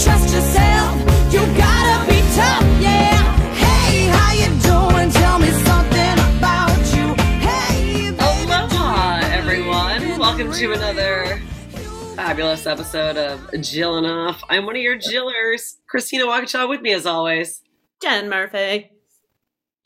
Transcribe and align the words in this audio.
Trust 0.00 0.32
yourself, 0.32 0.96
you 1.32 1.40
gotta 1.56 2.08
be 2.08 2.20
tough, 2.36 2.62
yeah. 2.80 3.18
Hey, 3.54 4.06
how 4.06 4.32
you 4.32 4.46
doing? 4.60 5.10
Tell 5.10 5.40
me 5.40 5.48
something 5.48 6.12
about 6.36 6.78
you. 6.94 7.14
Hey, 7.40 8.12
baby, 8.12 8.52
Aloha, 8.52 9.18
everyone. 9.24 10.16
Welcome 10.20 10.52
to 10.52 10.72
another 10.72 11.42
fabulous 12.14 12.64
episode 12.64 13.16
of 13.16 13.40
Jillin' 13.54 14.08
Off. 14.08 14.40
I'm 14.48 14.66
one 14.66 14.76
of 14.76 14.82
your 14.82 14.96
Jillers, 14.96 15.78
Christina 15.88 16.28
Walkinshaw, 16.28 16.68
with 16.68 16.80
me 16.80 16.92
as 16.92 17.04
always, 17.04 17.62
Jen 18.00 18.28
Murphy. 18.28 18.92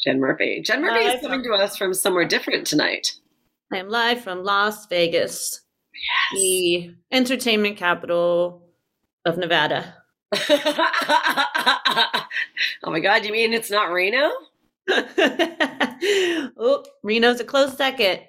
Jen 0.04 0.20
Murphy. 0.20 0.60
Jen 0.60 0.82
Murphy 0.82 1.06
Hi, 1.06 1.14
is 1.14 1.22
coming 1.22 1.42
to 1.42 1.54
us 1.54 1.78
from 1.78 1.94
somewhere 1.94 2.26
different 2.26 2.66
tonight. 2.66 3.14
I 3.72 3.78
am 3.78 3.88
live 3.88 4.20
from 4.20 4.44
Las 4.44 4.84
Vegas, 4.88 5.62
the 6.34 6.94
entertainment 7.10 7.78
capital 7.78 8.68
of 9.24 9.38
Nevada. 9.38 9.96
Oh 10.34 12.26
my 12.86 13.00
God, 13.00 13.24
you 13.24 13.32
mean 13.32 13.52
it's 13.52 13.70
not 13.70 13.92
Reno? 13.92 14.30
oh, 14.90 16.84
Reno's 17.02 17.40
a 17.40 17.44
close 17.44 17.76
second. 17.76 18.20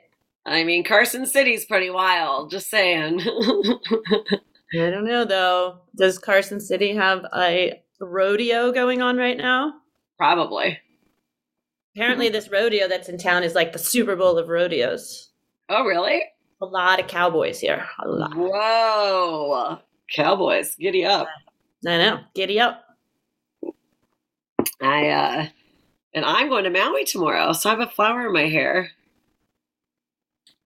I 0.45 0.63
mean, 0.63 0.83
Carson 0.83 1.25
City's 1.25 1.65
pretty 1.65 1.89
wild, 1.89 2.51
just 2.51 2.69
saying. 2.69 3.21
I 3.21 4.89
don't 4.89 5.05
know 5.05 5.23
though. 5.25 5.79
Does 5.95 6.19
Carson 6.19 6.59
City 6.59 6.93
have 6.95 7.25
a 7.33 7.81
rodeo 8.01 8.71
going 8.71 9.01
on 9.01 9.17
right 9.17 9.37
now? 9.37 9.73
Probably. 10.17 10.79
Apparently, 11.95 12.29
this 12.29 12.49
rodeo 12.49 12.87
that's 12.87 13.07
in 13.07 13.17
town 13.17 13.43
is 13.43 13.53
like 13.53 13.71
the 13.71 13.79
Super 13.79 14.15
Bowl 14.15 14.37
of 14.37 14.49
rodeos. 14.49 15.29
Oh, 15.69 15.85
really? 15.85 16.23
A 16.61 16.65
lot 16.65 16.99
of 16.99 17.07
cowboys 17.07 17.59
here. 17.59 17.85
A 18.03 18.07
lot. 18.07 18.35
Whoa. 18.35 19.79
Cowboys, 20.13 20.75
giddy 20.75 21.05
up. 21.05 21.27
I 21.85 21.97
know. 21.97 22.19
Giddy 22.33 22.59
up. 22.59 22.83
I 24.81 25.09
uh 25.09 25.47
and 26.13 26.25
I'm 26.25 26.49
going 26.49 26.63
to 26.65 26.69
Maui 26.69 27.05
tomorrow, 27.05 27.53
so 27.53 27.69
I 27.69 27.73
have 27.73 27.87
a 27.87 27.91
flower 27.91 28.27
in 28.27 28.33
my 28.33 28.47
hair. 28.47 28.91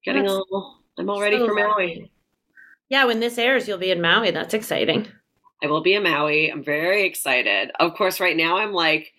Getting 0.03 0.24
That's 0.24 0.34
all 0.52 0.80
I'm 0.97 1.09
all 1.09 1.22
ready 1.22 1.38
so 1.38 1.47
for 1.47 1.53
Maui. 1.53 2.12
Yeah, 2.90 3.06
when 3.06 3.19
this 3.19 3.38
airs, 3.38 3.68
you'll 3.68 3.78
be 3.78 3.91
in 3.91 4.02
Maui. 4.02 4.31
That's 4.31 4.53
exciting. 4.53 5.08
I 5.64 5.68
will 5.68 5.81
be 5.81 5.94
in 5.94 6.03
Maui. 6.03 6.50
I'm 6.52 6.64
very 6.64 7.06
excited. 7.06 7.72
Of 7.80 7.96
course, 7.96 8.20
right 8.20 8.38
now 8.38 8.58
I'm 8.58 8.74
like 8.74 9.14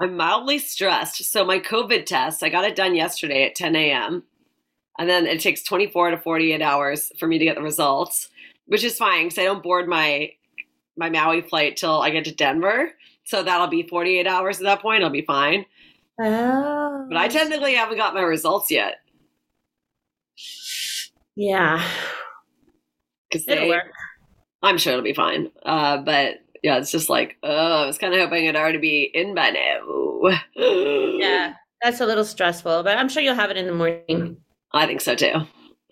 I'm 0.00 0.16
mildly 0.16 0.58
stressed. 0.58 1.24
So 1.24 1.44
my 1.44 1.58
COVID 1.58 2.06
test, 2.06 2.42
I 2.42 2.48
got 2.48 2.64
it 2.64 2.76
done 2.76 2.94
yesterday 2.94 3.44
at 3.44 3.54
10 3.54 3.74
a.m. 3.74 4.24
And 4.98 5.08
then 5.08 5.26
it 5.26 5.40
takes 5.40 5.62
24 5.62 6.10
to 6.10 6.18
48 6.18 6.62
hours 6.62 7.12
for 7.18 7.26
me 7.26 7.38
to 7.38 7.44
get 7.44 7.56
the 7.56 7.62
results, 7.62 8.28
which 8.66 8.84
is 8.84 8.98
fine 8.98 9.26
because 9.26 9.38
I 9.38 9.44
don't 9.44 9.62
board 9.62 9.88
my 9.88 10.32
my 10.98 11.08
Maui 11.08 11.40
flight 11.40 11.76
till 11.76 12.02
I 12.02 12.10
get 12.10 12.24
to 12.26 12.34
Denver. 12.34 12.90
So 13.24 13.42
that'll 13.42 13.66
be 13.68 13.82
48 13.84 14.26
hours 14.26 14.58
at 14.58 14.64
that 14.64 14.80
point. 14.82 15.02
I'll 15.04 15.10
be 15.10 15.22
fine. 15.22 15.64
Oh. 16.20 17.06
But 17.08 17.16
I 17.16 17.28
technically 17.28 17.74
haven't 17.74 17.96
got 17.98 18.14
my 18.14 18.22
results 18.22 18.70
yet 18.70 18.96
Yeah. 21.36 21.82
because 23.30 23.46
they. 23.46 23.68
work. 23.68 23.84
I'm 24.62 24.78
sure 24.78 24.94
it'll 24.94 25.04
be 25.04 25.14
fine. 25.14 25.50
Uh, 25.64 25.98
but 25.98 26.36
yeah, 26.64 26.78
it's 26.78 26.90
just 26.90 27.08
like, 27.08 27.36
oh, 27.44 27.82
I 27.84 27.86
was 27.86 27.98
kind 27.98 28.12
of 28.12 28.20
hoping 28.20 28.44
it'd 28.46 28.60
already 28.60 28.78
be 28.78 29.02
in 29.14 29.34
by 29.34 29.50
now. 29.50 30.38
Yeah. 30.56 31.54
That's 31.82 32.00
a 32.00 32.06
little 32.06 32.24
stressful, 32.24 32.82
but 32.82 32.98
I'm 32.98 33.08
sure 33.08 33.22
you'll 33.22 33.36
have 33.36 33.50
it 33.52 33.56
in 33.56 33.66
the 33.66 33.72
morning. 33.74 34.36
I 34.72 34.86
think 34.86 35.00
so 35.00 35.14
too. 35.14 35.32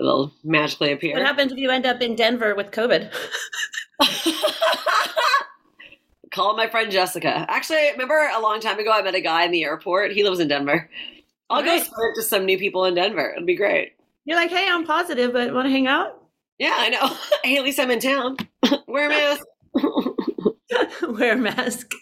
It'll 0.00 0.33
magically 0.43 0.91
appear. 0.93 1.15
What 1.16 1.25
happens 1.25 1.53
if 1.53 1.59
you 1.59 1.71
end 1.71 1.87
up 1.87 2.00
in 2.03 2.16
Denver 2.16 2.55
with 2.56 2.72
COVID? 2.72 3.15
Call 6.33 6.57
my 6.57 6.69
friend 6.69 6.91
Jessica. 6.91 7.47
Actually, 7.49 7.91
remember 7.93 8.29
a 8.34 8.41
long 8.41 8.61
time 8.61 8.79
ago 8.79 8.91
I 8.93 9.03
met 9.03 9.15
a 9.15 9.21
guy 9.21 9.45
in 9.45 9.51
the 9.53 9.65
airport. 9.65 10.12
He 10.12 10.23
lives 10.25 10.41
in 10.41 10.49
Denver. 10.49 10.91
I'll 11.49 11.62
go 11.62 11.69
Nice. 11.77 11.87
sprint 11.87 12.17
to 12.17 12.23
some 12.23 12.45
new 12.45 12.59
people 12.59 12.84
in 12.84 12.95
Denver. 12.95 13.31
It'd 13.33 13.47
be 13.47 13.55
great. 13.57 13.93
You're 14.25 14.37
like, 14.37 14.51
hey, 14.51 14.69
I'm 14.69 14.84
positive, 14.84 15.33
but 15.33 15.55
want 15.55 15.67
to 15.67 15.71
hang 15.71 15.87
out? 15.87 16.21
Yeah, 16.59 16.75
I 16.77 16.89
know. 16.91 17.17
hey, 17.45 17.57
at 17.57 17.62
least 17.65 17.79
I'm 17.79 17.91
in 17.91 18.01
town. 18.01 18.37
Wear 18.89 19.07
a 19.07 19.09
mask. 19.09 19.45
Wear 21.09 21.33
a 21.34 21.37
mask. 21.37 21.93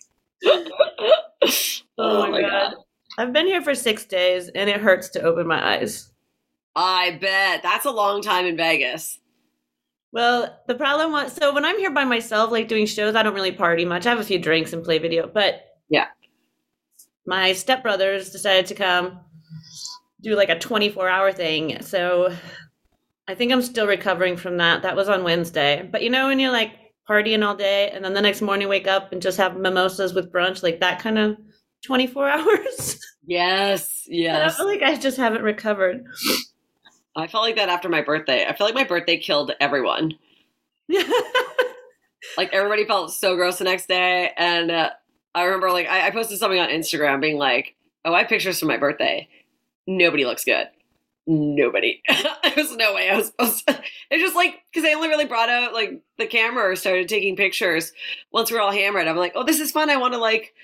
oh, 1.99 2.31
my 2.31 2.41
god. 2.41 2.75
I've 3.19 3.33
been 3.33 3.47
here 3.47 3.63
for 3.63 3.75
six 3.75 4.05
days 4.07 4.49
and 4.49 4.69
it 4.71 4.81
hurts 4.81 5.11
to 5.11 5.23
open 5.23 5.47
my 5.47 5.77
eyes. 5.77 6.11
I 6.75 7.19
bet. 7.21 7.63
That's 7.63 7.85
a 7.85 7.91
long 7.91 8.23
time 8.23 8.47
in 8.47 8.57
Vegas. 8.57 9.21
Well, 10.15 10.61
the 10.69 10.77
problem 10.77 11.11
was 11.11 11.33
so 11.33 11.53
when 11.53 11.65
I'm 11.65 11.77
here 11.79 11.91
by 11.91 12.05
myself, 12.05 12.53
like 12.53 12.69
doing 12.69 12.87
shows, 12.87 13.17
I 13.17 13.25
don't 13.25 13.35
really 13.35 13.51
party 13.53 13.85
much. 13.85 14.07
I 14.07 14.11
have 14.11 14.21
a 14.21 14.25
few 14.25 14.39
drinks 14.39 14.73
and 14.73 14.85
play 14.85 14.99
video, 14.99 15.27
but 15.27 15.61
Yeah. 15.91 16.07
my 17.27 17.51
stepbrothers 17.51 18.31
decided 18.31 18.67
to 18.67 18.75
come 18.77 19.21
do 20.23 20.37
like 20.37 20.51
a 20.51 20.59
24 20.59 21.09
hour 21.09 21.33
thing. 21.33 21.83
So 21.83 22.35
I 23.27 23.35
think 23.35 23.51
I'm 23.53 23.61
still 23.61 23.89
recovering 23.89 24.37
from 24.37 24.59
that. 24.59 24.83
That 24.83 24.95
was 24.97 25.09
on 25.09 25.25
Wednesday. 25.25 25.87
But 25.91 26.03
you 26.03 26.11
know, 26.11 26.29
when 26.29 26.39
you're 26.39 26.53
like 26.53 26.71
partying 27.11 27.45
all 27.45 27.57
day 27.57 27.91
and 27.91 28.05
then 28.05 28.15
the 28.15 28.23
next 28.23 28.41
morning 28.41 28.69
wake 28.69 28.87
up 28.87 29.13
and 29.13 29.21
just 29.21 29.37
have 29.39 29.57
mimosas 29.57 30.15
with 30.15 30.33
brunch, 30.33 30.63
like 30.63 30.79
that 30.81 31.01
kind 31.01 31.19
of 31.19 31.37
24 31.85 32.29
hours. 32.37 33.01
Yes, 33.27 34.05
yes. 34.07 34.55
I 34.55 34.57
feel 34.57 34.67
like 34.67 34.83
I 34.83 34.95
just 34.97 35.17
haven't 35.17 35.43
recovered. 35.43 36.05
I 37.17 37.27
felt 37.27 37.45
like 37.45 37.57
that 37.57 37.69
after 37.69 37.89
my 37.89 38.03
birthday. 38.03 38.45
I 38.47 38.55
feel 38.55 38.67
like 38.67 38.75
my 38.75 38.85
birthday 38.85 39.19
killed 39.19 39.53
everyone. 39.61 40.15
Like 42.37 42.53
everybody 42.53 42.85
felt 42.85 43.13
so 43.13 43.37
gross 43.37 43.59
the 43.59 43.65
next 43.65 43.87
day, 43.87 44.33
and 44.37 44.71
uh, 44.71 44.91
I 45.35 45.45
remember 45.45 45.71
like 45.71 45.89
I, 45.89 46.07
I 46.07 46.11
posted 46.11 46.39
something 46.39 46.59
on 46.59 46.69
Instagram 46.69 47.21
being 47.21 47.39
like, 47.39 47.77
"Oh, 48.05 48.13
I 48.13 48.21
have 48.21 48.29
pictures 48.29 48.59
from 48.59 48.69
my 48.69 48.77
birthday. 48.77 49.29
Nobody 49.87 50.25
looks 50.25 50.45
good. 50.45 50.69
Nobody. 51.27 52.03
There's 52.55 52.75
no 52.77 52.95
way 52.95 53.11
I 53.11 53.17
was 53.17 53.27
supposed 53.27 53.67
to." 53.69 53.81
It's 54.11 54.23
just 54.23 54.37
like 54.37 54.63
because 54.73 54.89
I 54.89 54.95
only 54.95 55.09
really 55.09 55.27
brought 55.27 55.49
out 55.49 55.75
like 55.75 56.03
the 56.19 56.27
camera 56.27 56.71
or 56.71 56.77
started 56.77 57.09
taking 57.09 57.37
pictures 57.37 57.93
once 58.33 58.51
we 58.51 58.57
are 58.57 58.61
all 58.61 58.73
hammered. 58.73 59.07
I'm 59.07 59.17
like, 59.17 59.33
"Oh, 59.35 59.45
this 59.45 59.61
is 59.61 59.71
fun. 59.71 59.91
I 59.91 59.97
want 59.97 60.15
to 60.15 60.21
like." 60.21 60.55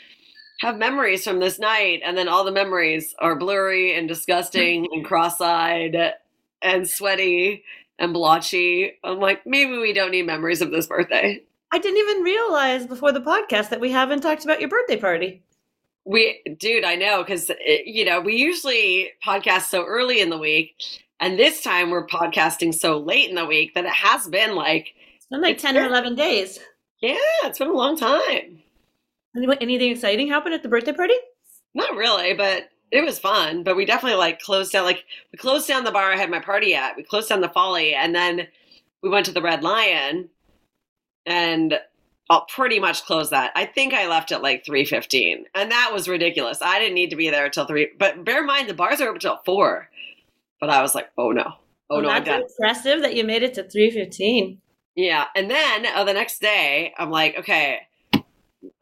Have 0.63 0.77
memories 0.77 1.25
from 1.25 1.39
this 1.39 1.59
night, 1.59 2.03
and 2.05 2.19
then 2.19 2.29
all 2.29 2.45
the 2.45 2.53
memories 2.53 3.15
are 3.19 3.35
blurry 3.35 3.97
and 3.97 4.07
disgusting 4.07 4.87
and 4.93 5.07
cross-eyed 5.07 6.13
and 6.63 6.89
sweaty 6.89 7.65
and 7.99 8.13
blotchy. 8.13 8.93
I'm 9.05 9.19
like, 9.21 9.47
maybe 9.47 9.77
we 9.79 9.93
don't 9.93 10.11
need 10.11 10.27
memories 10.27 10.61
of 10.63 10.71
this 10.71 10.87
birthday. 10.87 11.43
I 11.73 11.79
didn't 11.79 11.99
even 11.99 12.23
realize 12.23 12.87
before 12.87 13.13
the 13.13 13.21
podcast 13.21 13.69
that 13.71 13.81
we 13.81 13.91
haven't 13.93 14.21
talked 14.23 14.45
about 14.45 14.61
your 14.61 14.69
birthday 14.69 14.97
party. 14.97 15.43
We, 16.05 16.43
dude, 16.59 16.85
I 16.85 16.97
know 16.97 17.23
because 17.23 17.51
eh, 17.51 17.83
you 17.85 18.05
know 18.05 18.21
we 18.21 18.35
usually 18.37 19.11
podcast 19.25 19.65
so 19.69 19.85
early 19.85 20.21
in 20.21 20.31
the 20.31 20.39
week, 20.39 20.75
and 21.21 21.39
this 21.39 21.63
time 21.63 21.91
we're 21.91 22.07
podcasting 22.07 22.75
so 22.75 22.99
late 22.99 23.29
in 23.29 23.37
the 23.37 23.45
week 23.45 23.75
that 23.75 23.85
it 23.85 23.93
has 23.93 24.27
been 24.27 24.55
like, 24.57 24.95
It's 25.17 25.27
been 25.27 25.43
like 25.43 25.55
It's 25.55 25.63
10 25.63 25.77
or 25.77 25.85
11 25.87 26.15
days. 26.17 26.59
yeah, 27.01 27.15
it's 27.45 27.59
been 27.59 27.69
a 27.69 27.73
long 27.73 27.97
time. 27.97 28.63
Anything 29.37 29.91
exciting 29.93 30.29
happened 30.29 30.55
at 30.55 30.63
the 30.63 30.69
birthday 30.69 30.93
party? 30.93 31.15
Not 31.75 31.95
really, 31.95 32.33
but 32.35 32.69
it 32.91 33.05
was 33.05 33.19
fun, 33.19 33.63
but 33.63 33.77
we 33.77 33.85
definitely 33.85 34.19
like 34.19 34.41
closed 34.41 34.73
down. 34.73 34.85
Like 34.85 35.05
we 35.33 35.39
closed 35.39 35.69
down 35.69 35.85
the 35.85 35.93
bar 35.93 36.13
I 36.13 36.17
had 36.17 36.31
my 36.31 36.41
party 36.41 36.75
at. 36.75 36.97
We 36.97 37.03
closed 37.03 37.29
down 37.29 37.41
the 37.41 37.49
Folly, 37.49 37.95
and 37.95 38.15
then 38.15 38.49
we 39.03 39.09
went 39.11 39.27
to 39.27 39.33
the 39.33 39.43
Red 39.43 39.63
Lion, 39.63 40.29
and 41.27 41.79
I'll 42.29 42.47
pretty 42.47 42.79
much 42.81 43.05
close 43.05 43.31
that. 43.31 43.53
I 43.57 43.67
think 43.67 43.93
I 43.95 44.09
left 44.09 44.33
at 44.33 44.43
like 44.43 44.65
three 44.65 44.85
fifteen, 44.85 45.45
and 45.55 45.71
that 45.71 45.91
was 45.93 46.09
ridiculous. 46.09 46.63
I 46.63 46.79
didn't 46.79 46.95
need 46.95 47.11
to 47.11 47.17
be 47.17 47.31
there 47.31 47.47
until 47.47 47.67
three. 47.67 47.91
But 47.99 48.25
bear 48.25 48.41
in 48.41 48.47
mind, 48.47 48.69
the 48.69 48.75
bars 48.75 49.01
are 49.01 49.05
open 49.05 49.17
until 49.17 49.41
four. 49.45 49.89
But 50.61 50.71
I 50.71 50.83
was 50.83 50.95
like, 50.95 51.11
oh 51.19 51.31
no, 51.33 51.55
oh 51.91 52.01
Well, 52.01 52.03
no, 52.03 52.09
I'm 52.09 52.25
that's 52.25 52.25
done. 52.25 52.43
impressive 52.43 53.03
that 53.03 53.15
you 53.17 53.25
made 53.25 53.43
it 53.43 53.55
to 53.55 53.63
315. 53.69 54.61
Yeah, 54.97 55.27
and 55.35 55.51
then 55.51 55.87
uh, 55.87 56.05
the 56.05 56.13
next 56.13 56.41
day, 56.41 56.93
I'm 56.99 57.11
like, 57.11 57.39
okay, 57.39 57.81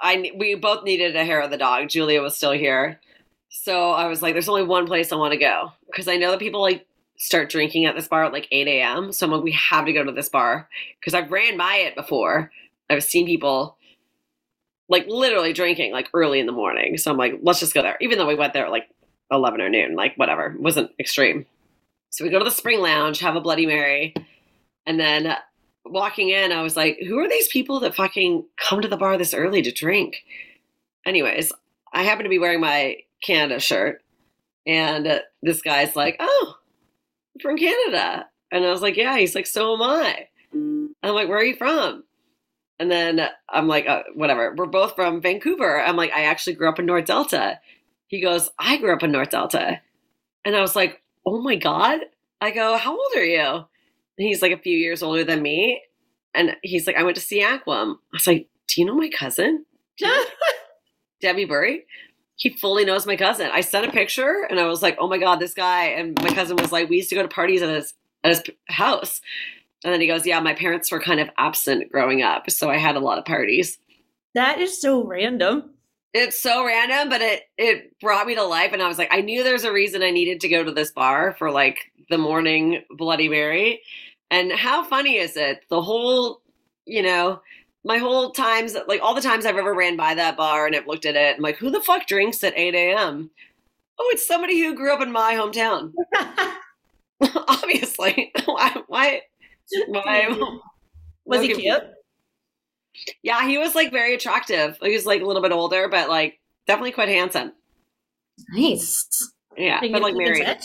I 0.00 0.32
we 0.36 0.54
both 0.54 0.84
needed 0.84 1.16
a 1.16 1.24
hair 1.24 1.40
of 1.40 1.50
the 1.50 1.58
dog. 1.58 1.88
Julia 1.88 2.20
was 2.22 2.36
still 2.36 2.52
here, 2.52 3.00
so 3.48 3.92
I 3.92 4.06
was 4.06 4.22
like, 4.22 4.34
there's 4.34 4.48
only 4.48 4.64
one 4.64 4.86
place 4.86 5.12
I 5.12 5.16
want 5.16 5.32
to 5.32 5.38
go 5.38 5.72
because 5.86 6.08
I 6.08 6.16
know 6.16 6.30
that 6.30 6.40
people 6.40 6.60
like 6.60 6.86
start 7.16 7.50
drinking 7.50 7.86
at 7.86 7.96
this 7.96 8.08
bar 8.08 8.24
at 8.24 8.32
like 8.32 8.48
8 8.50 8.68
a.m. 8.68 9.12
So 9.12 9.26
I'm 9.26 9.32
like, 9.32 9.42
we 9.42 9.52
have 9.52 9.86
to 9.86 9.92
go 9.92 10.04
to 10.04 10.12
this 10.12 10.28
bar 10.28 10.68
because 11.00 11.14
I've 11.14 11.32
ran 11.32 11.56
by 11.56 11.76
it 11.76 11.96
before. 11.96 12.50
I've 12.88 13.04
seen 13.04 13.26
people 13.26 13.76
like 14.88 15.06
literally 15.08 15.52
drinking 15.52 15.92
like 15.92 16.08
early 16.14 16.40
in 16.40 16.46
the 16.46 16.52
morning. 16.52 16.96
So 16.96 17.10
I'm 17.10 17.16
like, 17.16 17.34
let's 17.42 17.60
just 17.60 17.74
go 17.74 17.82
there, 17.82 17.96
even 18.00 18.18
though 18.18 18.26
we 18.26 18.34
went 18.34 18.52
there 18.52 18.66
at 18.66 18.70
like 18.70 18.88
11 19.30 19.60
or 19.60 19.68
noon, 19.68 19.94
like 19.94 20.16
whatever, 20.16 20.52
it 20.52 20.60
wasn't 20.60 20.90
extreme. 20.98 21.44
So 22.10 22.24
we 22.24 22.30
go 22.30 22.38
to 22.38 22.44
the 22.44 22.50
Spring 22.50 22.80
Lounge, 22.80 23.20
have 23.20 23.36
a 23.36 23.40
Bloody 23.40 23.66
Mary, 23.66 24.14
and 24.86 24.98
then 24.98 25.36
walking 25.84 26.30
in, 26.30 26.52
I 26.52 26.62
was 26.62 26.76
like, 26.76 26.98
who 27.06 27.18
are 27.18 27.28
these 27.28 27.48
people 27.48 27.80
that 27.80 27.94
fucking 27.94 28.44
come 28.56 28.80
to 28.80 28.88
the 28.88 28.96
bar 28.96 29.18
this 29.18 29.34
early 29.34 29.60
to 29.62 29.72
drink? 29.72 30.24
Anyways, 31.04 31.52
I 31.92 32.04
happen 32.04 32.24
to 32.24 32.30
be 32.30 32.38
wearing 32.38 32.60
my 32.60 32.96
Canada 33.22 33.60
shirt, 33.60 34.02
and 34.66 35.06
uh, 35.06 35.18
this 35.42 35.62
guy's 35.62 35.96
like, 35.96 36.16
oh, 36.20 36.54
I'm 37.34 37.40
from 37.40 37.56
Canada. 37.56 38.26
And 38.52 38.64
I 38.64 38.70
was 38.70 38.82
like, 38.82 38.96
yeah. 38.96 39.16
He's 39.16 39.34
like, 39.34 39.46
so 39.46 39.74
am 39.74 39.82
I. 39.82 40.28
I'm 40.52 40.94
like, 41.02 41.28
where 41.28 41.38
are 41.38 41.44
you 41.44 41.56
from? 41.56 42.04
And 42.78 42.90
then 42.90 43.20
I'm 43.48 43.66
like, 43.66 43.88
uh, 43.88 44.02
whatever. 44.14 44.54
We're 44.56 44.66
both 44.66 44.94
from 44.94 45.20
Vancouver. 45.20 45.80
I'm 45.80 45.96
like, 45.96 46.12
I 46.12 46.24
actually 46.24 46.54
grew 46.54 46.68
up 46.68 46.78
in 46.78 46.86
North 46.86 47.06
Delta. 47.06 47.58
He 48.06 48.20
goes, 48.20 48.50
I 48.58 48.76
grew 48.76 48.92
up 48.92 49.02
in 49.02 49.10
North 49.10 49.30
Delta. 49.30 49.80
And 50.44 50.54
I 50.54 50.60
was 50.60 50.76
like, 50.76 51.02
oh 51.26 51.40
my 51.40 51.56
God. 51.56 52.00
I 52.40 52.50
go, 52.50 52.76
how 52.76 52.92
old 52.92 53.12
are 53.16 53.24
you? 53.24 53.42
And 53.42 53.66
he's 54.26 54.42
like 54.42 54.52
a 54.52 54.58
few 54.58 54.76
years 54.76 55.02
older 55.02 55.24
than 55.24 55.42
me. 55.42 55.82
And 56.34 56.56
he's 56.62 56.86
like, 56.86 56.96
I 56.96 57.02
went 57.02 57.16
to 57.16 57.22
Seaquam. 57.22 57.94
I 57.94 57.96
was 58.12 58.26
like, 58.26 58.48
do 58.68 58.80
you 58.80 58.86
know 58.86 58.94
my 58.94 59.10
cousin? 59.10 59.64
Debbie 61.20 61.46
Burry? 61.46 61.84
He 62.38 62.50
fully 62.50 62.84
knows 62.84 63.06
my 63.06 63.16
cousin. 63.16 63.50
I 63.52 63.60
sent 63.60 63.86
a 63.86 63.92
picture 63.92 64.46
and 64.48 64.58
I 64.58 64.66
was 64.66 64.82
like, 64.82 64.96
oh 64.98 65.08
my 65.08 65.18
God, 65.18 65.38
this 65.38 65.54
guy. 65.54 65.84
And 65.86 66.20
my 66.22 66.30
cousin 66.30 66.56
was 66.56 66.72
like, 66.72 66.88
we 66.88 66.96
used 66.96 67.10
to 67.10 67.14
go 67.14 67.22
to 67.22 67.28
parties 67.28 67.62
at 67.62 67.68
his, 67.68 67.94
at 68.24 68.30
his 68.30 68.42
house. 68.68 69.20
And 69.84 69.92
then 69.92 70.00
he 70.00 70.06
goes, 70.06 70.26
yeah, 70.26 70.40
my 70.40 70.54
parents 70.54 70.90
were 70.90 71.00
kind 71.00 71.20
of 71.20 71.28
absent 71.36 71.92
growing 71.92 72.22
up. 72.22 72.50
So 72.50 72.70
I 72.70 72.78
had 72.78 72.96
a 72.96 73.00
lot 73.00 73.18
of 73.18 73.24
parties. 73.24 73.78
That 74.34 74.60
is 74.60 74.80
so 74.80 75.04
random. 75.04 75.70
It's 76.14 76.40
so 76.40 76.64
random, 76.64 77.10
but 77.10 77.20
it 77.20 77.42
it 77.58 77.98
brought 78.00 78.26
me 78.26 78.34
to 78.34 78.42
life, 78.42 78.72
and 78.72 78.82
I 78.82 78.88
was 78.88 78.96
like, 78.96 79.12
I 79.12 79.20
knew 79.20 79.44
there's 79.44 79.64
a 79.64 79.72
reason 79.72 80.02
I 80.02 80.10
needed 80.10 80.40
to 80.40 80.48
go 80.48 80.64
to 80.64 80.72
this 80.72 80.90
bar 80.90 81.36
for 81.38 81.50
like 81.50 81.92
the 82.08 82.16
morning 82.16 82.82
Bloody 82.96 83.28
Mary. 83.28 83.82
And 84.30 84.50
how 84.52 84.84
funny 84.84 85.18
is 85.18 85.36
it? 85.36 85.60
The 85.68 85.82
whole, 85.82 86.40
you 86.86 87.02
know, 87.02 87.40
my 87.88 87.96
whole 87.96 88.30
times, 88.32 88.76
like 88.86 89.00
all 89.02 89.14
the 89.14 89.22
times 89.22 89.46
I've 89.46 89.56
ever 89.56 89.72
ran 89.72 89.96
by 89.96 90.14
that 90.14 90.36
bar 90.36 90.66
and 90.66 90.76
I've 90.76 90.86
looked 90.86 91.06
at 91.06 91.16
it, 91.16 91.36
I'm 91.36 91.42
like, 91.42 91.56
who 91.56 91.70
the 91.70 91.80
fuck 91.80 92.06
drinks 92.06 92.44
at 92.44 92.52
8 92.54 92.74
a.m.? 92.74 93.30
Oh, 93.98 94.10
it's 94.12 94.26
somebody 94.26 94.60
who 94.60 94.74
grew 94.74 94.92
up 94.92 95.00
in 95.00 95.10
my 95.10 95.32
hometown. 95.32 95.94
Obviously, 97.48 98.30
why? 98.44 98.76
Why? 98.88 99.22
Why? 99.86 100.28
Was 101.24 101.40
he 101.40 101.54
cute? 101.54 101.82
Yeah, 103.22 103.46
he 103.46 103.58
was 103.58 103.74
like 103.74 103.92
very 103.92 104.14
attractive. 104.14 104.76
He 104.82 104.92
was 104.92 105.06
like 105.06 105.20
a 105.20 105.24
little 105.24 105.42
bit 105.42 105.52
older, 105.52 105.88
but 105.88 106.08
like 106.08 106.40
definitely 106.66 106.92
quite 106.92 107.08
handsome. 107.08 107.52
Nice. 108.50 109.32
Yeah, 109.56 109.80
but 109.80 110.02
like 110.02 110.14
married. 110.14 110.58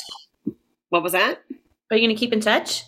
What 0.89 1.03
was 1.03 1.11
that? 1.11 1.43
Are 1.91 1.97
you 1.97 2.07
gonna 2.07 2.17
keep 2.17 2.33
in 2.33 2.39
touch? 2.39 2.83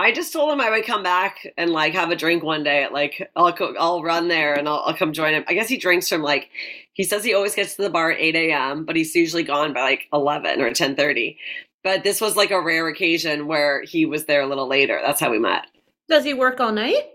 I 0.00 0.12
just 0.12 0.32
told 0.32 0.52
him 0.52 0.60
I 0.60 0.70
would 0.70 0.86
come 0.86 1.02
back 1.02 1.44
and 1.56 1.70
like 1.72 1.92
have 1.94 2.10
a 2.10 2.16
drink 2.16 2.44
one 2.44 2.62
day. 2.62 2.84
At, 2.84 2.92
like 2.92 3.30
I'll 3.34 3.52
I'll 3.78 4.02
run 4.02 4.28
there 4.28 4.54
and 4.54 4.68
I'll, 4.68 4.82
I'll 4.86 4.94
come 4.94 5.12
join 5.12 5.34
him. 5.34 5.44
I 5.48 5.54
guess 5.54 5.68
he 5.68 5.76
drinks 5.76 6.08
from 6.08 6.22
like 6.22 6.50
he 6.92 7.02
says 7.02 7.24
he 7.24 7.34
always 7.34 7.56
gets 7.56 7.74
to 7.76 7.82
the 7.82 7.90
bar 7.90 8.12
at 8.12 8.20
eight 8.20 8.36
a.m. 8.36 8.84
but 8.84 8.94
he's 8.94 9.14
usually 9.16 9.42
gone 9.42 9.74
by 9.74 9.82
like 9.82 10.02
eleven 10.12 10.60
or 10.60 10.72
ten 10.72 10.94
thirty. 10.94 11.36
But 11.82 12.04
this 12.04 12.20
was 12.20 12.36
like 12.36 12.52
a 12.52 12.60
rare 12.60 12.86
occasion 12.86 13.48
where 13.48 13.82
he 13.82 14.06
was 14.06 14.26
there 14.26 14.42
a 14.42 14.46
little 14.46 14.68
later. 14.68 15.00
That's 15.04 15.20
how 15.20 15.30
we 15.30 15.38
met. 15.38 15.66
Does 16.08 16.24
he 16.24 16.34
work 16.34 16.60
all 16.60 16.72
night? 16.72 17.10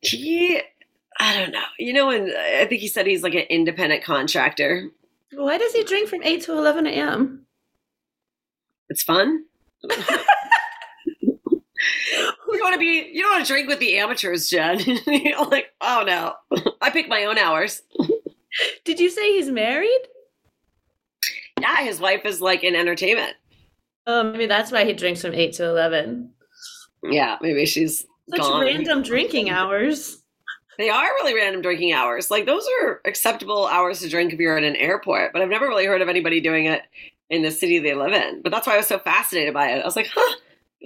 He, 0.00 0.60
I 1.18 1.38
don't 1.38 1.52
know. 1.52 1.62
You 1.78 1.92
know, 1.92 2.10
and 2.10 2.32
I 2.32 2.66
think 2.66 2.80
he 2.80 2.88
said 2.88 3.06
he's 3.06 3.22
like 3.22 3.34
an 3.34 3.46
independent 3.48 4.04
contractor. 4.04 4.88
Why 5.32 5.56
does 5.56 5.72
he 5.72 5.84
drink 5.84 6.08
from 6.08 6.22
8 6.22 6.42
to 6.42 6.52
11 6.52 6.86
a.m.? 6.86 7.46
It's 8.90 9.02
fun. 9.02 9.44
you 12.16 12.60
want 12.62 12.74
to 12.74 12.78
be 12.78 13.10
you 13.12 13.22
don't 13.22 13.32
want 13.32 13.44
to 13.44 13.52
drink 13.52 13.68
with 13.68 13.78
the 13.80 13.98
amateurs 13.98 14.48
jen. 14.48 14.78
Like 15.50 15.66
oh 15.80 16.04
no. 16.06 16.34
I 16.80 16.90
pick 16.90 17.08
my 17.08 17.24
own 17.24 17.38
hours. 17.38 17.82
Did 18.84 19.00
you 19.00 19.10
say 19.10 19.32
he's 19.32 19.48
married? 19.50 20.00
yeah 21.60 21.82
his 21.84 22.00
wife 22.00 22.24
is 22.24 22.40
like 22.40 22.64
in 22.64 22.74
entertainment. 22.74 23.34
Oh, 24.06 24.24
maybe 24.24 24.46
that's 24.46 24.72
why 24.72 24.84
he 24.84 24.92
drinks 24.92 25.22
from 25.22 25.32
8 25.34 25.52
to 25.54 25.64
11. 25.68 26.30
yeah 27.04 27.36
maybe 27.40 27.64
she's 27.66 28.04
Such 28.30 28.40
gone. 28.40 28.62
random 28.62 29.02
drinking 29.02 29.50
hours. 29.50 30.18
they 30.78 30.90
are 30.90 31.04
really 31.20 31.34
random 31.34 31.62
drinking 31.62 31.92
hours. 31.92 32.30
Like 32.30 32.46
those 32.46 32.66
are 32.82 33.00
acceptable 33.04 33.66
hours 33.68 34.00
to 34.00 34.08
drink 34.08 34.32
if 34.32 34.40
you're 34.40 34.56
at 34.58 34.64
an 34.64 34.76
airport 34.76 35.32
but 35.32 35.40
i've 35.42 35.48
never 35.48 35.68
really 35.68 35.86
heard 35.86 36.02
of 36.02 36.08
anybody 36.08 36.40
doing 36.40 36.66
it 36.66 36.82
in 37.30 37.42
the 37.42 37.50
city 37.50 37.78
they 37.78 37.94
live 37.94 38.12
in. 38.12 38.42
But 38.42 38.50
that's 38.52 38.66
why 38.66 38.74
i 38.74 38.78
was 38.78 38.86
so 38.88 38.98
fascinated 38.98 39.54
by 39.54 39.68
it. 39.70 39.82
I 39.82 39.84
was 39.84 39.96
like 39.96 40.10
huh 40.12 40.36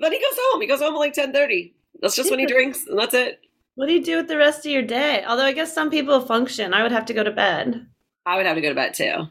then 0.01 0.13
he 0.13 0.19
goes 0.19 0.39
home 0.39 0.61
he 0.61 0.67
goes 0.67 0.81
home 0.81 0.95
at 0.95 0.99
like 0.99 1.15
10.30 1.15 1.73
that's 2.03 2.17
just 2.17 2.31
when 2.31 2.39
he 2.39 2.47
drinks 2.55 2.87
and 2.87 2.99
that's 2.99 3.15
it 3.15 3.41
What 3.77 3.87
do 3.87 3.93
you 3.95 4.03
do 4.05 4.17
with 4.17 4.29
the 4.29 4.37
rest 4.39 4.65
of 4.67 4.73
your 4.73 4.83
day? 4.83 5.25
Although 5.27 5.45
I 5.45 5.53
guess 5.53 5.75
some 5.75 5.91
people 5.91 6.21
function. 6.21 6.73
I 6.75 6.83
would 6.83 6.93
have 6.93 7.07
to 7.07 7.15
go 7.15 7.23
to 7.25 7.31
bed. 7.31 7.87
i 8.25 8.37
would 8.37 8.47
have 8.47 8.57
to 8.57 8.63
go 8.63 8.69
to 8.71 8.75
bed 8.75 8.95
too 8.95 9.27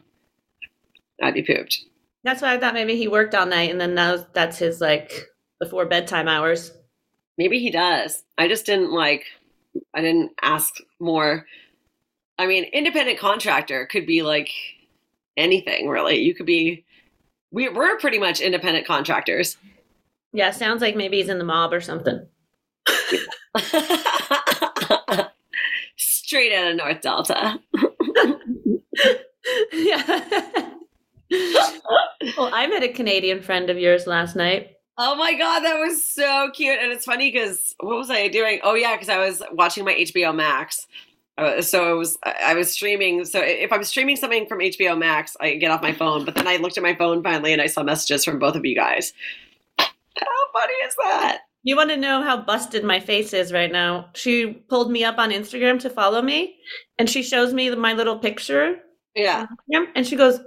i'd 1.22 1.34
be 1.34 1.42
pooped 1.42 1.84
That's 2.24 2.42
why 2.42 2.54
I 2.54 2.58
thought 2.58 2.74
maybe 2.74 2.96
he 2.96 3.08
worked 3.08 3.34
all 3.34 3.46
night 3.46 3.70
and 3.70 3.80
then 3.80 3.94
now 3.94 4.24
that's 4.32 4.58
his 4.58 4.80
like 4.80 5.12
before 5.60 5.86
bedtime 5.86 6.28
hours. 6.28 6.72
Maybe 7.38 7.58
he 7.60 7.70
does. 7.70 8.24
I 8.38 8.48
just 8.48 8.66
didn't 8.66 8.92
like, 8.92 9.24
I 9.94 10.00
didn't 10.00 10.32
ask 10.42 10.74
more. 11.00 11.46
I 12.38 12.46
mean, 12.46 12.64
independent 12.64 13.18
contractor 13.18 13.86
could 13.86 14.06
be 14.06 14.22
like 14.22 14.50
anything, 15.36 15.88
really. 15.88 16.18
You 16.18 16.34
could 16.34 16.46
be, 16.46 16.84
we, 17.50 17.68
we're 17.68 17.98
pretty 17.98 18.18
much 18.18 18.40
independent 18.40 18.86
contractors. 18.86 19.56
Yeah, 20.36 20.50
sounds 20.50 20.82
like 20.82 20.94
maybe 20.96 21.16
he's 21.16 21.30
in 21.30 21.38
the 21.38 21.44
mob 21.44 21.72
or 21.72 21.80
something. 21.80 22.26
Straight 25.96 26.52
out 26.52 26.72
of 26.72 26.76
North 26.76 27.00
Delta. 27.00 27.58
yeah. 29.72 30.74
well, 32.36 32.50
I 32.52 32.66
met 32.66 32.82
a 32.82 32.88
Canadian 32.88 33.40
friend 33.40 33.70
of 33.70 33.78
yours 33.78 34.06
last 34.06 34.36
night. 34.36 34.72
Oh 34.98 35.16
my 35.16 35.32
God, 35.32 35.60
that 35.60 35.78
was 35.80 36.06
so 36.06 36.50
cute. 36.52 36.80
And 36.82 36.92
it's 36.92 37.06
funny 37.06 37.32
because 37.32 37.74
what 37.80 37.96
was 37.96 38.10
I 38.10 38.28
doing? 38.28 38.60
Oh, 38.62 38.74
yeah, 38.74 38.94
because 38.94 39.08
I 39.08 39.16
was 39.16 39.42
watching 39.52 39.86
my 39.86 39.94
HBO 39.94 40.36
Max. 40.36 40.86
Uh, 41.38 41.62
so 41.62 41.94
it 41.94 41.96
was 41.96 42.18
I 42.24 42.52
was 42.52 42.70
streaming. 42.70 43.24
So 43.24 43.40
if 43.40 43.72
I'm 43.72 43.84
streaming 43.84 44.16
something 44.16 44.46
from 44.46 44.58
HBO 44.58 44.98
Max, 44.98 45.34
I 45.40 45.54
get 45.54 45.70
off 45.70 45.80
my 45.80 45.94
phone. 45.94 46.26
But 46.26 46.34
then 46.34 46.46
I 46.46 46.56
looked 46.56 46.76
at 46.76 46.82
my 46.82 46.94
phone 46.94 47.22
finally, 47.22 47.54
and 47.54 47.62
I 47.62 47.68
saw 47.68 47.82
messages 47.82 48.22
from 48.22 48.38
both 48.38 48.54
of 48.54 48.66
you 48.66 48.74
guys. 48.74 49.14
How 50.18 50.60
funny 50.60 50.72
is 50.86 50.94
that? 50.96 51.40
You 51.62 51.76
want 51.76 51.90
to 51.90 51.96
know 51.96 52.22
how 52.22 52.36
busted 52.36 52.84
my 52.84 53.00
face 53.00 53.32
is 53.32 53.52
right 53.52 53.70
now? 53.72 54.10
She 54.14 54.52
pulled 54.68 54.90
me 54.90 55.02
up 55.04 55.18
on 55.18 55.30
Instagram 55.30 55.80
to 55.80 55.90
follow 55.90 56.22
me, 56.22 56.56
and 56.98 57.10
she 57.10 57.22
shows 57.22 57.52
me 57.52 57.74
my 57.74 57.92
little 57.92 58.18
picture, 58.18 58.76
Yeah. 59.14 59.46
and 59.94 60.06
she 60.06 60.14
goes, 60.16 60.38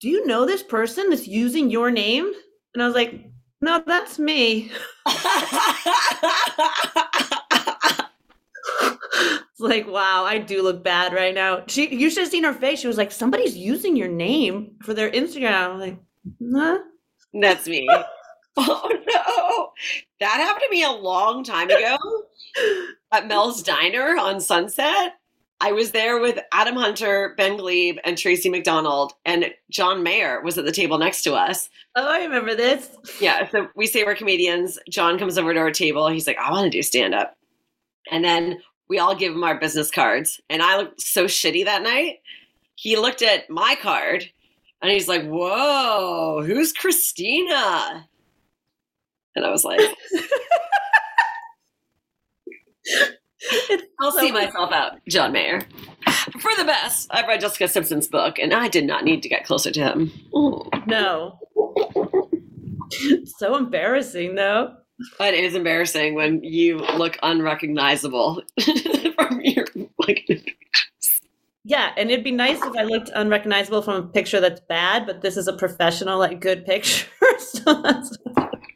"Do 0.00 0.08
you 0.08 0.26
know 0.26 0.46
this 0.46 0.62
person 0.62 1.10
that's 1.10 1.28
using 1.28 1.70
your 1.70 1.90
name?" 1.90 2.32
And 2.74 2.82
I 2.82 2.86
was 2.86 2.94
like, 2.94 3.26
"No, 3.60 3.82
that's 3.86 4.18
me." 4.18 4.72
It's 9.20 9.60
like, 9.60 9.88
wow, 9.88 10.24
I 10.24 10.38
do 10.38 10.62
look 10.62 10.84
bad 10.84 11.12
right 11.12 11.34
now. 11.34 11.64
She, 11.66 11.92
you 11.92 12.10
should 12.10 12.22
have 12.24 12.30
seen 12.30 12.44
her 12.44 12.52
face. 12.52 12.78
She 12.78 12.86
was 12.86 12.96
like, 12.96 13.10
"Somebody's 13.10 13.56
using 13.56 13.96
your 13.96 14.06
name 14.08 14.76
for 14.82 14.94
their 14.94 15.10
Instagram." 15.10 15.52
I 15.52 15.68
was 15.68 15.80
like, 15.80 15.98
"Huh?" 16.54 16.78
That's 17.34 17.66
me. 17.66 17.88
Oh 18.60 18.90
no. 19.14 19.72
That 20.20 20.40
happened 20.40 20.64
to 20.68 20.70
me 20.70 20.82
a 20.82 20.90
long 20.90 21.44
time 21.44 21.70
ago 21.70 21.96
at 23.12 23.28
Mel's 23.28 23.62
Diner 23.62 24.16
on 24.18 24.40
Sunset. 24.40 25.14
I 25.60 25.72
was 25.72 25.90
there 25.90 26.20
with 26.20 26.38
Adam 26.52 26.76
Hunter, 26.76 27.34
Ben 27.36 27.56
Gleib, 27.56 27.98
and 28.04 28.16
Tracy 28.16 28.48
McDonald, 28.48 29.14
and 29.24 29.50
John 29.70 30.04
Mayer 30.04 30.40
was 30.40 30.56
at 30.56 30.64
the 30.64 30.72
table 30.72 30.98
next 30.98 31.22
to 31.22 31.34
us. 31.34 31.68
Oh, 31.96 32.08
I 32.08 32.22
remember 32.24 32.54
this. 32.54 32.96
Yeah, 33.20 33.48
so 33.48 33.68
we 33.74 33.86
say 33.88 34.04
we're 34.04 34.14
comedians. 34.14 34.78
John 34.88 35.18
comes 35.18 35.36
over 35.36 35.52
to 35.52 35.58
our 35.58 35.72
table. 35.72 36.08
He's 36.08 36.28
like, 36.28 36.38
I 36.38 36.52
want 36.52 36.64
to 36.64 36.70
do 36.70 36.82
stand 36.82 37.12
up. 37.12 37.36
And 38.10 38.24
then 38.24 38.60
we 38.88 39.00
all 39.00 39.16
give 39.16 39.32
him 39.32 39.42
our 39.42 39.58
business 39.58 39.90
cards. 39.90 40.40
And 40.48 40.62
I 40.62 40.76
looked 40.76 41.00
so 41.00 41.24
shitty 41.24 41.64
that 41.64 41.82
night. 41.82 42.20
He 42.76 42.96
looked 42.96 43.22
at 43.22 43.50
my 43.50 43.76
card 43.80 44.30
and 44.80 44.92
he's 44.92 45.08
like, 45.08 45.26
Whoa, 45.26 46.42
who's 46.44 46.72
Christina? 46.72 48.08
And 49.38 49.46
I 49.46 49.50
was 49.50 49.64
like, 49.64 49.80
I'll 54.00 54.10
see 54.10 54.32
myself 54.32 54.72
out, 54.72 54.94
John 55.08 55.30
Mayer. 55.30 55.60
For 56.40 56.50
the 56.56 56.64
best. 56.64 57.06
I've 57.12 57.28
read 57.28 57.40
Jessica 57.40 57.68
Simpson's 57.68 58.08
book 58.08 58.40
and 58.40 58.52
I 58.52 58.66
did 58.66 58.84
not 58.84 59.04
need 59.04 59.22
to 59.22 59.28
get 59.28 59.44
closer 59.44 59.70
to 59.70 59.80
him. 59.80 60.10
Ooh. 60.36 60.68
No. 60.88 61.38
so 63.38 63.54
embarrassing, 63.56 64.34
though. 64.34 64.74
But 65.18 65.34
it 65.34 65.44
is 65.44 65.54
embarrassing 65.54 66.16
when 66.16 66.42
you 66.42 66.78
look 66.78 67.16
unrecognizable 67.22 68.42
from 69.14 69.40
your 69.40 69.66
like. 70.00 70.56
Yeah, 71.68 71.92
and 71.98 72.10
it'd 72.10 72.24
be 72.24 72.30
nice 72.30 72.56
if 72.62 72.74
I 72.74 72.84
looked 72.84 73.10
unrecognizable 73.14 73.82
from 73.82 73.96
a 73.96 74.06
picture 74.08 74.40
that's 74.40 74.58
bad, 74.58 75.04
but 75.04 75.20
this 75.20 75.36
is 75.36 75.48
a 75.48 75.52
professional, 75.52 76.18
like 76.18 76.40
good 76.40 76.64
picture. 76.64 77.06
so 77.38 77.82
that's, 77.82 78.16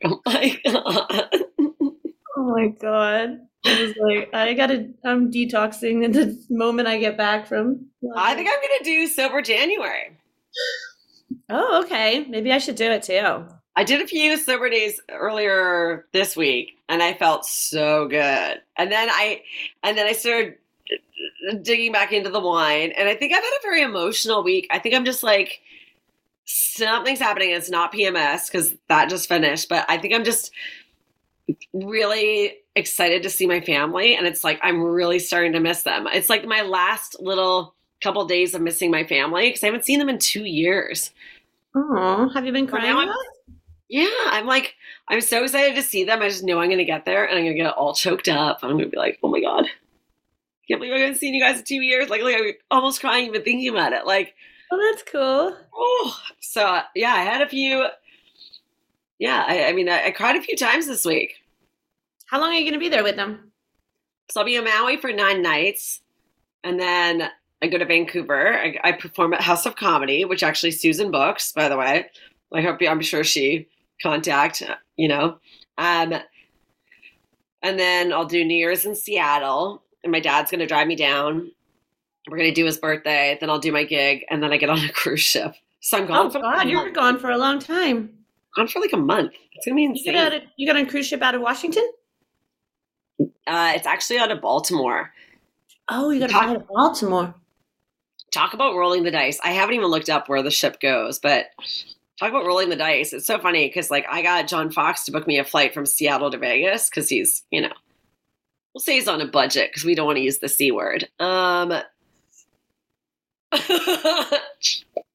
Oh 0.05 0.21
my 0.27 0.61
god! 0.67 1.29
oh 2.37 2.55
my 2.55 2.69
god. 2.69 3.39
I 3.65 3.83
was 3.83 3.95
like, 3.97 4.29
I 4.35 4.53
gotta, 4.53 4.91
I'm 5.07 5.31
detoxing 5.31 6.05
in 6.05 6.13
the 6.13 6.39
moment 6.51 6.87
I 6.87 6.99
get 6.99 7.17
back 7.17 7.47
from. 7.47 7.87
I 8.15 8.35
think 8.35 8.51
I'm 8.51 8.61
gonna 8.61 8.85
do 8.85 9.07
sober 9.07 9.41
January. 9.41 10.19
Oh, 11.49 11.83
okay. 11.85 12.27
Maybe 12.29 12.53
I 12.53 12.59
should 12.59 12.77
do 12.77 12.91
it 12.91 13.05
too. 13.05 13.47
I 13.75 13.85
did 13.85 14.03
a 14.03 14.07
few 14.07 14.37
sober 14.37 14.69
days 14.69 15.01
earlier 15.11 16.09
this 16.13 16.37
week, 16.37 16.73
and 16.91 17.03
I 17.03 17.15
felt 17.15 17.47
so 17.47 18.07
good. 18.07 18.61
And 18.77 18.93
then 18.93 19.09
I, 19.11 19.41
and 19.83 19.97
then 19.97 20.07
I 20.07 20.13
started 20.13 20.57
digging 21.63 21.93
back 21.93 22.13
into 22.13 22.31
the 22.31 22.41
wine, 22.41 22.93
and 22.97 23.09
I 23.09 23.15
think 23.15 23.33
I've 23.33 23.43
had 23.43 23.53
a 23.59 23.63
very 23.63 23.83
emotional 23.83 24.43
week. 24.43 24.67
I 24.71 24.79
think 24.79 24.95
I'm 24.95 25.05
just 25.05 25.23
like 25.23 25.61
something's 26.45 27.19
happening. 27.21 27.51
It's 27.51 27.71
not 27.71 27.93
PMS 27.93 28.47
because 28.47 28.75
that 28.89 29.09
just 29.09 29.29
finished, 29.29 29.69
but 29.69 29.85
I 29.89 29.99
think 29.99 30.15
I'm 30.15 30.25
just 30.25 30.51
really 31.73 32.55
excited 32.75 33.23
to 33.23 33.31
see 33.31 33.47
my 33.47 33.61
family, 33.61 34.15
and 34.17 34.27
it's 34.27 34.45
like 34.45 34.59
I'm 34.63 34.83
really 34.83 35.19
starting 35.19 35.53
to 35.53 35.61
miss 35.61 35.83
them. 35.83 36.07
It's 36.13 36.31
like 36.31 36.45
my 36.47 36.63
last 36.63 37.17
little 37.21 37.75
couple 38.03 38.25
days 38.27 38.55
of 38.55 38.61
missing 38.63 38.91
my 38.91 39.05
family 39.07 39.49
because 39.49 39.63
I 39.63 39.67
haven't 39.67 39.85
seen 39.85 39.99
them 39.99 40.09
in 40.09 40.19
two 40.19 40.45
years. 40.45 41.11
Oh, 41.75 42.29
have 42.35 42.45
you 42.45 42.53
been 42.53 42.67
crying? 42.67 42.87
I'm- 42.97 43.09
Yeah, 43.89 44.09
I'm 44.27 44.47
like, 44.47 44.75
I'm 45.09 45.21
so 45.21 45.43
excited 45.45 45.75
to 45.77 45.83
see 45.83 46.05
them. 46.05 46.21
I 46.23 46.29
just 46.29 46.43
know 46.45 46.59
I'm 46.61 46.69
going 46.69 46.79
to 46.79 46.85
get 46.85 47.05
there 47.05 47.25
and 47.27 47.39
I'm 47.39 47.45
going 47.45 47.57
to 47.57 47.63
get 47.63 47.75
all 47.75 47.95
choked 47.95 48.27
up. 48.29 48.61
I'm 48.63 48.71
going 48.71 48.85
to 48.85 48.91
be 48.91 48.97
like, 48.97 49.19
oh 49.23 49.29
my 49.29 49.41
God. 49.41 49.67
Can't 50.69 50.81
believe 50.81 50.95
I 50.95 50.99
haven't 51.01 51.19
seen 51.19 51.35
you 51.35 51.43
guys 51.43 51.59
in 51.59 51.65
two 51.65 51.81
years. 51.83 52.09
Like, 52.09 52.23
like 52.23 52.37
I'm 52.37 52.53
almost 52.71 53.01
crying 53.01 53.27
even 53.27 53.43
thinking 53.43 53.69
about 53.69 53.93
it. 53.93 54.07
Like, 54.07 54.35
Oh, 54.71 54.91
that's 54.91 55.03
cool. 55.11 55.57
oh. 55.75 56.17
So, 56.41 56.65
uh, 56.65 56.83
yeah, 56.95 57.13
I 57.13 57.21
had 57.25 57.43
a 57.43 57.49
few. 57.49 57.85
Yeah, 59.19 59.45
I, 59.47 59.65
I 59.67 59.73
mean, 59.73 59.89
I, 59.89 60.07
I 60.07 60.11
cried 60.13 60.37
a 60.37 60.43
few 60.43 60.57
times 60.57 60.87
this 60.87 61.05
week. 61.05 61.35
How 62.27 62.41
long 62.41 62.51
are 62.51 62.55
you 62.55 62.63
going 62.63 62.73
to 62.73 62.79
be 62.79 62.89
there 62.89 63.03
with 63.05 63.17
them? 63.17 63.53
So 64.31 64.41
I'll 64.41 64.47
be 64.47 64.57
in 64.57 64.65
Maui 64.65 64.97
for 64.97 65.13
nine 65.13 65.43
nights. 65.43 66.01
And 66.65 66.81
then 66.81 67.29
I 67.61 67.67
go 67.67 67.77
to 67.77 67.85
Vancouver. 67.85 68.55
I, 68.55 68.79
I 68.83 68.93
perform 68.93 69.35
at 69.35 69.43
House 69.43 69.67
of 69.67 69.77
Comedy, 69.77 70.25
which 70.25 70.43
actually 70.43 70.71
Susan 70.71 71.11
books, 71.11 71.53
by 71.53 71.69
the 71.69 71.77
way. 71.77 72.07
I 72.55 72.63
hope 72.63 72.79
I'm 72.81 73.03
sure 73.03 73.25
she 73.25 73.69
contact, 74.03 74.63
you 74.97 75.09
know. 75.09 75.39
Um, 75.77 76.15
and 77.63 77.79
then 77.79 78.13
I'll 78.13 78.25
do 78.25 78.45
New 78.45 78.57
Year's 78.57 78.85
in 78.87 78.95
Seattle. 78.95 79.82
And 80.05 80.13
my 80.13 80.21
dad's 80.21 80.51
going 80.51 80.61
to 80.61 80.67
drive 80.67 80.87
me 80.87 80.97
down. 80.97 81.51
We're 82.29 82.37
going 82.39 82.51
to 82.51 82.55
do 82.55 82.65
his 82.65 82.79
birthday. 82.79 83.37
Then 83.41 83.51
I'll 83.51 83.59
do 83.59 83.73
my 83.73 83.85
gig. 83.85 84.25
And 84.31 84.43
then 84.43 84.53
I 84.53 84.57
get 84.57 84.71
on 84.71 84.79
a 84.79 84.89
cruise 84.93 85.21
ship. 85.21 85.55
So 85.81 85.99
I'm 85.99 86.07
gone 86.07 86.27
Oh, 86.27 86.31
for 86.31 86.41
God, 86.41 86.69
you 86.69 86.77
were 86.77 86.85
month. 86.85 86.95
gone 86.95 87.19
for 87.19 87.31
a 87.31 87.37
long 87.39 87.59
time. 87.59 88.11
Gone 88.57 88.69
for 88.69 88.81
like 88.81 88.93
a 88.93 88.97
month. 88.99 89.33
It's 89.55 89.67
going 89.67 89.75
to 89.75 89.77
be 89.77 89.83
You 89.83 89.91
insane. 89.91 90.15
got, 90.15 90.33
a, 90.33 90.41
you 90.57 90.67
got 90.67 90.77
on 90.77 90.83
a 90.87 90.89
cruise 90.89 91.07
ship 91.07 91.23
out 91.23 91.35
of 91.35 91.41
Washington? 91.41 91.91
Uh, 93.21 93.73
it's 93.75 93.87
actually 93.87 94.19
out 94.19 94.31
of 94.31 94.41
Baltimore. 94.41 95.13
Oh, 95.89 96.11
you 96.11 96.21
got 96.21 96.29
to 96.29 96.33
fly 96.33 96.55
to 96.55 96.61
Baltimore. 96.61 97.35
talk 98.33 98.55
about 98.55 98.75
rolling 98.77 99.03
the 99.05 99.11
dice. 99.11 99.39
I 99.43 99.53
haven't 99.53 99.75
even 99.75 99.89
looked 99.89 100.09
up 100.11 100.29
where 100.29 100.43
the 100.43 100.51
ship 100.51 100.81
goes, 100.81 101.19
but 101.19 101.47
talk 102.19 102.31
about 102.31 102.47
rolling 102.47 102.69
the 102.69 102.77
dice. 102.77 103.13
It's 103.13 103.27
so 103.27 103.39
funny 103.39 103.67
because 103.69 103.91
like 103.91 104.07
I 104.09 104.23
got 104.23 104.47
John 104.49 104.71
Fox 104.71 105.05
to 105.05 105.13
book 105.13 105.27
me 105.27 105.39
a 105.39 105.45
flight 105.45 105.75
from 105.75 105.87
Seattle 105.87 106.31
to 106.31 106.39
Vegas 106.39 106.89
because 106.89 107.09
he's 107.09 107.43
you 107.51 107.61
know 107.63 107.73
we'll 108.75 108.81
say 108.81 108.95
he's 108.95 109.09
on 109.09 109.21
a 109.21 109.27
budget 109.27 109.71
because 109.71 109.85
we 109.85 109.95
don't 109.95 110.07
want 110.07 110.17
to 110.17 110.23
use 110.23 110.39
the 110.39 110.49
c 110.49 110.71
word. 110.73 111.09
Um. 111.19 111.71
Yeah, 111.73 111.83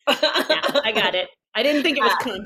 I 0.07 0.91
got 0.93 1.15
it. 1.15 1.29
I 1.55 1.63
didn't 1.63 1.83
think 1.83 1.97
it 1.97 2.03
was 2.03 2.13
cunt. 2.21 2.45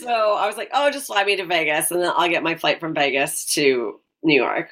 so 0.00 0.34
I 0.34 0.46
was 0.46 0.56
like, 0.56 0.70
oh, 0.72 0.90
just 0.90 1.06
fly 1.06 1.24
me 1.24 1.36
to 1.36 1.44
Vegas, 1.44 1.90
and 1.90 2.02
then 2.02 2.12
I'll 2.16 2.28
get 2.28 2.42
my 2.42 2.54
flight 2.54 2.80
from 2.80 2.94
Vegas 2.94 3.44
to 3.54 4.00
New 4.22 4.40
York. 4.40 4.70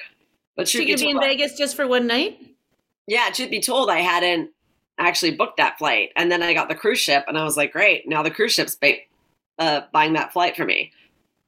But 0.56 0.68
She 0.68 0.86
could 0.86 1.00
be 1.00 1.10
in 1.10 1.20
Vegas 1.20 1.56
just 1.56 1.76
for 1.76 1.86
one 1.86 2.06
night? 2.06 2.38
yeah, 3.06 3.28
truth 3.30 3.50
be 3.50 3.60
told, 3.60 3.90
I 3.90 4.00
hadn't 4.00 4.50
actually 4.98 5.32
booked 5.32 5.58
that 5.58 5.78
flight, 5.78 6.10
and 6.16 6.32
then 6.32 6.42
I 6.42 6.54
got 6.54 6.68
the 6.68 6.74
cruise 6.74 6.98
ship, 6.98 7.24
and 7.28 7.38
I 7.38 7.44
was 7.44 7.56
like, 7.56 7.72
great, 7.72 8.08
now 8.08 8.22
the 8.22 8.30
cruise 8.30 8.54
ship's 8.54 8.74
ba- 8.74 8.96
uh, 9.58 9.82
buying 9.92 10.14
that 10.14 10.32
flight 10.32 10.56
for 10.56 10.64
me. 10.64 10.92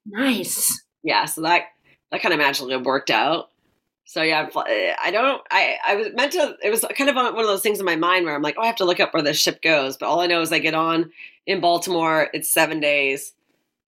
Nice. 0.08 0.82
Yeah, 1.02 1.24
so 1.26 1.42
that 1.42 1.64
that 2.10 2.22
kind 2.22 2.32
of 2.32 2.38
magically 2.38 2.76
worked 2.76 3.10
out. 3.10 3.50
So 4.04 4.22
yeah, 4.22 4.48
fl- 4.48 4.60
eh, 4.66 4.94
I 5.02 5.10
don't. 5.10 5.42
I 5.50 5.76
I 5.86 5.94
was 5.96 6.08
meant 6.14 6.32
to. 6.32 6.56
It 6.62 6.70
was 6.70 6.84
kind 6.96 7.10
of 7.10 7.16
one 7.16 7.26
of 7.26 7.34
those 7.46 7.62
things 7.62 7.78
in 7.78 7.84
my 7.84 7.96
mind 7.96 8.24
where 8.24 8.34
I'm 8.34 8.42
like, 8.42 8.56
oh, 8.58 8.62
I 8.62 8.66
have 8.66 8.76
to 8.76 8.84
look 8.84 9.00
up 9.00 9.12
where 9.12 9.22
the 9.22 9.34
ship 9.34 9.60
goes. 9.62 9.96
But 9.96 10.06
all 10.06 10.20
I 10.20 10.26
know 10.26 10.40
is 10.40 10.52
I 10.52 10.58
get 10.58 10.74
on 10.74 11.10
in 11.46 11.60
Baltimore. 11.60 12.28
It's 12.32 12.50
seven 12.50 12.80
days, 12.80 13.34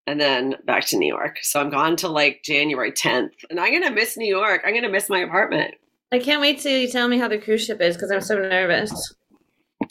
and 0.06 0.20
then 0.20 0.56
back 0.66 0.84
to 0.88 0.98
New 0.98 1.08
York. 1.08 1.38
So 1.42 1.58
I'm 1.58 1.70
gone 1.70 1.96
till 1.96 2.10
like 2.12 2.42
January 2.42 2.92
10th, 2.92 3.30
and 3.48 3.58
I'm 3.58 3.72
gonna 3.72 3.94
miss 3.94 4.16
New 4.16 4.28
York. 4.28 4.62
I'm 4.64 4.74
gonna 4.74 4.90
miss 4.90 5.08
my 5.08 5.20
apartment. 5.20 5.74
I 6.12 6.18
can't 6.18 6.40
wait 6.40 6.58
till 6.58 6.76
you 6.76 6.88
tell 6.88 7.08
me 7.08 7.18
how 7.18 7.28
the 7.28 7.38
cruise 7.38 7.64
ship 7.64 7.80
is 7.80 7.96
because 7.96 8.10
I'm 8.10 8.20
so 8.20 8.34
nervous. 8.34 9.14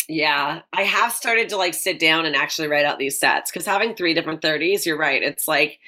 Yeah, 0.08 0.62
I 0.74 0.84
have 0.84 1.12
started 1.12 1.50
to 1.50 1.58
like 1.58 1.74
sit 1.74 2.00
down 2.00 2.26
and 2.26 2.36
actually 2.36 2.68
write 2.68 2.86
out 2.86 3.00
these 3.00 3.20
sets 3.20 3.52
because 3.52 3.66
having 3.66 3.96
three 3.96 4.14
different 4.14 4.42
30s, 4.42 4.86
you're 4.86 4.98
right. 4.98 5.24
It's 5.24 5.48
like, 5.48 5.80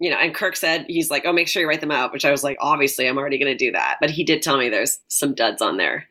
you 0.00 0.08
know, 0.08 0.16
and 0.16 0.34
Kirk 0.34 0.56
said, 0.56 0.86
he's 0.88 1.10
like, 1.10 1.26
oh, 1.26 1.32
make 1.32 1.46
sure 1.46 1.60
you 1.60 1.68
write 1.68 1.82
them 1.82 1.90
out, 1.90 2.12
which 2.12 2.24
I 2.24 2.30
was 2.30 2.42
like, 2.42 2.56
obviously, 2.58 3.06
I'm 3.06 3.18
already 3.18 3.38
going 3.38 3.52
to 3.52 3.64
do 3.64 3.70
that. 3.72 3.98
But 4.00 4.10
he 4.10 4.24
did 4.24 4.42
tell 4.42 4.56
me 4.56 4.70
there's 4.70 4.98
some 5.08 5.34
duds 5.34 5.60
on 5.60 5.76
there, 5.76 6.08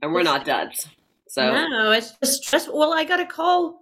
and 0.00 0.12
we're 0.12 0.22
not 0.22 0.46
duds. 0.46 0.88
So, 1.28 1.52
No, 1.52 1.92
it's 1.92 2.16
just 2.24 2.44
stressful. 2.44 2.76
Well, 2.76 2.94
I 2.94 3.04
got 3.04 3.20
a 3.20 3.26
call. 3.26 3.78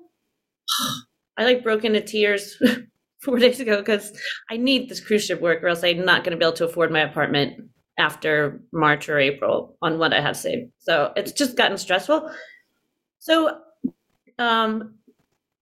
I 1.36 1.44
like 1.44 1.62
broke 1.62 1.84
into 1.84 2.00
tears 2.00 2.60
four 3.22 3.38
days 3.38 3.60
ago 3.60 3.78
because 3.78 4.12
I 4.50 4.56
need 4.56 4.88
this 4.88 5.00
cruise 5.00 5.24
ship 5.24 5.40
work 5.40 5.62
or 5.62 5.68
else 5.68 5.82
I'm 5.82 6.04
not 6.04 6.24
going 6.24 6.32
to 6.32 6.36
be 6.36 6.44
able 6.44 6.56
to 6.56 6.64
afford 6.64 6.92
my 6.92 7.00
apartment 7.00 7.68
after 7.98 8.60
March 8.72 9.08
or 9.08 9.18
April 9.18 9.76
on 9.82 9.98
what 9.98 10.12
I 10.12 10.20
have 10.20 10.36
saved. 10.36 10.70
So 10.78 11.12
it's 11.16 11.32
just 11.32 11.56
gotten 11.56 11.76
stressful. 11.76 12.30
So, 13.18 13.58
um, 14.38 14.94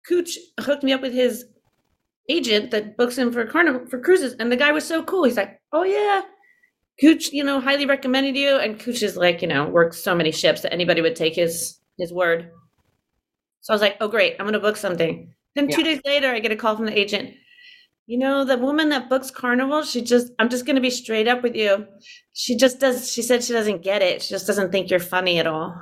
Cooch 0.07 0.39
hooked 0.61 0.83
me 0.83 0.93
up 0.93 1.03
with 1.03 1.13
his 1.13 1.45
agent 2.29 2.71
that 2.71 2.97
books 2.97 3.17
him 3.19 3.33
for 3.33 3.45
carnival 3.47 3.87
for 3.87 4.01
cruises, 4.01 4.35
and 4.39 4.51
the 4.53 4.57
guy 4.57 4.73
was 4.73 4.87
so 4.87 5.03
cool. 5.03 5.25
He's 5.25 5.37
like, 5.37 5.61
"Oh 5.73 5.85
yeah, 5.85 6.23
Cooch, 7.01 7.33
you 7.33 7.45
know, 7.45 7.61
highly 7.61 7.87
recommended 7.87 8.37
you." 8.37 8.57
And 8.57 8.79
Cooch 8.79 9.03
is 9.03 9.17
like, 9.17 9.43
you 9.43 9.49
know, 9.49 9.69
works 9.69 10.03
so 10.03 10.15
many 10.15 10.33
ships 10.33 10.63
that 10.63 10.73
anybody 10.73 11.01
would 11.01 11.17
take 11.17 11.35
his 11.35 11.79
his 11.99 12.13
word. 12.13 12.51
So 13.61 13.73
I 13.73 13.75
was 13.75 13.83
like, 13.83 13.97
"Oh 14.01 14.09
great, 14.09 14.37
I'm 14.39 14.47
gonna 14.47 14.61
book 14.61 14.77
something." 14.77 15.35
Then 15.55 15.69
two 15.69 15.83
days 15.83 16.01
later, 16.05 16.29
I 16.29 16.39
get 16.41 16.53
a 16.53 16.57
call 16.57 16.77
from 16.77 16.87
the 16.87 16.99
agent. 16.99 17.35
You 18.07 18.19
know, 18.19 18.45
the 18.45 18.57
woman 18.57 18.89
that 18.91 19.11
books 19.11 19.31
Carnival, 19.31 19.83
she 19.83 20.01
just, 20.01 20.33
I'm 20.39 20.49
just 20.49 20.65
gonna 20.65 20.81
be 20.81 20.91
straight 20.91 21.29
up 21.29 21.43
with 21.43 21.55
you. 21.55 21.87
She 22.33 22.57
just 22.57 22.81
does. 22.81 23.13
She 23.13 23.23
said 23.23 23.45
she 23.45 23.53
doesn't 23.53 23.83
get 23.83 24.01
it. 24.03 24.23
She 24.23 24.31
just 24.31 24.47
doesn't 24.47 24.73
think 24.73 24.91
you're 24.91 25.01
funny 25.01 25.39
at 25.39 25.47
all. 25.47 25.75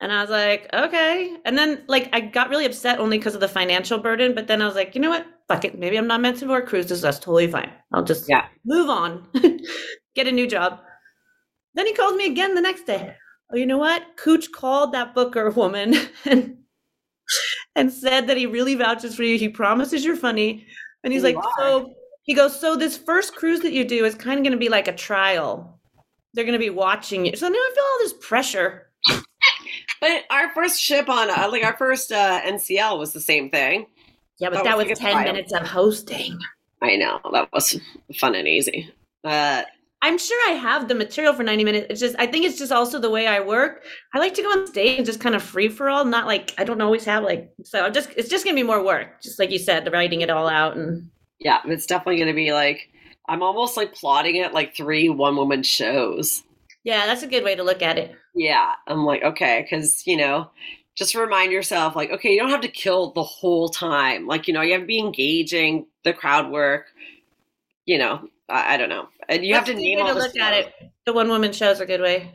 And 0.00 0.12
I 0.12 0.20
was 0.20 0.30
like, 0.30 0.68
okay. 0.72 1.36
And 1.44 1.58
then 1.58 1.82
like 1.88 2.08
I 2.12 2.20
got 2.20 2.50
really 2.50 2.66
upset 2.66 3.00
only 3.00 3.18
because 3.18 3.34
of 3.34 3.40
the 3.40 3.48
financial 3.48 3.98
burden. 3.98 4.34
But 4.34 4.46
then 4.46 4.62
I 4.62 4.66
was 4.66 4.76
like, 4.76 4.94
you 4.94 5.00
know 5.00 5.10
what? 5.10 5.26
Fuck 5.48 5.64
it. 5.64 5.78
Maybe 5.78 5.96
I'm 5.96 6.06
not 6.06 6.20
meant 6.20 6.38
to 6.38 6.46
work 6.46 6.68
cruises. 6.68 7.00
That's 7.00 7.18
totally 7.18 7.50
fine. 7.50 7.72
I'll 7.92 8.04
just 8.04 8.28
Yeah. 8.28 8.46
move 8.64 8.88
on. 8.90 9.26
Get 10.14 10.28
a 10.28 10.32
new 10.32 10.46
job. 10.46 10.80
Then 11.74 11.86
he 11.86 11.94
called 11.94 12.16
me 12.16 12.26
again 12.26 12.54
the 12.54 12.60
next 12.60 12.86
day. 12.86 13.14
Oh, 13.52 13.56
you 13.56 13.66
know 13.66 13.78
what? 13.78 14.02
Cooch 14.16 14.52
called 14.52 14.92
that 14.92 15.14
booker 15.14 15.50
woman 15.50 15.94
and 16.24 16.58
and 17.74 17.92
said 17.92 18.26
that 18.26 18.36
he 18.36 18.46
really 18.46 18.74
vouches 18.74 19.14
for 19.14 19.22
you. 19.22 19.38
He 19.38 19.48
promises 19.48 20.04
you're 20.04 20.16
funny. 20.16 20.66
And 21.04 21.12
he's 21.12 21.22
You 21.22 21.28
like, 21.34 21.36
are. 21.36 21.52
so 21.58 21.94
He 22.22 22.34
goes, 22.34 22.58
so 22.58 22.76
this 22.76 22.96
first 22.96 23.34
cruise 23.34 23.60
that 23.60 23.72
you 23.72 23.84
do 23.84 24.04
is 24.04 24.14
kind 24.14 24.38
of 24.38 24.44
going 24.44 24.52
to 24.52 24.58
be 24.58 24.68
like 24.68 24.88
a 24.88 24.94
trial. 24.94 25.80
They're 26.34 26.44
going 26.44 26.52
to 26.52 26.58
be 26.58 26.70
watching 26.70 27.26
you. 27.26 27.36
So 27.36 27.48
now 27.48 27.54
I 27.58 27.72
feel 27.74 27.84
all 27.84 27.98
this 28.00 28.26
pressure. 28.26 28.90
But 30.00 30.24
our 30.30 30.50
first 30.54 30.80
ship 30.80 31.08
on, 31.08 31.30
uh, 31.30 31.48
like 31.50 31.64
our 31.64 31.76
first 31.76 32.12
uh, 32.12 32.40
NCL 32.42 32.98
was 32.98 33.12
the 33.12 33.20
same 33.20 33.50
thing. 33.50 33.86
Yeah, 34.38 34.50
but 34.50 34.62
That 34.62 34.64
that 34.64 34.78
was 34.78 34.86
was 34.88 34.88
like 34.88 34.98
10 34.98 35.12
trial. 35.12 35.24
minutes 35.24 35.52
of 35.52 35.66
hosting. 35.66 36.38
I 36.82 36.96
know 36.96 37.20
that 37.32 37.52
was 37.52 37.78
fun 38.18 38.34
and 38.34 38.46
easy. 38.48 38.92
Uh, 39.24 39.62
I'm 40.00 40.16
sure 40.16 40.38
I 40.50 40.52
have 40.54 40.86
the 40.86 40.94
material 40.94 41.34
for 41.34 41.42
90 41.42 41.64
minutes. 41.64 41.86
It's 41.90 42.00
just, 42.00 42.14
I 42.20 42.26
think 42.26 42.44
it's 42.44 42.56
just 42.58 42.70
also 42.70 43.00
the 43.00 43.10
way 43.10 43.26
I 43.26 43.40
work. 43.40 43.82
I 44.14 44.18
like 44.20 44.34
to 44.34 44.42
go 44.42 44.48
on 44.48 44.66
stage 44.68 44.98
and 44.98 45.06
just 45.06 45.20
kind 45.20 45.34
of 45.34 45.42
free 45.42 45.68
for 45.68 45.88
all, 45.88 46.04
not 46.04 46.26
like, 46.26 46.54
I 46.56 46.62
don't 46.64 46.80
always 46.80 47.04
have 47.06 47.24
like, 47.24 47.50
so 47.64 47.84
I'm 47.84 47.92
just, 47.92 48.10
it's 48.16 48.28
just 48.28 48.44
going 48.44 48.54
to 48.54 48.60
be 48.62 48.66
more 48.66 48.84
work. 48.84 49.20
Just 49.20 49.40
like 49.40 49.50
you 49.50 49.58
said, 49.58 49.92
writing 49.92 50.20
it 50.20 50.30
all 50.30 50.48
out. 50.48 50.76
And 50.76 51.10
yeah, 51.40 51.60
it's 51.64 51.86
definitely 51.86 52.16
going 52.16 52.28
to 52.28 52.34
be 52.34 52.52
like 52.52 52.88
I'm 53.28 53.42
almost 53.42 53.76
like 53.76 53.92
plotting 53.94 54.36
it 54.36 54.54
like 54.54 54.74
three 54.76 55.08
one 55.08 55.36
woman 55.36 55.62
shows. 55.62 56.42
yeah, 56.84 57.06
that's 57.06 57.22
a 57.22 57.26
good 57.26 57.44
way 57.44 57.54
to 57.56 57.62
look 57.64 57.82
at 57.82 57.98
it. 57.98 58.14
Yeah, 58.38 58.74
I'm 58.86 59.04
like 59.04 59.24
okay, 59.24 59.62
because 59.62 60.06
you 60.06 60.16
know, 60.16 60.48
just 60.94 61.16
remind 61.16 61.50
yourself 61.50 61.96
like 61.96 62.10
okay, 62.12 62.32
you 62.32 62.38
don't 62.38 62.50
have 62.50 62.60
to 62.60 62.68
kill 62.68 63.10
the 63.12 63.22
whole 63.22 63.68
time. 63.68 64.28
Like 64.28 64.46
you 64.46 64.54
know, 64.54 64.62
you 64.62 64.72
have 64.72 64.82
to 64.82 64.86
be 64.86 65.00
engaging 65.00 65.86
the 66.04 66.12
crowd 66.12 66.52
work. 66.52 66.86
You 67.84 67.98
know, 67.98 68.28
I, 68.48 68.74
I 68.74 68.76
don't 68.76 68.90
know, 68.90 69.08
and 69.28 69.44
you 69.44 69.54
That's 69.54 69.68
have 69.68 69.76
to 69.76 69.82
a 69.82 69.84
name 69.84 70.00
all 70.00 70.06
to 70.06 70.14
look 70.14 70.36
at 70.36 70.54
it. 70.54 70.72
The 71.04 71.12
one 71.12 71.28
woman 71.28 71.52
show's 71.52 71.80
a 71.80 71.86
good 71.86 72.00
way. 72.00 72.32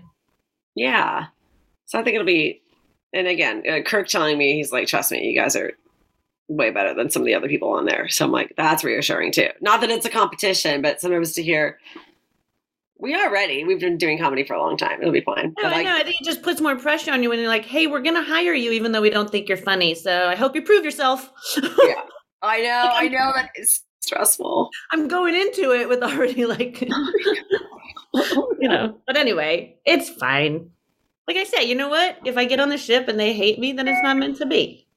Yeah. 0.75 1.27
So 1.85 1.99
I 1.99 2.03
think 2.03 2.15
it'll 2.15 2.25
be, 2.25 2.61
and 3.13 3.27
again, 3.27 3.63
uh, 3.69 3.81
Kirk 3.81 4.07
telling 4.07 4.37
me, 4.37 4.55
he's 4.55 4.71
like, 4.71 4.87
trust 4.87 5.11
me, 5.11 5.23
you 5.25 5.39
guys 5.39 5.55
are 5.55 5.73
way 6.49 6.71
better 6.71 6.93
than 6.93 7.09
some 7.09 7.21
of 7.21 7.25
the 7.27 7.35
other 7.35 7.47
people 7.47 7.69
on 7.69 7.85
there. 7.85 8.09
So 8.09 8.25
I'm 8.25 8.31
like, 8.31 8.53
that's 8.57 8.83
reassuring 8.83 9.31
too. 9.31 9.49
Not 9.61 9.79
that 9.81 9.89
it's 9.89 10.05
a 10.05 10.09
competition, 10.09 10.81
but 10.81 10.99
sometimes 10.99 11.33
to 11.33 11.43
hear, 11.43 11.77
we 13.03 13.13
are 13.13 13.29
ready. 13.29 13.65
We've 13.65 13.81
been 13.81 13.97
doing 13.97 14.17
comedy 14.17 14.45
for 14.45 14.53
a 14.53 14.61
long 14.61 14.77
time. 14.77 15.01
It'll 15.01 15.11
be 15.11 15.19
fine. 15.19 15.53
No, 15.57 15.63
But 15.63 15.65
I 15.65 15.71
like, 15.71 15.85
know. 15.85 15.97
I 15.97 16.03
think 16.03 16.21
it 16.21 16.23
just 16.23 16.41
puts 16.41 16.61
more 16.61 16.77
pressure 16.77 17.11
on 17.11 17.21
you 17.21 17.29
when 17.29 17.37
you're 17.37 17.49
like, 17.49 17.65
hey, 17.65 17.85
we're 17.85 18.01
going 18.01 18.15
to 18.15 18.23
hire 18.23 18.53
you 18.53 18.71
even 18.71 18.93
though 18.93 19.01
we 19.01 19.09
don't 19.09 19.29
think 19.29 19.49
you're 19.49 19.57
funny. 19.57 19.93
So 19.93 20.29
I 20.29 20.35
hope 20.35 20.55
you 20.55 20.61
prove 20.61 20.85
yourself. 20.85 21.29
yeah. 21.57 22.01
I 22.41 22.61
know, 22.61 22.89
I 22.93 23.09
know 23.09 23.33
that 23.35 23.49
it's 23.55 23.83
stressful. 23.99 24.69
I'm 24.91 25.09
going 25.09 25.35
into 25.35 25.73
it 25.73 25.89
with 25.89 26.01
already 26.01 26.45
like, 26.45 26.87
oh 28.13 28.55
you 28.61 28.69
know. 28.69 28.97
But 29.05 29.17
anyway, 29.17 29.75
it's 29.85 30.09
fine. 30.09 30.69
Like 31.27 31.35
I 31.35 31.43
said, 31.43 31.63
you 31.63 31.75
know 31.75 31.89
what? 31.89 32.19
If 32.23 32.37
I 32.37 32.45
get 32.45 32.61
on 32.61 32.69
the 32.69 32.77
ship 32.77 33.09
and 33.09 33.19
they 33.19 33.33
hate 33.33 33.59
me, 33.59 33.73
then 33.73 33.89
it's 33.89 34.01
not 34.01 34.15
meant 34.15 34.37
to 34.37 34.45
be. 34.45 34.87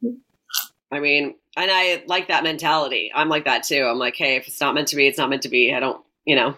I 0.92 1.00
mean, 1.00 1.34
and 1.56 1.70
I 1.72 2.04
like 2.06 2.28
that 2.28 2.44
mentality. 2.44 3.10
I'm 3.12 3.28
like 3.28 3.44
that 3.46 3.64
too. 3.64 3.84
I'm 3.84 3.98
like, 3.98 4.14
hey, 4.14 4.36
if 4.36 4.46
it's 4.46 4.60
not 4.60 4.75
meant 4.75 4.88
to 4.88 4.96
be, 4.96 5.08
it's 5.08 5.18
not 5.18 5.28
meant 5.28 5.42
to 5.42 5.48
be. 5.48 5.75
I 5.75 5.80
don't, 5.80 6.04
you 6.25 6.36
know. 6.36 6.56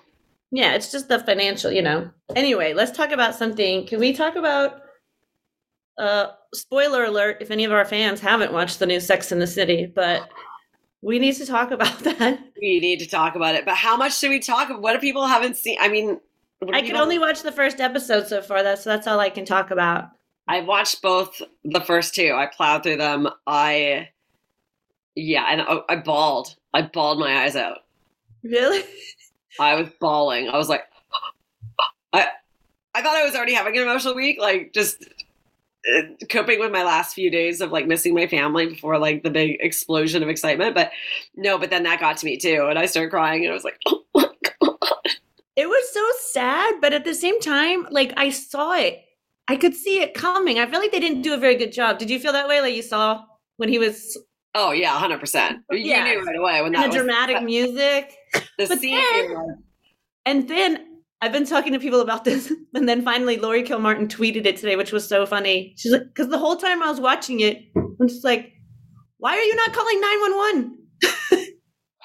Yeah, 0.51 0.75
it's 0.75 0.91
just 0.91 1.09
the 1.09 1.19
financial, 1.19 1.71
you 1.71 1.83
know. 1.83 2.11
Anyway, 2.35 2.73
let's 2.75 2.97
talk 2.97 3.11
about 3.11 3.35
something. 3.35 3.87
Can 3.87 4.01
we 4.01 4.13
talk 4.13 4.37
about 4.37 4.83
uh 5.99 6.29
spoiler 6.55 7.05
alert 7.05 7.39
if 7.41 7.51
any 7.51 7.65
of 7.65 7.73
our 7.73 7.85
fans 7.85 8.21
haven't 8.21 8.53
watched 8.53 8.79
the 8.79 8.87
new 8.87 9.01
Sex 9.01 9.33
in 9.33 9.41
the 9.41 9.47
City, 9.47 9.85
but 9.87 10.29
we 11.03 11.19
need 11.19 11.35
to 11.35 11.47
talk 11.47 11.71
about 11.73 11.99
that. 12.01 12.39
We 12.61 12.81
need 12.81 13.01
to 13.01 13.07
talk 13.07 13.35
about 13.35 13.55
it. 13.55 13.65
But 13.65 13.77
how 13.77 13.97
much 13.97 14.17
should 14.17 14.31
we 14.31 14.41
talk 14.41 14.71
about? 14.71 14.81
What 14.83 14.95
if 14.95 15.01
people 15.01 15.27
haven't 15.27 15.57
seen? 15.57 15.77
I 15.81 15.89
mean, 15.89 16.21
I 16.73 16.81
can 16.81 16.87
people- 16.87 17.03
only 17.03 17.19
watch 17.19 17.43
the 17.43 17.53
first 17.53 17.81
episode 17.81 18.27
so 18.27 18.41
far. 18.43 18.63
That's 18.63 18.85
that's 18.85 19.07
all 19.07 19.21
I 19.21 19.31
can 19.31 19.45
talk 19.45 19.71
about. 19.71 20.11
I 20.51 20.63
watched 20.63 21.03
both 21.03 21.43
the 21.65 21.81
first 21.83 22.15
two. 22.15 22.33
I 22.35 22.47
plowed 22.47 22.83
through 22.83 22.97
them. 22.97 23.29
I, 23.47 24.09
yeah, 25.15 25.45
and 25.47 25.61
I, 25.61 25.81
I 25.91 25.97
bawled. 25.97 26.57
I 26.73 26.81
bawled 26.83 27.19
my 27.19 27.43
eyes 27.43 27.55
out. 27.55 27.81
Really? 28.43 28.83
I 29.59 29.75
was 29.75 29.89
bawling. 30.01 30.49
I 30.49 30.57
was 30.57 30.69
like, 30.69 30.85
I, 32.13 32.29
I 32.95 33.03
thought 33.03 33.17
I 33.17 33.25
was 33.25 33.35
already 33.35 33.55
having 33.55 33.77
an 33.77 33.83
emotional 33.83 34.15
week, 34.15 34.39
like 34.41 34.73
just 34.73 35.05
uh, 35.97 36.03
coping 36.29 36.59
with 36.61 36.73
my 36.73 36.83
last 36.83 37.15
few 37.15 37.31
days 37.31 37.61
of 37.61 37.71
like 37.71 37.87
missing 37.87 38.15
my 38.15 38.27
family 38.27 38.67
before 38.67 38.99
like 38.99 39.23
the 39.23 39.31
big 39.31 39.59
explosion 39.61 40.23
of 40.23 40.29
excitement. 40.29 40.75
But 40.75 40.91
no, 41.35 41.59
but 41.59 41.71
then 41.71 41.85
that 41.85 42.01
got 42.01 42.17
to 42.19 42.27
me 42.27 42.37
too, 42.37 42.67
and 42.69 42.79
I 42.79 42.87
started 42.87 43.11
crying, 43.11 43.45
and 43.45 43.51
I 43.51 43.55
was 43.55 43.65
like, 43.65 43.79
oh 43.87 44.05
my 44.15 44.29
god. 44.61 44.77
It 45.57 45.69
was 45.69 45.93
so 45.93 46.09
sad, 46.33 46.75
but 46.81 46.93
at 46.93 47.05
the 47.05 47.15
same 47.15 47.41
time, 47.41 47.87
like 47.91 48.13
I 48.17 48.31
saw 48.31 48.75
it. 48.75 49.05
I 49.51 49.57
could 49.57 49.75
see 49.75 50.01
it 50.01 50.13
coming. 50.13 50.59
I 50.59 50.71
feel 50.71 50.79
like 50.79 50.93
they 50.93 51.01
didn't 51.01 51.23
do 51.23 51.33
a 51.33 51.39
very 51.39 51.57
good 51.57 51.73
job. 51.73 51.99
Did 51.99 52.11
you 52.11 52.21
feel 52.21 52.33
that 52.33 52.49
way? 52.49 52.61
Like 52.61 52.75
you 52.75 52.83
saw 52.83 53.25
when 53.57 53.71
he 53.71 53.79
was 53.79 54.19
Oh 54.55 54.73
yeah, 54.73 54.99
hundred 54.99 55.21
percent. 55.21 55.59
You 55.71 55.79
Yeah. 55.79 56.05
knew 56.05 56.23
right 56.23 56.37
away 56.37 56.63
when 56.63 56.67
and 56.67 56.75
that 56.77 56.83
the 56.83 56.89
was 56.89 56.97
dramatic 56.97 57.43
music. 57.55 58.15
the 58.59 58.67
but 58.67 58.79
scene. 58.81 58.97
then- 59.13 59.63
And 60.27 60.49
then 60.49 60.85
I've 61.21 61.33
been 61.33 61.47
talking 61.47 61.73
to 61.73 61.79
people 61.81 62.01
about 62.01 62.25
this, 62.25 62.53
and 62.75 62.89
then 62.89 63.03
finally 63.03 63.37
Laurie 63.39 63.63
Kilmartin 63.65 64.09
tweeted 64.09 64.47
it 64.47 64.57
today, 64.57 64.77
which 64.77 64.93
was 64.93 65.07
so 65.09 65.27
funny. 65.27 65.75
She's 65.77 65.93
like, 65.93 66.03
because 66.05 66.29
the 66.29 66.39
whole 66.39 66.57
time 66.57 66.83
I 66.83 66.89
was 66.91 67.01
watching 67.01 67.41
it, 67.41 67.59
I'm 67.77 68.07
just 68.09 68.25
like, 68.25 68.53
why 69.19 69.37
are 69.37 69.43
you 69.43 69.57
not 69.57 69.73
calling 69.73 70.01
911? 70.01 70.79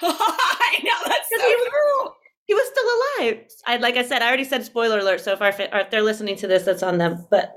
I 0.02 0.80
know 0.84 0.92
that's 1.06 1.30
so 1.30 1.40
he 1.48 1.56
was—he 1.56 2.54
was 2.54 2.68
still 2.68 3.28
alive. 3.30 3.46
I 3.68 3.78
like 3.78 3.96
I 3.98 4.04
said, 4.04 4.22
I 4.22 4.28
already 4.28 4.44
said 4.44 4.66
spoiler 4.66 5.00
alert. 5.00 5.22
So 5.22 5.32
if, 5.34 5.42
our, 5.42 5.50
if 5.60 5.90
they're 5.92 6.02
listening 6.02 6.36
to 6.38 6.48
this, 6.48 6.64
that's 6.64 6.84
on 6.84 6.98
them. 6.98 7.26
But 7.32 7.54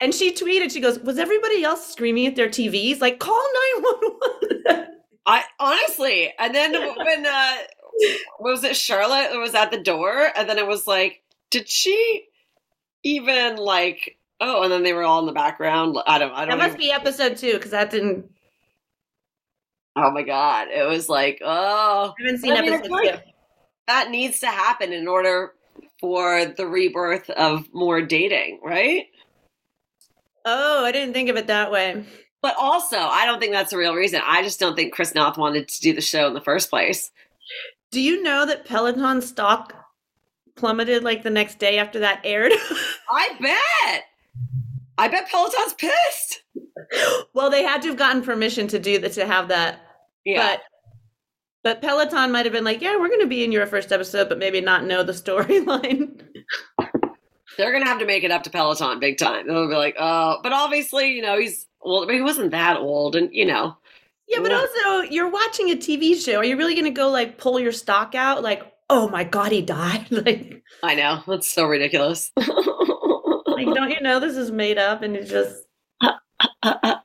and 0.00 0.14
she 0.14 0.32
tweeted, 0.32 0.70
she 0.72 0.80
goes, 0.80 0.98
"Was 1.00 1.18
everybody 1.18 1.62
else 1.64 1.90
screaming 1.90 2.26
at 2.26 2.36
their 2.36 2.48
TVs? 2.48 3.00
Like, 3.00 3.18
call 3.18 3.42
911." 3.82 4.86
I 5.26 5.42
honestly, 5.58 6.32
and 6.38 6.54
then 6.54 6.72
when 6.72 7.26
uh 7.26 7.54
was 8.40 8.62
it 8.64 8.76
Charlotte 8.76 9.38
was 9.38 9.54
at 9.54 9.70
the 9.70 9.80
door, 9.80 10.30
and 10.36 10.48
then 10.48 10.58
it 10.58 10.66
was 10.66 10.86
like, 10.86 11.22
did 11.50 11.68
she 11.68 12.24
even 13.04 13.56
like? 13.56 14.18
Oh, 14.40 14.62
and 14.64 14.72
then 14.72 14.82
they 14.82 14.92
were 14.92 15.04
all 15.04 15.20
in 15.20 15.26
the 15.26 15.32
background. 15.32 15.96
I 16.06 16.18
don't. 16.18 16.32
I 16.32 16.44
don't. 16.44 16.58
That 16.58 16.58
must 16.58 16.76
even- 16.76 16.78
be 16.80 16.90
episode 16.90 17.36
two 17.36 17.54
because 17.54 17.70
that 17.70 17.90
didn't. 17.90 18.30
oh 19.96 20.10
my 20.10 20.22
god! 20.22 20.68
It 20.68 20.86
was 20.88 21.08
like, 21.08 21.40
oh, 21.42 22.12
I 22.18 22.22
haven't 22.22 22.40
seen 22.40 22.52
I 22.52 22.60
mean, 22.60 22.72
episode 22.72 22.98
it's 23.04 23.16
two. 23.22 23.30
that 23.86 24.10
needs 24.10 24.40
to 24.40 24.48
happen 24.48 24.92
in 24.92 25.06
order 25.08 25.54
for 26.00 26.44
the 26.46 26.66
rebirth 26.66 27.30
of 27.30 27.72
more 27.72 28.02
dating, 28.02 28.60
right? 28.62 29.06
Oh, 30.44 30.84
I 30.84 30.92
didn't 30.92 31.14
think 31.14 31.28
of 31.28 31.36
it 31.36 31.46
that 31.46 31.70
way. 31.70 32.04
But 32.42 32.56
also, 32.58 32.98
I 32.98 33.24
don't 33.24 33.40
think 33.40 33.52
that's 33.52 33.70
the 33.70 33.78
real 33.78 33.94
reason. 33.94 34.20
I 34.24 34.42
just 34.42 34.60
don't 34.60 34.76
think 34.76 34.92
Chris 34.92 35.14
Noth 35.14 35.38
wanted 35.38 35.66
to 35.68 35.80
do 35.80 35.94
the 35.94 36.02
show 36.02 36.26
in 36.26 36.34
the 36.34 36.40
first 36.42 36.68
place. 36.68 37.10
Do 37.90 38.00
you 38.00 38.22
know 38.22 38.44
that 38.44 38.66
Peloton 38.66 39.22
stock 39.22 39.72
plummeted 40.56 41.02
like 41.04 41.22
the 41.22 41.30
next 41.30 41.58
day 41.58 41.78
after 41.78 42.00
that 42.00 42.20
aired? 42.24 42.52
I 43.10 43.28
bet. 43.40 44.04
I 44.98 45.08
bet 45.08 45.28
Peloton's 45.30 45.74
pissed. 45.74 46.42
well, 47.32 47.50
they 47.50 47.62
had 47.62 47.82
to 47.82 47.88
have 47.88 47.96
gotten 47.96 48.22
permission 48.22 48.68
to 48.68 48.78
do 48.78 48.98
that 48.98 49.12
to 49.12 49.26
have 49.26 49.48
that. 49.48 49.80
Yeah. 50.24 50.56
But 50.56 50.62
but 51.62 51.80
Peloton 51.80 52.30
might 52.30 52.44
have 52.44 52.52
been 52.52 52.64
like, 52.64 52.82
yeah, 52.82 52.96
we're 52.98 53.08
going 53.08 53.20
to 53.20 53.26
be 53.26 53.42
in 53.42 53.50
your 53.50 53.66
first 53.66 53.90
episode, 53.90 54.28
but 54.28 54.38
maybe 54.38 54.60
not 54.60 54.84
know 54.84 55.02
the 55.02 55.12
storyline. 55.14 56.20
They're 57.56 57.72
gonna 57.72 57.86
have 57.86 58.00
to 58.00 58.06
make 58.06 58.24
it 58.24 58.30
up 58.30 58.42
to 58.44 58.50
Peloton 58.50 59.00
big 59.00 59.18
time. 59.18 59.46
They'll 59.46 59.68
be 59.68 59.74
like, 59.74 59.96
oh, 59.98 60.38
but 60.42 60.52
obviously, 60.52 61.12
you 61.12 61.22
know, 61.22 61.38
he's 61.38 61.66
well, 61.82 62.08
he 62.08 62.20
wasn't 62.20 62.52
that 62.52 62.78
old, 62.78 63.16
and 63.16 63.30
you 63.32 63.44
know, 63.46 63.76
Yeah, 64.28 64.40
but 64.40 64.52
also 64.52 65.10
you're 65.10 65.30
watching 65.30 65.70
a 65.70 65.76
TV 65.76 66.16
show. 66.22 66.38
Are 66.38 66.44
you 66.44 66.56
really 66.56 66.74
going 66.74 66.86
to 66.86 66.90
go 66.90 67.10
like 67.10 67.38
pull 67.38 67.60
your 67.60 67.72
stock 67.72 68.14
out? 68.14 68.42
Like, 68.42 68.62
oh 68.90 69.08
my 69.08 69.24
god, 69.24 69.52
he 69.52 69.62
died. 69.62 70.06
like, 70.10 70.62
I 70.82 70.94
know 70.94 71.22
that's 71.26 71.48
so 71.52 71.66
ridiculous. 71.66 72.32
like 72.36 73.72
don't 73.74 73.90
you 73.90 74.00
know 74.00 74.20
this 74.20 74.36
is 74.36 74.50
made 74.50 74.78
up? 74.78 75.02
And 75.02 75.16
it's 75.16 75.30
just. 75.30 75.64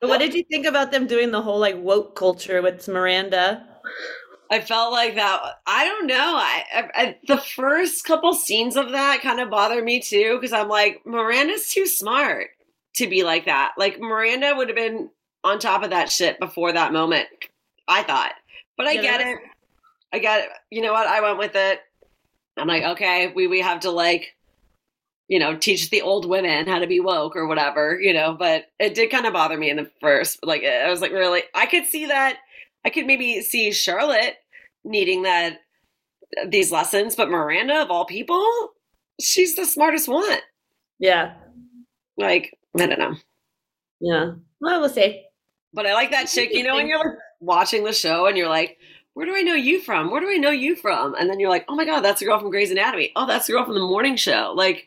What 0.00 0.18
did 0.18 0.34
you 0.34 0.44
think 0.44 0.66
about 0.66 0.92
them 0.92 1.06
doing 1.06 1.30
the 1.30 1.42
whole 1.42 1.58
like 1.58 1.76
woke 1.78 2.14
culture 2.14 2.62
with 2.62 2.86
Miranda? 2.88 3.66
I 4.50 4.60
felt 4.60 4.92
like 4.92 5.16
that. 5.16 5.40
I 5.66 5.84
don't 5.84 6.06
know. 6.06 6.36
I, 6.36 6.62
I, 6.74 6.90
I 6.94 7.18
the 7.26 7.38
first 7.38 8.04
couple 8.04 8.32
scenes 8.34 8.76
of 8.76 8.92
that 8.92 9.20
kind 9.22 9.40
of 9.40 9.50
bothered 9.50 9.84
me 9.84 10.00
too 10.00 10.36
because 10.36 10.52
I'm 10.52 10.68
like, 10.68 11.02
Miranda's 11.04 11.68
too 11.72 11.86
smart 11.86 12.48
to 12.94 13.06
be 13.06 13.24
like 13.24 13.46
that. 13.46 13.72
Like 13.76 14.00
Miranda 14.00 14.54
would 14.56 14.68
have 14.68 14.76
been 14.76 15.10
on 15.44 15.58
top 15.58 15.82
of 15.82 15.90
that 15.90 16.10
shit 16.10 16.38
before 16.40 16.72
that 16.72 16.92
moment. 16.92 17.28
I 17.88 18.02
thought, 18.02 18.32
but 18.76 18.86
I 18.86 18.94
Yeah, 18.94 19.02
get 19.02 19.20
it. 19.20 19.38
I 20.12 20.18
get 20.18 20.44
it. 20.44 20.48
You 20.70 20.82
know 20.82 20.92
what? 20.92 21.06
I 21.06 21.20
went 21.20 21.38
with 21.38 21.54
it. 21.54 21.80
I'm 22.56 22.68
like, 22.68 22.84
okay, 22.84 23.32
we 23.34 23.46
we 23.46 23.60
have 23.60 23.80
to 23.80 23.90
like, 23.90 24.34
you 25.28 25.38
know, 25.38 25.56
teach 25.56 25.90
the 25.90 26.02
old 26.02 26.28
women 26.28 26.66
how 26.66 26.78
to 26.78 26.86
be 26.86 27.00
woke 27.00 27.36
or 27.36 27.46
whatever, 27.46 27.98
you 28.00 28.14
know. 28.14 28.34
But 28.38 28.66
it 28.78 28.94
did 28.94 29.10
kind 29.10 29.26
of 29.26 29.32
bother 29.32 29.58
me 29.58 29.70
in 29.70 29.76
the 29.76 29.90
first. 30.00 30.38
Like, 30.44 30.64
I 30.64 30.88
was 30.88 31.00
like, 31.00 31.12
really, 31.12 31.42
I 31.54 31.66
could 31.66 31.84
see 31.86 32.06
that. 32.06 32.38
I 32.86 32.90
could 32.90 33.04
maybe 33.06 33.42
see 33.42 33.72
Charlotte 33.72 34.36
needing 34.84 35.22
that 35.24 35.58
these 36.48 36.70
lessons, 36.72 37.16
but 37.16 37.28
Miranda 37.28 37.82
of 37.82 37.90
all 37.90 38.04
people, 38.04 38.44
she's 39.20 39.56
the 39.56 39.64
smartest 39.66 40.08
one. 40.08 40.38
Yeah, 40.98 41.34
Like, 42.16 42.56
I 42.78 42.86
don't 42.86 42.98
know. 42.98 43.16
yeah. 44.00 44.30
Well, 44.60 44.80
we'll 44.80 44.88
see. 44.88 45.24
But 45.74 45.86
I 45.86 45.92
like 45.92 46.10
that 46.12 46.28
chick, 46.28 46.50
you 46.54 46.62
know, 46.62 46.76
when 46.76 46.86
you're 46.86 46.98
like 46.98 47.18
watching 47.40 47.84
the 47.84 47.92
show 47.92 48.26
and 48.26 48.36
you're 48.38 48.48
like, 48.48 48.78
where 49.14 49.26
do 49.26 49.34
I 49.36 49.42
know 49.42 49.54
you 49.54 49.80
from? 49.82 50.10
Where 50.10 50.20
do 50.20 50.30
I 50.30 50.36
know 50.36 50.50
you 50.50 50.76
from? 50.76 51.14
And 51.16 51.28
then 51.28 51.38
you're 51.40 51.50
like, 51.50 51.64
oh 51.68 51.74
my 51.74 51.84
god, 51.84 52.00
that's 52.00 52.20
the 52.20 52.26
girl 52.26 52.38
from 52.38 52.50
Grey's 52.50 52.70
Anatomy. 52.70 53.12
Oh, 53.16 53.26
that's 53.26 53.46
the 53.46 53.52
girl 53.54 53.64
from 53.64 53.74
the 53.74 53.80
morning 53.80 54.16
show. 54.16 54.52
Like, 54.56 54.86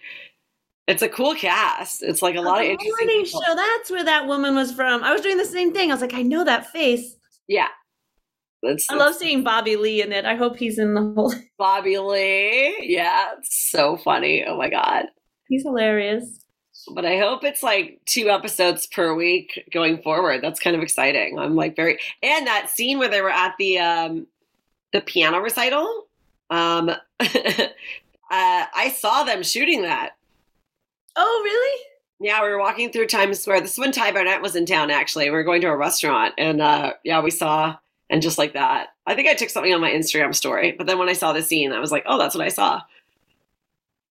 it's 0.87 1.01
a 1.03 1.09
cool 1.09 1.35
cast. 1.35 2.01
It's 2.01 2.21
like 2.23 2.35
a 2.35 2.41
lot 2.41 2.59
of 2.59 2.65
interesting. 2.65 2.91
morning 3.05 3.25
people. 3.25 3.41
show. 3.45 3.55
That's 3.55 3.91
where 3.91 4.03
that 4.05 4.25
woman 4.25 4.55
was 4.55 4.71
from. 4.73 5.03
I 5.03 5.11
was 5.11 5.21
doing 5.21 5.37
the 5.37 5.45
same 5.45 5.73
thing. 5.73 5.91
I 5.91 5.93
was 5.93 6.01
like, 6.01 6.13
I 6.15 6.23
know 6.23 6.43
that 6.43 6.71
face. 6.71 7.15
Yeah, 7.47 7.67
it's, 8.61 8.89
I 8.89 8.95
love 8.95 9.15
seeing 9.15 9.43
Bobby 9.43 9.75
Lee 9.75 10.01
in 10.01 10.11
it. 10.11 10.25
I 10.25 10.35
hope 10.35 10.57
he's 10.57 10.79
in 10.79 10.93
the 10.93 11.01
whole. 11.01 11.33
Bobby 11.57 11.97
Lee. 11.97 12.77
Yeah, 12.81 13.33
it's 13.37 13.69
so 13.71 13.97
funny. 13.97 14.43
Oh 14.45 14.57
my 14.57 14.69
god. 14.69 15.05
He's 15.47 15.63
hilarious. 15.63 16.45
But 16.93 17.05
I 17.05 17.17
hope 17.17 17.43
it's 17.43 17.63
like 17.63 17.99
two 18.05 18.29
episodes 18.29 18.87
per 18.87 19.13
week 19.13 19.67
going 19.71 20.01
forward. 20.01 20.41
That's 20.41 20.59
kind 20.59 20.75
of 20.75 20.81
exciting. 20.81 21.37
I'm 21.37 21.55
like 21.55 21.75
very 21.75 21.99
and 22.23 22.47
that 22.47 22.69
scene 22.69 22.99
where 22.99 23.09
they 23.09 23.21
were 23.21 23.29
at 23.29 23.55
the 23.59 23.79
um 23.79 24.27
the 24.93 25.01
piano 25.01 25.39
recital. 25.39 26.07
Um 26.49 26.89
uh, 27.19 27.75
I 28.31 28.93
saw 28.95 29.23
them 29.23 29.43
shooting 29.43 29.83
that. 29.83 30.11
Oh, 31.15 31.41
really? 31.43 31.85
Yeah, 32.21 32.43
we 32.43 32.49
were 32.49 32.59
walking 32.59 32.91
through 32.91 33.07
Times 33.07 33.39
Square. 33.39 33.61
This 33.61 33.73
is 33.73 33.79
when 33.79 33.91
Ty 33.91 34.11
Barnett 34.11 34.41
was 34.41 34.55
in 34.55 34.65
town 34.65 34.89
actually. 34.91 35.25
We 35.25 35.35
were 35.35 35.43
going 35.43 35.61
to 35.61 35.67
a 35.67 35.77
restaurant 35.77 36.33
and 36.37 36.61
uh 36.61 36.93
yeah, 37.03 37.21
we 37.21 37.31
saw 37.31 37.77
and 38.09 38.21
just 38.21 38.37
like 38.37 38.53
that. 38.53 38.89
I 39.05 39.15
think 39.15 39.27
I 39.27 39.33
took 39.33 39.49
something 39.49 39.73
on 39.73 39.81
my 39.81 39.91
Instagram 39.91 40.33
story, 40.33 40.73
but 40.77 40.87
then 40.87 40.97
when 40.97 41.09
I 41.09 41.13
saw 41.13 41.33
the 41.33 41.43
scene, 41.43 41.71
I 41.71 41.79
was 41.79 41.91
like, 41.91 42.03
"Oh, 42.05 42.17
that's 42.17 42.35
what 42.35 42.45
I 42.45 42.49
saw." 42.49 42.81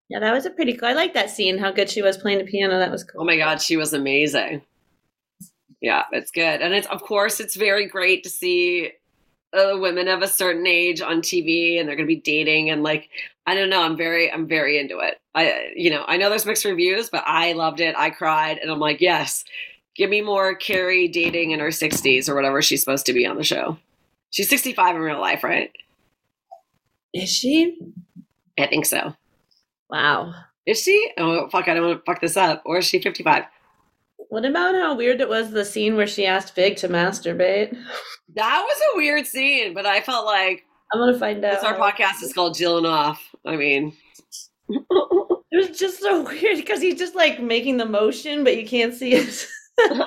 Yeah, 0.08 0.20
that 0.20 0.32
was 0.32 0.46
a 0.46 0.50
pretty 0.50 0.74
cool. 0.74 0.88
I 0.88 0.94
like 0.94 1.14
that 1.14 1.30
scene. 1.30 1.58
How 1.58 1.70
good 1.70 1.90
she 1.90 2.02
was 2.02 2.16
playing 2.16 2.38
the 2.38 2.44
piano. 2.44 2.78
That 2.78 2.90
was 2.90 3.04
cool. 3.04 3.22
Oh 3.22 3.24
my 3.24 3.36
god, 3.36 3.60
she 3.60 3.76
was 3.76 3.92
amazing. 3.92 4.62
Yeah, 5.80 6.04
it's 6.12 6.30
good, 6.30 6.60
and 6.60 6.74
it's 6.74 6.86
of 6.88 7.02
course 7.02 7.40
it's 7.40 7.56
very 7.56 7.86
great 7.86 8.24
to 8.24 8.30
see 8.30 8.92
uh, 9.52 9.76
women 9.78 10.08
of 10.08 10.22
a 10.22 10.28
certain 10.28 10.66
age 10.66 11.00
on 11.00 11.20
TV, 11.20 11.78
and 11.78 11.88
they're 11.88 11.96
going 11.96 12.08
to 12.08 12.14
be 12.14 12.20
dating, 12.20 12.70
and 12.70 12.82
like 12.82 13.10
I 13.46 13.54
don't 13.54 13.70
know, 13.70 13.82
I'm 13.82 13.96
very 13.96 14.30
I'm 14.32 14.46
very 14.46 14.78
into 14.78 14.98
it. 14.98 15.20
I 15.34 15.72
you 15.76 15.90
know 15.90 16.04
I 16.06 16.16
know 16.16 16.30
there's 16.30 16.46
mixed 16.46 16.64
reviews, 16.64 17.10
but 17.10 17.24
I 17.26 17.52
loved 17.52 17.80
it. 17.80 17.94
I 17.96 18.10
cried, 18.10 18.58
and 18.58 18.70
I'm 18.70 18.80
like, 18.80 19.00
yes, 19.00 19.44
give 19.94 20.10
me 20.10 20.22
more 20.22 20.54
Carrie 20.54 21.08
dating 21.08 21.50
in 21.50 21.60
her 21.60 21.68
60s 21.68 22.28
or 22.28 22.34
whatever 22.34 22.62
she's 22.62 22.80
supposed 22.80 23.06
to 23.06 23.12
be 23.12 23.26
on 23.26 23.36
the 23.36 23.44
show. 23.44 23.76
She's 24.30 24.48
65 24.48 24.96
in 24.96 25.02
real 25.02 25.20
life, 25.20 25.42
right? 25.42 25.72
Is 27.14 27.30
she? 27.30 27.78
I 28.58 28.66
think 28.66 28.86
so. 28.86 29.14
Wow. 29.90 30.34
Is 30.66 30.82
she? 30.82 31.10
Oh 31.16 31.48
fuck! 31.48 31.68
I 31.68 31.74
don't 31.74 31.86
want 31.86 32.00
to 32.00 32.04
fuck 32.04 32.20
this 32.20 32.36
up. 32.36 32.62
Or 32.66 32.78
is 32.78 32.86
she 32.86 33.00
55? 33.00 33.44
What 34.28 34.44
about 34.44 34.74
how 34.74 34.94
weird 34.94 35.22
it 35.22 35.28
was 35.28 35.50
the 35.50 35.64
scene 35.64 35.96
where 35.96 36.06
she 36.06 36.26
asked 36.26 36.54
Big 36.54 36.76
to 36.78 36.88
masturbate? 36.88 37.74
That 38.34 38.62
was 38.62 38.78
a 38.92 38.96
weird 38.98 39.26
scene, 39.26 39.72
but 39.72 39.86
I 39.86 40.02
felt 40.02 40.26
like 40.26 40.66
I'm 40.92 41.00
gonna 41.00 41.18
find 41.18 41.42
out. 41.44 41.64
Our 41.64 41.74
podcast 41.74 42.22
is 42.22 42.34
called 42.34 42.54
Jilling 42.54 42.84
Off. 42.84 43.34
I 43.46 43.56
mean, 43.56 43.96
It 45.50 45.68
was 45.68 45.78
just 45.78 46.00
so 46.00 46.22
weird 46.22 46.56
because 46.56 46.80
he's 46.80 46.98
just 46.98 47.14
like 47.14 47.40
making 47.40 47.78
the 47.78 47.86
motion, 47.86 48.44
but 48.44 48.56
you 48.56 48.66
can't 48.66 48.94
see 48.94 49.14
it. 49.14 49.46
that's 49.78 50.00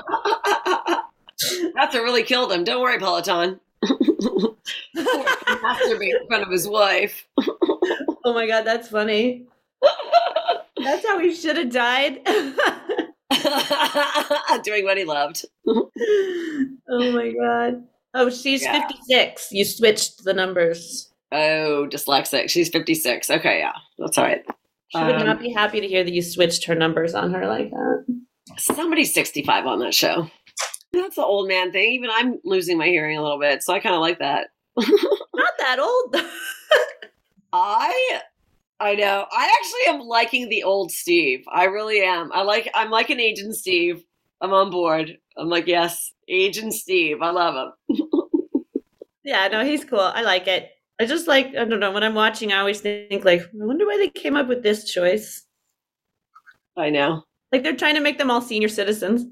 what 1.93 2.03
really 2.03 2.23
killed 2.23 2.51
him. 2.51 2.63
Don't 2.63 2.81
worry, 2.81 2.99
Peloton. 2.99 3.59
Masturbate 4.95 6.21
in 6.21 6.27
front 6.27 6.43
of 6.43 6.51
his 6.51 6.67
wife. 6.67 7.27
oh 7.39 8.33
my 8.33 8.47
god, 8.47 8.63
that's 8.65 8.87
funny. 8.89 9.45
That's 10.83 11.05
how 11.05 11.19
he 11.19 11.31
should 11.35 11.57
have 11.57 11.71
died. 11.71 12.23
Doing 14.63 14.83
what 14.83 14.97
he 14.97 15.03
loved. 15.05 15.45
oh 15.67 15.89
my 16.89 17.31
god. 17.31 17.83
Oh, 18.15 18.29
she's 18.29 18.63
Yeah. 18.63 18.87
56. 18.87 19.49
You 19.51 19.63
switched 19.65 20.23
the 20.23 20.33
numbers. 20.33 21.11
Oh, 21.31 21.87
dyslexic. 21.89 22.49
She's 22.49 22.69
56. 22.69 23.29
Okay, 23.29 23.59
yeah. 23.59 23.73
That's 23.99 24.17
all 24.17 24.23
right. 24.25 24.43
She 24.89 24.97
would 25.03 25.15
Um, 25.15 25.25
not 25.25 25.39
be 25.39 25.51
happy 25.53 25.79
to 25.81 25.87
hear 25.87 26.03
that 26.03 26.13
you 26.13 26.21
switched 26.21 26.65
her 26.65 26.75
numbers 26.75 27.13
on 27.13 27.31
her 27.33 27.45
like 27.47 27.69
that. 27.69 28.05
Somebody's 28.57 29.13
65 29.13 29.65
on 29.67 29.79
that 29.79 29.93
show. 29.93 30.29
That's 30.93 31.15
the 31.15 31.23
old 31.23 31.47
man 31.47 31.71
thing. 31.71 31.93
Even 31.93 32.09
I'm 32.11 32.39
losing 32.43 32.77
my 32.77 32.87
hearing 32.87 33.17
a 33.17 33.21
little 33.21 33.39
bit, 33.39 33.63
so 33.63 33.73
I 33.73 33.79
kind 33.79 33.95
of 33.95 34.01
like 34.01 34.19
that. 34.19 34.47
Not 34.77 35.53
that 35.59 35.79
old. 35.79 36.15
I 37.53 38.21
I 38.79 38.95
know. 38.95 39.25
I 39.31 39.53
actually 39.59 39.95
am 39.95 40.07
liking 40.07 40.49
the 40.49 40.63
old 40.63 40.91
Steve. 40.91 41.43
I 41.51 41.65
really 41.65 42.01
am. 42.01 42.31
I 42.33 42.41
like 42.41 42.69
I'm 42.73 42.89
like 42.89 43.09
an 43.09 43.19
agent 43.19 43.55
Steve. 43.55 44.03
I'm 44.41 44.53
on 44.53 44.71
board. 44.71 45.17
I'm 45.37 45.49
like, 45.49 45.67
yes, 45.67 46.11
Agent 46.27 46.73
Steve. 46.73 47.21
I 47.21 47.29
love 47.29 47.73
him. 47.87 48.07
yeah, 49.23 49.47
no, 49.47 49.63
he's 49.63 49.85
cool. 49.85 49.99
I 49.99 50.23
like 50.23 50.47
it. 50.47 50.69
I 50.99 51.05
just 51.05 51.27
like, 51.27 51.47
I 51.55 51.65
don't 51.65 51.79
know, 51.79 51.91
when 51.91 52.03
I'm 52.03 52.15
watching, 52.15 52.51
I 52.51 52.59
always 52.59 52.81
think, 52.81 53.23
like, 53.23 53.41
I 53.41 53.47
wonder 53.53 53.85
why 53.85 53.97
they 53.97 54.09
came 54.09 54.35
up 54.35 54.47
with 54.47 54.61
this 54.63 54.91
choice. 54.91 55.45
I 56.75 56.89
know. 56.89 57.23
Like, 57.51 57.63
they're 57.63 57.75
trying 57.75 57.95
to 57.95 58.01
make 58.01 58.17
them 58.17 58.31
all 58.31 58.41
senior 58.41 58.67
citizens. 58.67 59.25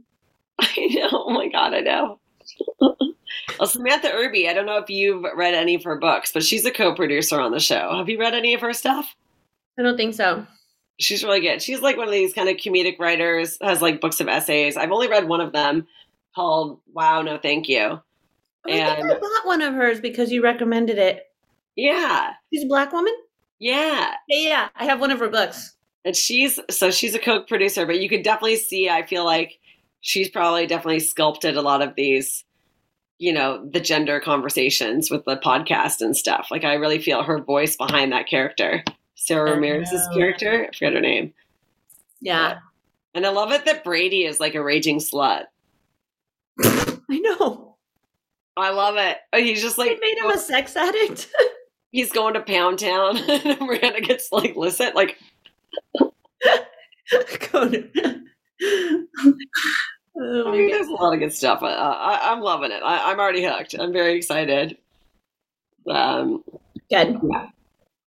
I 0.78 0.88
know. 0.94 1.10
Oh 1.12 1.30
my 1.32 1.48
god, 1.48 1.74
I 1.74 1.80
know. 1.82 2.20
well, 2.80 3.68
Samantha 3.68 4.12
Irby, 4.12 4.50
I 4.50 4.54
don't 4.54 4.66
know 4.66 4.78
if 4.78 4.90
you've 4.90 5.24
read 5.36 5.54
any 5.54 5.76
of 5.76 5.84
her 5.84 5.98
books, 5.98 6.32
but 6.32 6.44
she's 6.44 6.66
a 6.66 6.72
co-producer 6.72 7.40
on 7.40 7.52
the 7.52 7.60
show. 7.60 7.96
Have 7.98 8.10
you 8.10 8.20
read 8.20 8.34
any 8.34 8.54
of 8.54 8.62
her 8.62 8.74
stuff? 8.74 9.16
I 9.78 9.84
don't 9.84 9.98
think 9.98 10.14
so. 10.16 10.46
She's 11.00 11.24
really 11.24 11.40
good. 11.40 11.62
She's 11.62 11.82
like 11.82 11.96
one 11.96 12.08
of 12.08 12.14
these 12.14 12.34
kind 12.34 12.50
of 12.50 12.58
comedic 12.58 13.00
writers, 13.00 13.58
has 13.62 13.82
like 13.82 14.02
books 14.02 14.20
of 14.20 14.28
essays. 14.28 14.76
I've 14.76 14.92
only 14.92 15.08
read 15.08 15.28
one 15.28 15.42
of 15.42 15.54
them 15.54 15.88
called 16.36 16.80
Wow, 16.94 17.22
No 17.22 17.38
Thank 17.38 17.70
You. 17.70 17.80
Oh, 17.82 18.02
I 18.66 18.96
think 18.96 19.12
I 19.12 19.20
bought 19.20 19.46
one 19.46 19.62
of 19.62 19.74
hers 19.74 20.02
because 20.02 20.32
you 20.32 20.44
recommended 20.44 20.98
it. 20.98 21.24
yeah, 21.78 22.34
She's 22.52 22.66
a 22.66 22.68
black 22.68 22.92
woman? 22.92 23.14
yeah. 23.60 24.14
Yeah, 24.28 24.50
yeah. 24.50 24.70
I 24.76 24.86
have 24.86 25.00
one 25.00 25.12
of 25.12 25.20
her 25.20 25.30
books. 25.30 25.76
And 26.06 26.16
she's 26.16 26.60
so 26.70 26.92
she's 26.92 27.14
a 27.14 27.20
co 27.20 27.44
producer, 27.44 27.86
but 27.86 28.00
you 28.00 28.10
could 28.10 28.24
definitely 28.24 28.56
see, 28.58 28.90
I 28.90 29.06
feel 29.06 29.26
like 29.26 29.59
she's 30.02 30.30
probably 30.30 30.68
definitely 30.68 31.00
sculpted 31.00 31.58
a 31.58 31.62
lot 31.62 31.82
of 31.82 31.96
these, 31.96 32.44
you 33.18 33.34
know, 33.34 33.68
the 33.70 33.80
gender 33.80 34.20
conversations 34.20 35.10
with 35.12 35.26
the 35.26 35.38
podcast 35.38 36.02
and 36.02 36.16
stuff. 36.16 36.48
Like 36.52 36.64
I 36.64 36.74
really 36.76 37.00
feel 37.00 37.24
her 37.24 37.42
voice 37.42 37.76
behind 37.76 38.12
that 38.12 38.28
character. 38.28 38.84
Sara 39.16 39.52
Ramirez's 39.52 40.08
character. 40.14 40.68
I 40.72 40.78
forget 40.78 40.94
her 40.94 41.02
name. 41.02 41.34
Yeah. 42.22 42.60
And 43.14 43.26
I 43.26 43.30
love 43.30 43.52
it 43.52 43.66
that 43.66 43.84
Brady 43.84 44.24
is 44.24 44.40
like 44.40 44.56
a 44.56 44.64
raging 44.64 45.00
slut. 45.00 45.46
I 46.64 46.98
know. 47.10 47.76
I 48.56 48.72
love 48.72 48.96
it. 48.98 49.18
Oh, 49.34 49.40
He's 49.40 49.62
just 49.62 49.78
like 49.78 50.00
made 50.02 50.18
him 50.18 50.30
a 50.30 50.38
sex 50.38 50.76
addict. 50.76 51.30
he's 51.92 52.12
going 52.12 52.34
to 52.36 52.42
Pound 52.42 52.80
Town 52.80 53.18
and 53.30 53.60
Miranda 53.62 54.02
gets 54.02 54.32
like 54.32 54.56
listen, 54.56 54.92
like 54.94 55.18
I 58.62 60.52
mean, 60.52 60.70
there's 60.70 60.88
a 60.88 60.92
lot 60.92 61.14
of 61.14 61.20
good 61.20 61.34
stuff. 61.34 61.60
I, 61.64 62.20
I'm 62.24 62.42
loving 62.42 62.72
it. 62.72 62.82
I, 62.84 63.12
I'm 63.12 63.20
already 63.20 63.44
hooked. 63.44 63.76
I'm 63.80 63.94
very 63.94 64.16
excited. 64.16 64.78
Um, 65.90 66.44
Good. 66.90 67.20
Yeah. 67.24 67.50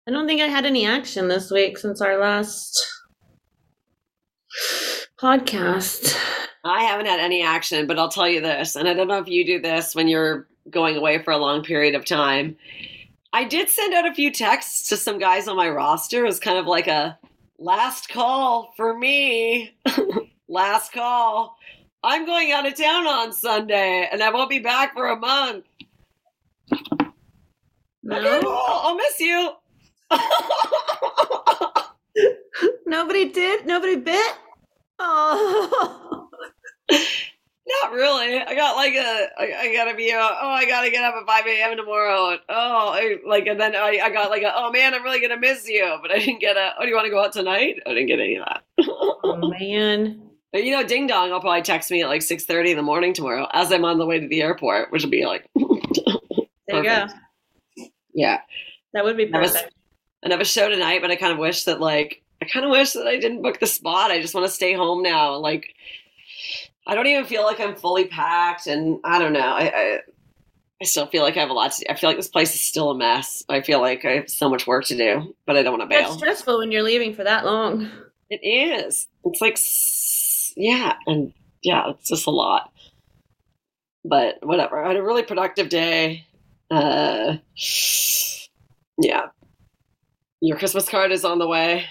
I 0.06 0.10
don't 0.10 0.26
think 0.26 0.40
I 0.40 0.48
had 0.48 0.66
any 0.66 0.84
action 0.84 1.28
this 1.28 1.50
week 1.50 1.78
since 1.78 2.00
our 2.00 2.18
last 2.18 2.80
podcast. 5.18 6.18
I 6.64 6.82
haven't 6.82 7.06
had 7.06 7.20
any 7.20 7.42
action, 7.42 7.86
but 7.86 7.98
I'll 7.98 8.08
tell 8.08 8.28
you 8.28 8.40
this, 8.40 8.76
and 8.76 8.88
I 8.88 8.94
don't 8.94 9.08
know 9.08 9.18
if 9.18 9.28
you 9.28 9.44
do 9.44 9.60
this 9.60 9.94
when 9.94 10.08
you're 10.08 10.48
going 10.70 10.96
away 10.96 11.22
for 11.22 11.32
a 11.32 11.38
long 11.38 11.62
period 11.62 11.94
of 11.94 12.04
time. 12.04 12.56
I 13.32 13.44
did 13.44 13.70
send 13.70 13.94
out 13.94 14.06
a 14.06 14.14
few 14.14 14.30
texts 14.30 14.88
to 14.90 14.96
some 14.96 15.18
guys 15.18 15.48
on 15.48 15.56
my 15.56 15.68
roster. 15.70 16.24
It 16.24 16.28
was 16.28 16.38
kind 16.38 16.58
of 16.58 16.66
like 16.66 16.86
a 16.86 17.18
last 17.58 18.08
call 18.08 18.72
for 18.76 18.98
me. 18.98 19.74
last 20.52 20.92
call. 20.92 21.56
I'm 22.04 22.26
going 22.26 22.52
out 22.52 22.66
of 22.66 22.76
town 22.76 23.06
on 23.06 23.32
Sunday, 23.32 24.08
and 24.10 24.22
I 24.22 24.30
won't 24.30 24.50
be 24.50 24.58
back 24.58 24.94
for 24.94 25.08
a 25.08 25.16
month. 25.16 25.64
No, 28.02 28.16
Okay, 28.16 28.40
well, 28.44 28.80
I'll 28.82 28.96
miss 28.96 29.20
you. 29.20 29.52
nobody 32.86 33.30
did. 33.30 33.64
Nobody 33.66 33.96
bit. 33.96 34.34
Oh, 34.98 36.28
Not 37.82 37.92
really. 37.92 38.38
I 38.38 38.54
got 38.54 38.74
like 38.74 38.94
a, 38.94 39.28
I, 39.38 39.54
I 39.60 39.72
gotta 39.72 39.94
be, 39.94 40.12
uh, 40.12 40.18
oh, 40.18 40.48
I 40.48 40.66
gotta 40.66 40.90
get 40.90 41.04
up 41.04 41.14
at 41.14 41.26
5 41.26 41.46
a.m. 41.46 41.76
tomorrow. 41.76 42.36
Oh, 42.48 42.88
I, 42.92 43.18
like, 43.26 43.46
and 43.46 43.58
then 43.60 43.76
I, 43.76 44.00
I 44.02 44.10
got 44.10 44.30
like 44.30 44.42
a, 44.42 44.52
oh 44.54 44.72
man, 44.72 44.94
I'm 44.94 45.04
really 45.04 45.20
gonna 45.20 45.38
miss 45.38 45.68
you. 45.68 45.96
But 46.02 46.10
I 46.10 46.18
didn't 46.18 46.40
get 46.40 46.56
a, 46.56 46.74
oh, 46.78 46.82
do 46.82 46.88
you 46.88 46.96
wanna 46.96 47.10
go 47.10 47.22
out 47.22 47.32
tonight? 47.32 47.76
I 47.86 47.90
didn't 47.90 48.08
get 48.08 48.18
any 48.18 48.36
of 48.36 48.46
that. 48.46 48.62
oh 48.88 49.54
man. 49.58 50.21
But, 50.52 50.64
you 50.64 50.72
know, 50.72 50.84
Ding 50.84 51.06
Dong 51.06 51.30
will 51.30 51.40
probably 51.40 51.62
text 51.62 51.90
me 51.90 52.02
at 52.02 52.08
like 52.08 52.20
6.30 52.20 52.70
in 52.70 52.76
the 52.76 52.82
morning 52.82 53.14
tomorrow 53.14 53.48
as 53.52 53.72
I'm 53.72 53.84
on 53.84 53.98
the 53.98 54.06
way 54.06 54.20
to 54.20 54.28
the 54.28 54.42
airport, 54.42 54.92
which 54.92 55.02
will 55.02 55.10
be 55.10 55.24
like, 55.24 55.48
There 56.68 56.76
you 56.76 56.82
go. 56.82 57.06
Yeah. 58.14 58.40
That 58.92 59.04
would 59.04 59.16
be 59.16 59.26
perfect. 59.26 59.72
I 60.24 60.30
have 60.30 60.40
a 60.40 60.44
show 60.44 60.68
tonight, 60.68 61.02
but 61.02 61.10
I 61.10 61.16
kind 61.16 61.32
of 61.32 61.38
wish 61.38 61.64
that 61.64 61.80
like 61.80 62.22
I 62.40 62.46
kind 62.46 62.64
of 62.64 62.70
wish 62.70 62.92
that 62.92 63.06
I 63.06 63.18
didn't 63.18 63.42
book 63.42 63.58
the 63.58 63.66
spot. 63.66 64.10
I 64.10 64.20
just 64.20 64.34
want 64.34 64.46
to 64.46 64.52
stay 64.52 64.72
home 64.74 65.02
now. 65.02 65.36
Like 65.36 65.74
I 66.86 66.94
don't 66.94 67.06
even 67.06 67.24
feel 67.24 67.42
like 67.42 67.60
I'm 67.60 67.74
fully 67.74 68.06
packed, 68.06 68.66
and 68.66 68.98
I 69.04 69.18
don't 69.18 69.32
know. 69.32 69.40
I 69.40 69.62
I, 69.74 69.98
I 70.80 70.84
still 70.84 71.06
feel 71.06 71.22
like 71.22 71.36
I 71.36 71.40
have 71.40 71.50
a 71.50 71.54
lot 71.54 71.72
to 71.72 71.80
do. 71.80 71.86
I 71.90 71.94
feel 71.94 72.10
like 72.10 72.16
this 72.16 72.28
place 72.28 72.54
is 72.54 72.60
still 72.60 72.90
a 72.90 72.96
mess. 72.96 73.44
I 73.48 73.62
feel 73.62 73.80
like 73.80 74.04
I 74.04 74.12
have 74.12 74.30
so 74.30 74.48
much 74.48 74.66
work 74.66 74.84
to 74.86 74.96
do, 74.96 75.34
but 75.46 75.56
I 75.56 75.62
don't 75.62 75.78
want 75.78 75.90
to 75.90 75.96
bail. 75.96 76.12
stressful 76.12 76.58
when 76.58 76.70
you're 76.70 76.82
leaving 76.82 77.14
for 77.14 77.24
that 77.24 77.44
long. 77.44 77.90
It 78.30 78.40
is. 78.42 79.08
It's 79.24 79.40
like, 79.40 79.58
yeah, 80.56 80.94
and 81.06 81.32
yeah, 81.62 81.90
it's 81.90 82.08
just 82.08 82.26
a 82.26 82.30
lot. 82.30 82.72
But 84.04 84.36
whatever. 84.42 84.82
I 84.82 84.88
had 84.88 84.96
a 84.96 85.02
really 85.02 85.22
productive 85.22 85.68
day. 85.68 86.26
Uh, 86.70 87.36
yeah. 88.98 89.26
Your 90.40 90.58
Christmas 90.58 90.88
card 90.88 91.12
is 91.12 91.24
on 91.24 91.38
the 91.38 91.46
way. 91.46 91.84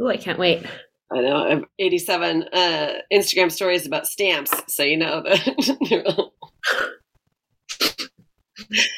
Oh, 0.00 0.08
I 0.08 0.16
can't 0.16 0.38
wait. 0.38 0.64
I 1.12 1.20
know. 1.20 1.44
I 1.44 1.50
have 1.50 1.64
87 1.78 2.44
uh, 2.52 2.92
Instagram 3.12 3.52
stories 3.52 3.86
about 3.86 4.06
stamps, 4.06 4.52
so 4.74 4.82
you 4.82 4.96
know 4.96 5.22
that. 5.22 6.30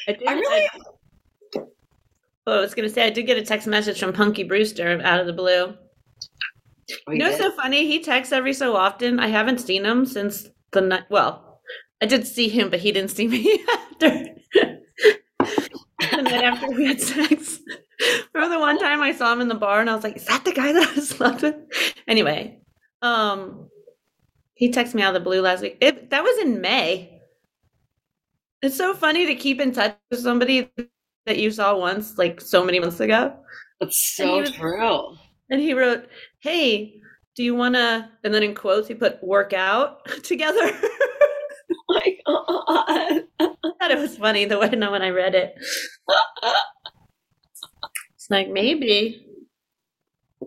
I, 0.09 0.13
did, 0.13 0.29
I 0.29 0.33
really. 0.35 0.69
oh, 2.47 2.59
I 2.59 2.61
was 2.61 2.75
gonna 2.75 2.89
say 2.89 3.05
I 3.05 3.11
did 3.11 3.27
get 3.27 3.37
a 3.37 3.45
text 3.45 3.67
message 3.67 3.99
from 3.99 4.13
Punky 4.13 4.45
Brewster 4.45 5.01
out 5.03 5.21
of 5.21 5.27
the 5.27 5.33
blue. 5.33 5.75
Oh, 7.07 7.13
You 7.13 7.19
know, 7.19 7.29
it's 7.29 7.39
so 7.39 7.51
funny. 7.53 7.87
He 7.87 8.03
texts 8.03 8.33
every 8.33 8.53
so 8.53 8.77
often. 8.77 9.19
I 9.19 9.29
haven't 9.29 9.59
seen 9.61 9.85
him 9.85 10.07
since 10.07 10.49
the 10.73 10.81
night. 10.81 11.05
Well, 11.11 11.61
I 12.03 12.07
did 12.07 12.27
see 12.27 12.49
him, 12.49 12.71
but 12.71 12.81
he 12.81 12.93
didn't 12.93 13.11
see 13.11 13.29
me 13.29 13.65
after. 13.73 14.25
the 15.41 16.23
night 16.23 16.45
after 16.45 16.71
we 16.71 16.87
had 16.87 17.01
sex. 17.01 17.59
Remember 18.35 18.55
the 18.55 18.61
one 18.61 18.79
time 18.79 19.01
I 19.01 19.13
saw 19.13 19.33
him 19.33 19.41
in 19.41 19.49
the 19.49 19.55
bar, 19.55 19.81
and 19.81 19.89
I 19.89 19.95
was 19.95 20.05
like, 20.05 20.17
"Is 20.17 20.27
that 20.27 20.45
the 20.45 20.53
guy 20.53 20.73
that 20.73 20.89
I 20.97 21.01
slept 21.01 21.43
with?" 21.43 21.57
Anyway, 22.07 22.61
um, 23.03 23.69
he 24.55 24.71
texted 24.71 24.95
me 24.95 25.03
out 25.03 25.15
of 25.17 25.23
the 25.23 25.29
blue 25.29 25.41
last 25.41 25.63
week. 25.63 25.79
It 25.81 26.11
that 26.11 26.23
was 26.23 26.39
in 26.39 26.61
May. 26.61 27.21
It's 28.63 28.77
so 28.77 28.95
funny 28.95 29.27
to 29.27 29.35
keep 29.35 29.61
in 29.61 29.73
touch 29.73 29.97
with 30.11 30.21
somebody 30.21 30.71
that 31.27 31.39
you 31.39 31.51
saw 31.51 31.77
once, 31.79 32.19
like 32.19 32.41
so 32.41 32.65
many 32.65 32.79
months 32.81 33.01
ago. 33.01 33.35
That's 33.81 33.99
so 34.15 34.41
was- 34.41 34.53
true. 34.53 35.17
And 35.49 35.61
he 35.61 35.75
wrote, 35.75 36.09
Hey, 36.47 37.01
do 37.35 37.43
you 37.43 37.57
want 37.57 37.75
to? 37.75 38.09
And 38.23 38.33
then 38.33 38.45
in 38.45 38.55
quotes, 38.55 38.87
he 38.87 38.95
put 38.95 39.21
work 39.21 39.53
out 39.53 40.05
together. 40.23 40.71
Oh 42.29 42.65
God. 42.69 43.25
I 43.41 43.71
thought 43.81 43.91
it 43.91 43.99
was 43.99 44.17
funny 44.17 44.45
the 44.45 44.59
way 44.59 44.69
no, 44.71 44.91
when 44.91 45.03
I 45.03 45.11
read 45.11 45.35
it. 45.35 45.55
It's 48.15 48.29
like, 48.31 48.49
maybe. 48.49 49.25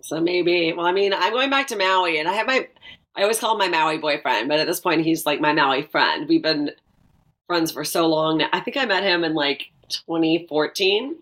So 0.02 0.20
maybe. 0.20 0.72
Well, 0.74 0.86
I 0.86 0.92
mean, 0.92 1.12
I'm 1.14 1.32
going 1.32 1.48
back 1.50 1.66
to 1.68 1.76
Maui, 1.76 2.18
and 2.18 2.28
I 2.28 2.34
have 2.34 2.46
my. 2.46 2.68
I 3.16 3.22
always 3.22 3.40
call 3.40 3.52
him 3.52 3.58
my 3.58 3.68
Maui 3.68 3.98
boyfriend, 3.98 4.48
but 4.48 4.60
at 4.60 4.66
this 4.66 4.80
point, 4.80 5.04
he's 5.04 5.24
like 5.24 5.40
my 5.40 5.52
Maui 5.52 5.82
friend. 5.82 6.28
We've 6.28 6.42
been 6.42 6.70
friends 7.46 7.72
for 7.72 7.84
so 7.84 8.06
long. 8.06 8.38
now. 8.38 8.48
I 8.52 8.60
think 8.60 8.76
I 8.76 8.84
met 8.84 9.02
him 9.02 9.24
in 9.24 9.34
like 9.34 9.64
2014. 9.88 11.16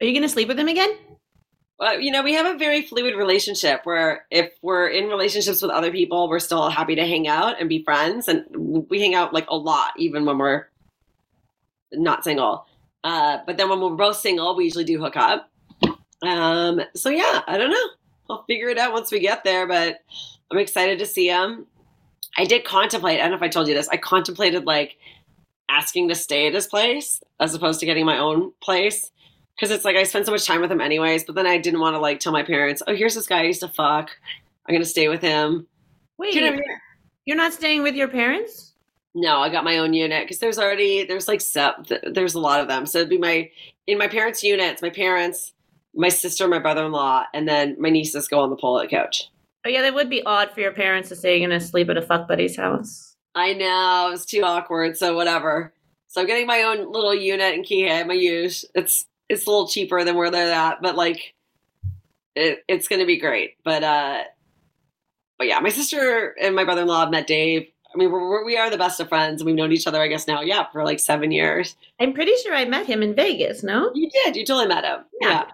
Are 0.00 0.06
you 0.06 0.12
going 0.12 0.22
to 0.22 0.28
sleep 0.28 0.48
with 0.48 0.58
him 0.58 0.68
again? 0.68 0.96
Well, 1.82 1.98
you 1.98 2.12
know, 2.12 2.22
we 2.22 2.34
have 2.34 2.46
a 2.46 2.56
very 2.56 2.82
fluid 2.82 3.16
relationship 3.16 3.80
where 3.82 4.24
if 4.30 4.52
we're 4.62 4.86
in 4.86 5.08
relationships 5.08 5.62
with 5.62 5.72
other 5.72 5.90
people, 5.90 6.28
we're 6.28 6.38
still 6.38 6.70
happy 6.70 6.94
to 6.94 7.04
hang 7.04 7.26
out 7.26 7.58
and 7.58 7.68
be 7.68 7.82
friends. 7.82 8.28
And 8.28 8.44
we 8.88 9.00
hang 9.00 9.16
out 9.16 9.34
like 9.34 9.50
a 9.50 9.56
lot, 9.56 9.90
even 9.96 10.24
when 10.24 10.38
we're 10.38 10.68
not 11.90 12.22
single. 12.22 12.66
Uh, 13.02 13.38
but 13.46 13.56
then 13.56 13.68
when 13.68 13.80
we're 13.80 13.96
both 13.96 14.18
single, 14.18 14.54
we 14.54 14.62
usually 14.62 14.84
do 14.84 15.00
hook 15.00 15.16
up. 15.16 15.50
Um, 16.22 16.82
so 16.94 17.10
yeah, 17.10 17.42
I 17.48 17.58
don't 17.58 17.70
know. 17.70 17.88
I'll 18.30 18.44
figure 18.44 18.68
it 18.68 18.78
out 18.78 18.92
once 18.92 19.10
we 19.10 19.18
get 19.18 19.42
there, 19.42 19.66
but 19.66 20.04
I'm 20.52 20.58
excited 20.58 21.00
to 21.00 21.06
see 21.06 21.26
him. 21.26 21.66
I 22.38 22.44
did 22.44 22.64
contemplate, 22.64 23.18
I 23.18 23.22
don't 23.22 23.32
know 23.32 23.36
if 23.38 23.42
I 23.42 23.48
told 23.48 23.66
you 23.66 23.74
this, 23.74 23.88
I 23.88 23.96
contemplated 23.96 24.66
like 24.66 24.98
asking 25.68 26.10
to 26.10 26.14
stay 26.14 26.46
at 26.46 26.54
his 26.54 26.68
place 26.68 27.20
as 27.40 27.56
opposed 27.56 27.80
to 27.80 27.86
getting 27.86 28.06
my 28.06 28.18
own 28.18 28.52
place 28.60 29.10
because 29.56 29.70
it's 29.70 29.84
like 29.84 29.96
I 29.96 30.02
spent 30.04 30.26
so 30.26 30.32
much 30.32 30.46
time 30.46 30.60
with 30.60 30.72
him 30.72 30.80
anyways. 30.80 31.24
But 31.24 31.34
then 31.34 31.46
I 31.46 31.58
didn't 31.58 31.80
want 31.80 31.94
to 31.94 32.00
like 32.00 32.20
tell 32.20 32.32
my 32.32 32.42
parents, 32.42 32.82
"Oh, 32.86 32.94
here's 32.94 33.14
this 33.14 33.26
guy 33.26 33.40
I 33.40 33.44
used 33.44 33.60
to 33.60 33.68
fuck. 33.68 34.10
I'm 34.66 34.74
gonna 34.74 34.84
stay 34.84 35.08
with 35.08 35.22
him." 35.22 35.66
Wait, 36.18 36.34
Get 36.34 36.60
you're 37.24 37.36
not 37.36 37.52
staying 37.52 37.82
with 37.82 37.94
your 37.94 38.08
parents? 38.08 38.74
No, 39.14 39.38
I 39.40 39.48
got 39.48 39.64
my 39.64 39.78
own 39.78 39.92
unit 39.92 40.24
because 40.24 40.38
there's 40.38 40.58
already 40.58 41.04
there's 41.04 41.28
like 41.28 41.40
sep, 41.40 41.86
th- 41.86 42.02
there's 42.12 42.34
a 42.34 42.40
lot 42.40 42.60
of 42.60 42.68
them. 42.68 42.86
So 42.86 42.98
it'd 42.98 43.10
be 43.10 43.18
my 43.18 43.50
in 43.86 43.98
my 43.98 44.08
parents' 44.08 44.42
units, 44.42 44.82
my 44.82 44.90
parents, 44.90 45.52
my 45.94 46.08
sister, 46.08 46.48
my 46.48 46.58
brother-in-law, 46.58 47.26
and 47.34 47.48
then 47.48 47.76
my 47.78 47.90
nieces 47.90 48.28
go 48.28 48.40
on 48.40 48.50
the 48.50 48.56
pull-out 48.56 48.88
couch. 48.88 49.28
Oh, 49.64 49.68
yeah, 49.68 49.82
that 49.82 49.94
would 49.94 50.10
be 50.10 50.24
odd 50.24 50.50
for 50.52 50.60
your 50.60 50.72
parents 50.72 51.08
to 51.10 51.16
say 51.16 51.38
you're 51.38 51.48
going 51.48 51.58
to 51.58 51.64
sleep 51.64 51.88
at 51.88 51.96
a 51.96 52.02
fuck 52.02 52.26
buddy's 52.26 52.56
house. 52.56 53.16
I 53.34 53.52
know 53.54 54.10
it's 54.12 54.26
too 54.26 54.42
awkward, 54.42 54.96
so 54.96 55.14
whatever. 55.14 55.72
So 56.08 56.20
I'm 56.20 56.26
getting 56.26 56.46
my 56.46 56.62
own 56.62 56.90
little 56.90 57.14
unit 57.14 57.54
in 57.54 57.62
Kihei, 57.62 58.06
my 58.06 58.14
use. 58.14 58.64
It's 58.74 59.06
it's 59.32 59.46
a 59.46 59.50
little 59.50 59.66
cheaper 59.66 60.04
than 60.04 60.14
where 60.16 60.30
they're 60.30 60.52
at, 60.52 60.82
but 60.82 60.94
like 60.96 61.34
it, 62.34 62.62
it's 62.68 62.88
gonna 62.88 63.06
be 63.06 63.18
great. 63.18 63.56
But 63.64 63.82
uh 63.82 64.22
but 65.38 65.48
yeah, 65.48 65.58
my 65.60 65.70
sister 65.70 66.36
and 66.40 66.54
my 66.54 66.64
brother-in-law 66.64 67.00
have 67.00 67.10
met 67.10 67.26
Dave. 67.26 67.66
I 67.92 67.98
mean, 67.98 68.10
we're, 68.10 68.44
we 68.44 68.56
are 68.56 68.70
the 68.70 68.78
best 68.78 69.00
of 69.00 69.08
friends, 69.08 69.40
and 69.40 69.46
we've 69.46 69.56
known 69.56 69.72
each 69.72 69.86
other, 69.86 70.00
I 70.00 70.06
guess 70.06 70.26
now, 70.26 70.40
yeah, 70.40 70.64
for 70.70 70.82
like 70.84 70.98
seven 71.00 71.30
years. 71.30 71.76
I'm 72.00 72.14
pretty 72.14 72.32
sure 72.42 72.54
I 72.54 72.64
met 72.64 72.86
him 72.86 73.02
in 73.02 73.14
Vegas, 73.14 73.62
no? 73.62 73.90
You 73.94 74.08
did, 74.08 74.36
you 74.36 74.46
totally 74.46 74.68
met 74.68 74.84
him, 74.84 75.00
Yeah. 75.20 75.44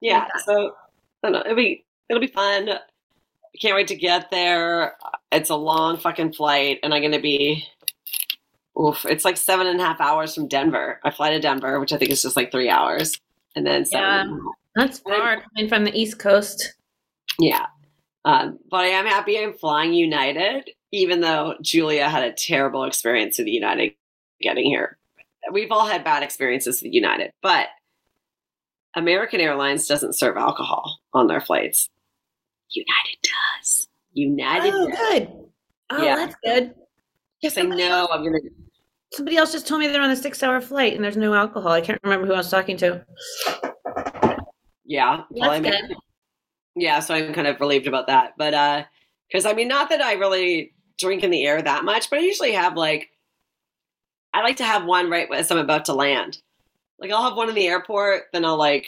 yeah, 0.00 0.26
yeah. 0.34 0.40
So 0.46 0.74
I 1.22 1.28
don't 1.28 1.32
know, 1.32 1.40
it'll 1.40 1.56
be 1.56 1.84
it'll 2.08 2.20
be 2.20 2.28
fun. 2.28 2.68
I 2.70 3.58
can't 3.60 3.74
wait 3.74 3.88
to 3.88 3.96
get 3.96 4.30
there. 4.30 4.96
It's 5.32 5.50
a 5.50 5.56
long 5.56 5.98
fucking 5.98 6.32
flight, 6.34 6.78
and 6.82 6.94
I'm 6.94 7.02
gonna 7.02 7.20
be 7.20 7.66
Oof, 8.80 9.04
it's 9.04 9.24
like 9.24 9.36
seven 9.36 9.66
and 9.66 9.80
a 9.80 9.84
half 9.84 10.00
hours 10.00 10.34
from 10.34 10.48
Denver. 10.48 10.98
I 11.04 11.10
fly 11.10 11.30
to 11.30 11.40
Denver, 11.40 11.78
which 11.78 11.92
I 11.92 11.98
think 11.98 12.10
is 12.10 12.22
just 12.22 12.36
like 12.36 12.50
three 12.50 12.70
hours, 12.70 13.18
and 13.54 13.66
then 13.66 13.84
seven. 13.84 14.04
Yeah. 14.08 14.20
and. 14.22 14.40
That's 14.74 14.98
far 15.00 15.42
coming 15.42 15.68
from 15.68 15.84
the 15.84 15.92
East 15.94 16.18
Coast. 16.18 16.74
Yeah. 17.38 17.66
Um, 18.24 18.58
but 18.70 18.80
I 18.80 18.86
am 18.86 19.04
happy 19.04 19.38
I'm 19.38 19.52
flying 19.52 19.92
United, 19.92 20.70
even 20.92 21.20
though 21.20 21.56
Julia 21.60 22.08
had 22.08 22.24
a 22.24 22.32
terrible 22.32 22.84
experience 22.84 23.36
with 23.36 23.48
United 23.48 23.92
getting 24.40 24.64
here. 24.64 24.96
We've 25.52 25.70
all 25.72 25.86
had 25.86 26.04
bad 26.04 26.22
experiences 26.22 26.80
with 26.82 26.94
United, 26.94 27.32
but 27.42 27.66
American 28.94 29.40
Airlines 29.40 29.86
doesn't 29.86 30.16
serve 30.18 30.36
alcohol 30.38 31.00
on 31.12 31.26
their 31.26 31.40
flights. 31.40 31.88
United 32.70 33.18
does. 33.60 33.88
United 34.14 34.72
Oh, 34.74 34.88
does. 34.88 34.98
good. 34.98 35.28
Oh, 35.90 36.02
Yeah. 36.02 36.16
that's 36.16 36.36
good. 36.44 36.74
Yes, 37.42 37.58
I 37.58 37.62
know. 37.62 38.08
I'm 38.10 38.24
gonna. 38.24 38.38
Somebody 39.12 39.36
else 39.36 39.52
just 39.52 39.66
told 39.68 39.80
me 39.80 39.88
they're 39.88 40.00
on 40.00 40.10
a 40.10 40.16
six 40.16 40.42
hour 40.42 40.60
flight 40.60 40.94
and 40.94 41.04
there's 41.04 41.16
no 41.18 41.34
alcohol. 41.34 41.72
I 41.72 41.80
can't 41.82 42.00
remember 42.02 42.26
who 42.26 42.32
I 42.32 42.38
was 42.38 42.50
talking 42.50 42.76
to. 42.78 43.04
Yeah. 44.84 45.24
well, 45.30 45.60
That's 45.60 45.62
mean- 45.62 45.96
yeah 46.74 47.00
so 47.00 47.14
i'm 47.14 47.32
kind 47.34 47.46
of 47.46 47.60
relieved 47.60 47.86
about 47.86 48.06
that 48.06 48.32
but 48.38 48.54
uh 48.54 48.82
because 49.28 49.44
i 49.44 49.52
mean 49.52 49.68
not 49.68 49.88
that 49.90 50.00
i 50.00 50.14
really 50.14 50.72
drink 50.98 51.22
in 51.22 51.30
the 51.30 51.46
air 51.46 51.60
that 51.60 51.84
much 51.84 52.08
but 52.08 52.18
i 52.18 52.22
usually 52.22 52.52
have 52.52 52.76
like 52.76 53.10
i 54.32 54.40
like 54.42 54.56
to 54.56 54.64
have 54.64 54.84
one 54.84 55.10
right 55.10 55.28
as 55.34 55.50
i'm 55.50 55.58
about 55.58 55.84
to 55.84 55.92
land 55.92 56.38
like 56.98 57.10
i'll 57.10 57.22
have 57.28 57.36
one 57.36 57.48
in 57.48 57.54
the 57.54 57.66
airport 57.66 58.22
then 58.32 58.44
i'll 58.44 58.56
like 58.56 58.86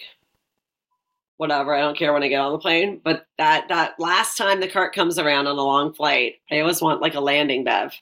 whatever 1.37 1.75
i 1.75 1.81
don't 1.81 1.97
care 1.99 2.13
when 2.13 2.23
i 2.23 2.29
get 2.29 2.41
on 2.41 2.53
the 2.53 2.59
plane 2.59 3.01
but 3.05 3.27
that 3.37 3.69
that 3.69 3.99
last 3.99 4.39
time 4.39 4.61
the 4.61 4.69
cart 4.69 4.95
comes 4.95 5.19
around 5.19 5.47
on 5.47 5.59
a 5.59 5.63
long 5.63 5.93
flight 5.93 6.37
i 6.51 6.61
always 6.61 6.81
want 6.81 7.03
like 7.03 7.15
a 7.15 7.21
landing 7.21 7.65
bev 7.65 7.93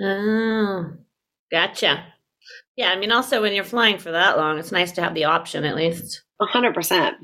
Oh, 0.00 0.92
gotcha. 1.50 2.04
Yeah, 2.76 2.90
I 2.90 2.96
mean, 2.96 3.12
also 3.12 3.40
when 3.40 3.52
you're 3.54 3.64
flying 3.64 3.98
for 3.98 4.10
that 4.10 4.36
long, 4.36 4.58
it's 4.58 4.72
nice 4.72 4.92
to 4.92 5.02
have 5.02 5.14
the 5.14 5.24
option 5.24 5.64
at 5.64 5.76
least. 5.76 6.22
A 6.40 6.46
hundred 6.46 6.74
percent. 6.74 7.16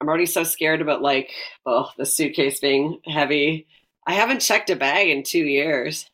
I'm 0.00 0.08
already 0.08 0.26
so 0.26 0.44
scared 0.44 0.80
about 0.82 1.00
like, 1.00 1.30
oh, 1.64 1.88
the 1.96 2.04
suitcase 2.04 2.60
being 2.60 3.00
heavy. 3.06 3.66
I 4.06 4.14
haven't 4.14 4.40
checked 4.40 4.68
a 4.70 4.76
bag 4.76 5.08
in 5.08 5.22
two 5.22 5.44
years. 5.44 6.08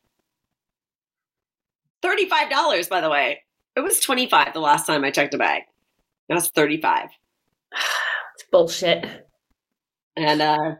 Thirty-five 2.01 2.49
dollars, 2.49 2.87
by 2.87 3.01
the 3.01 3.09
way. 3.09 3.41
It 3.75 3.81
was 3.81 3.99
twenty-five 3.99 4.53
the 4.53 4.59
last 4.59 4.85
time 4.87 5.03
I 5.03 5.11
checked 5.11 5.33
a 5.33 5.37
bag. 5.37 5.63
Now 6.29 6.37
it's 6.37 6.49
thirty-five, 6.49 7.09
It's 8.35 8.45
bullshit. 8.51 9.05
and 10.15 10.41
uh, 10.41 10.75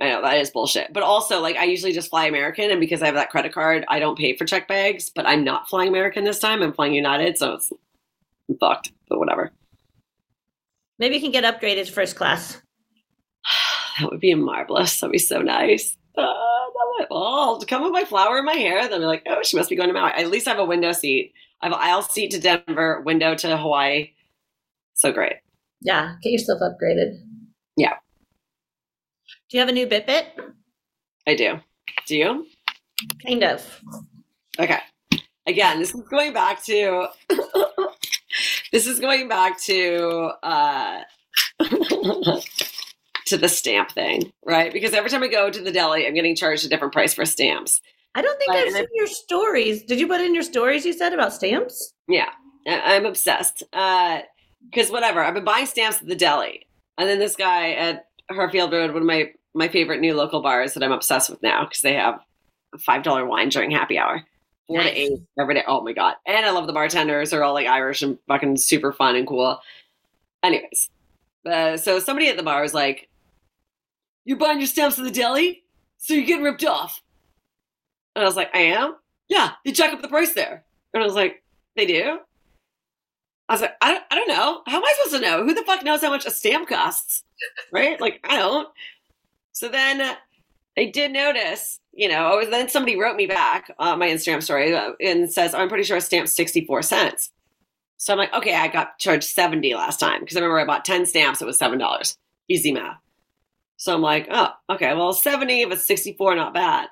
I 0.00 0.10
know 0.10 0.22
that 0.22 0.36
is 0.36 0.50
bullshit. 0.50 0.92
But 0.92 1.02
also, 1.02 1.40
like, 1.40 1.56
I 1.56 1.64
usually 1.64 1.92
just 1.92 2.10
fly 2.10 2.26
American, 2.26 2.70
and 2.70 2.80
because 2.80 3.02
I 3.02 3.06
have 3.06 3.16
that 3.16 3.30
credit 3.30 3.52
card, 3.52 3.84
I 3.88 3.98
don't 3.98 4.18
pay 4.18 4.36
for 4.36 4.44
check 4.44 4.68
bags. 4.68 5.10
But 5.10 5.26
I'm 5.26 5.44
not 5.44 5.68
flying 5.68 5.88
American 5.88 6.24
this 6.24 6.38
time. 6.38 6.62
I'm 6.62 6.72
flying 6.72 6.94
United, 6.94 7.36
so 7.36 7.54
it's 7.54 7.72
I'm 8.48 8.58
fucked. 8.58 8.92
But 9.08 9.18
whatever. 9.18 9.52
Maybe 10.98 11.16
you 11.16 11.20
can 11.20 11.30
get 11.30 11.44
upgraded 11.44 11.86
to 11.86 11.92
first 11.92 12.16
class. 12.16 12.60
That 14.00 14.12
would 14.12 14.20
be 14.20 14.32
marvelous. 14.32 15.00
That'd 15.00 15.10
be 15.10 15.18
so 15.18 15.40
nice. 15.40 15.96
Uh, 16.16 16.32
oh, 17.10 17.58
I'll 17.58 17.60
come 17.62 17.82
with 17.82 17.90
my 17.92 18.04
flower 18.04 18.38
in 18.38 18.44
my 18.44 18.54
hair. 18.54 18.88
Then 18.88 19.00
be 19.00 19.06
like, 19.06 19.24
oh, 19.26 19.42
she 19.42 19.56
must 19.56 19.68
be 19.68 19.74
going 19.74 19.88
to 19.88 19.92
Maui. 19.92 20.12
At 20.12 20.30
least 20.30 20.46
I 20.46 20.50
have 20.50 20.60
a 20.60 20.64
window 20.64 20.92
seat. 20.92 21.32
I 21.60 21.66
have 21.66 21.72
an 21.72 21.80
aisle 21.82 22.02
seat 22.02 22.30
to 22.30 22.38
Denver, 22.38 23.02
window 23.04 23.34
to 23.34 23.56
Hawaii. 23.56 24.12
So 24.94 25.12
great. 25.12 25.34
Yeah, 25.80 26.14
get 26.22 26.30
yourself 26.30 26.60
upgraded. 26.60 27.20
Yeah. 27.76 27.94
Do 29.50 29.56
you 29.56 29.60
have 29.60 29.68
a 29.68 29.72
new 29.72 29.86
Bitbit? 29.86 30.24
I 31.26 31.34
do. 31.34 31.58
Do 32.06 32.16
you? 32.16 32.46
Kind 33.26 33.42
of. 33.44 33.80
Okay. 34.58 34.78
Again, 35.46 35.78
this 35.78 35.94
is 35.94 36.02
going 36.10 36.32
back 36.34 36.62
to 36.64 37.06
this 38.72 38.86
is 38.86 39.00
going 39.00 39.28
back 39.28 39.58
to 39.62 40.30
uh 40.42 41.00
to 43.26 43.36
the 43.36 43.48
stamp 43.48 43.92
thing, 43.92 44.32
right? 44.44 44.72
Because 44.72 44.92
every 44.92 45.10
time 45.10 45.22
I 45.22 45.28
go 45.28 45.50
to 45.50 45.62
the 45.62 45.72
deli, 45.72 46.06
I'm 46.06 46.14
getting 46.14 46.36
charged 46.36 46.64
a 46.64 46.68
different 46.68 46.92
price 46.92 47.14
for 47.14 47.24
stamps. 47.24 47.80
I 48.14 48.22
don't 48.22 48.38
think 48.38 48.50
Right, 48.50 48.60
I've 48.60 48.66
and 48.68 48.76
I- 48.76 48.80
seen 48.80 48.88
your 48.94 49.06
stories. 49.06 49.82
Did 49.84 50.00
you 50.00 50.06
put 50.08 50.20
in 50.20 50.34
your 50.34 50.42
stories 50.42 50.84
you 50.84 50.92
said 50.92 51.12
about 51.14 51.32
stamps? 51.32 51.94
Yeah, 52.08 52.28
I'm 52.66 53.06
obsessed. 53.06 53.62
Uh 53.72 54.20
Because 54.70 54.90
whatever, 54.90 55.22
I've 55.22 55.34
been 55.34 55.44
buying 55.44 55.66
stamps 55.66 56.00
at 56.02 56.08
the 56.08 56.16
deli, 56.16 56.66
and 56.98 57.08
then 57.08 57.18
this 57.18 57.36
guy 57.36 57.72
at 57.72 58.04
Harfield 58.30 58.72
Road, 58.72 58.92
one 58.92 59.02
of 59.02 59.06
my 59.06 59.30
my 59.54 59.68
favorite 59.68 60.00
new 60.00 60.14
local 60.14 60.40
bars 60.42 60.74
that 60.74 60.82
I'm 60.82 60.92
obsessed 60.92 61.30
with 61.30 61.42
now, 61.42 61.64
because 61.64 61.82
they 61.82 61.94
have 61.94 62.20
five 62.78 63.02
dollar 63.02 63.24
wine 63.26 63.48
during 63.48 63.70
happy 63.70 63.98
hour, 63.98 64.22
four 64.66 64.78
Nice. 64.78 64.90
to 64.92 64.98
eight 64.98 65.20
every 65.40 65.54
day. 65.54 65.64
Oh 65.66 65.82
my 65.82 65.92
god! 65.92 66.16
And 66.26 66.44
I 66.46 66.50
love 66.50 66.66
the 66.66 66.72
bartenders; 66.72 67.30
they're 67.30 67.44
all 67.44 67.54
like 67.54 67.66
Irish 67.66 68.02
and 68.02 68.18
fucking 68.28 68.56
super 68.58 68.92
fun 68.92 69.16
and 69.16 69.26
cool. 69.26 69.60
Anyways, 70.42 70.90
uh, 71.46 71.76
so 71.76 71.98
somebody 71.98 72.28
at 72.28 72.36
the 72.36 72.42
bar 72.42 72.62
was 72.62 72.74
like, 72.74 73.08
"You're 74.24 74.36
buying 74.36 74.58
your 74.58 74.66
stamps 74.68 74.98
at 74.98 75.04
the 75.04 75.10
deli, 75.10 75.64
so 75.96 76.14
you're 76.14 76.24
getting 76.24 76.44
ripped 76.44 76.64
off." 76.64 77.02
And 78.14 78.22
I 78.24 78.26
was 78.26 78.36
like, 78.36 78.54
"I 78.54 78.60
am." 78.60 78.96
Yeah, 79.28 79.52
they 79.64 79.72
jack 79.72 79.92
up 79.92 80.02
the 80.02 80.08
price 80.08 80.32
there, 80.34 80.64
and 80.94 81.02
I 81.02 81.06
was 81.06 81.14
like, 81.14 81.42
"They 81.76 81.86
do." 81.86 82.20
I 83.50 83.54
was 83.54 83.62
like, 83.62 83.76
I 83.80 83.94
don't, 83.94 84.04
I 84.10 84.14
don't 84.14 84.28
know. 84.28 84.60
How 84.66 84.76
am 84.76 84.84
I 84.84 84.94
supposed 84.98 85.22
to 85.22 85.26
know? 85.26 85.42
Who 85.42 85.54
the 85.54 85.62
fuck 85.62 85.82
knows 85.82 86.02
how 86.02 86.10
much 86.10 86.26
a 86.26 86.30
stamp 86.30 86.68
costs? 86.68 87.24
Right? 87.72 87.98
Like, 87.98 88.20
I 88.28 88.36
don't. 88.36 88.68
So 89.58 89.68
then 89.68 90.16
I 90.76 90.84
did 90.84 91.10
notice, 91.10 91.80
you 91.92 92.08
know, 92.08 92.44
then 92.48 92.68
somebody 92.68 92.96
wrote 92.96 93.16
me 93.16 93.26
back 93.26 93.74
on 93.80 93.98
my 93.98 94.08
Instagram 94.08 94.40
story 94.40 94.72
uh, 94.72 94.92
and 95.00 95.32
says, 95.32 95.52
I'm 95.52 95.68
pretty 95.68 95.82
sure 95.82 95.98
stamp's 95.98 96.32
64 96.34 96.82
cents. 96.82 97.32
So 97.96 98.12
I'm 98.12 98.20
like, 98.20 98.32
okay, 98.34 98.54
I 98.54 98.68
got 98.68 99.00
charged 99.00 99.24
70 99.24 99.74
last 99.74 99.98
time 99.98 100.20
because 100.20 100.36
I 100.36 100.40
remember 100.40 100.60
I 100.60 100.64
bought 100.64 100.84
10 100.84 101.06
stamps, 101.06 101.42
it 101.42 101.44
was 101.44 101.58
$7. 101.58 102.16
Easy 102.48 102.70
math. 102.70 102.98
So 103.78 103.92
I'm 103.92 104.00
like, 104.00 104.28
oh, 104.30 104.50
okay, 104.70 104.94
well, 104.94 105.12
70 105.12 105.62
if 105.62 105.72
it's 105.72 105.88
64, 105.88 106.36
not 106.36 106.54
bad. 106.54 106.86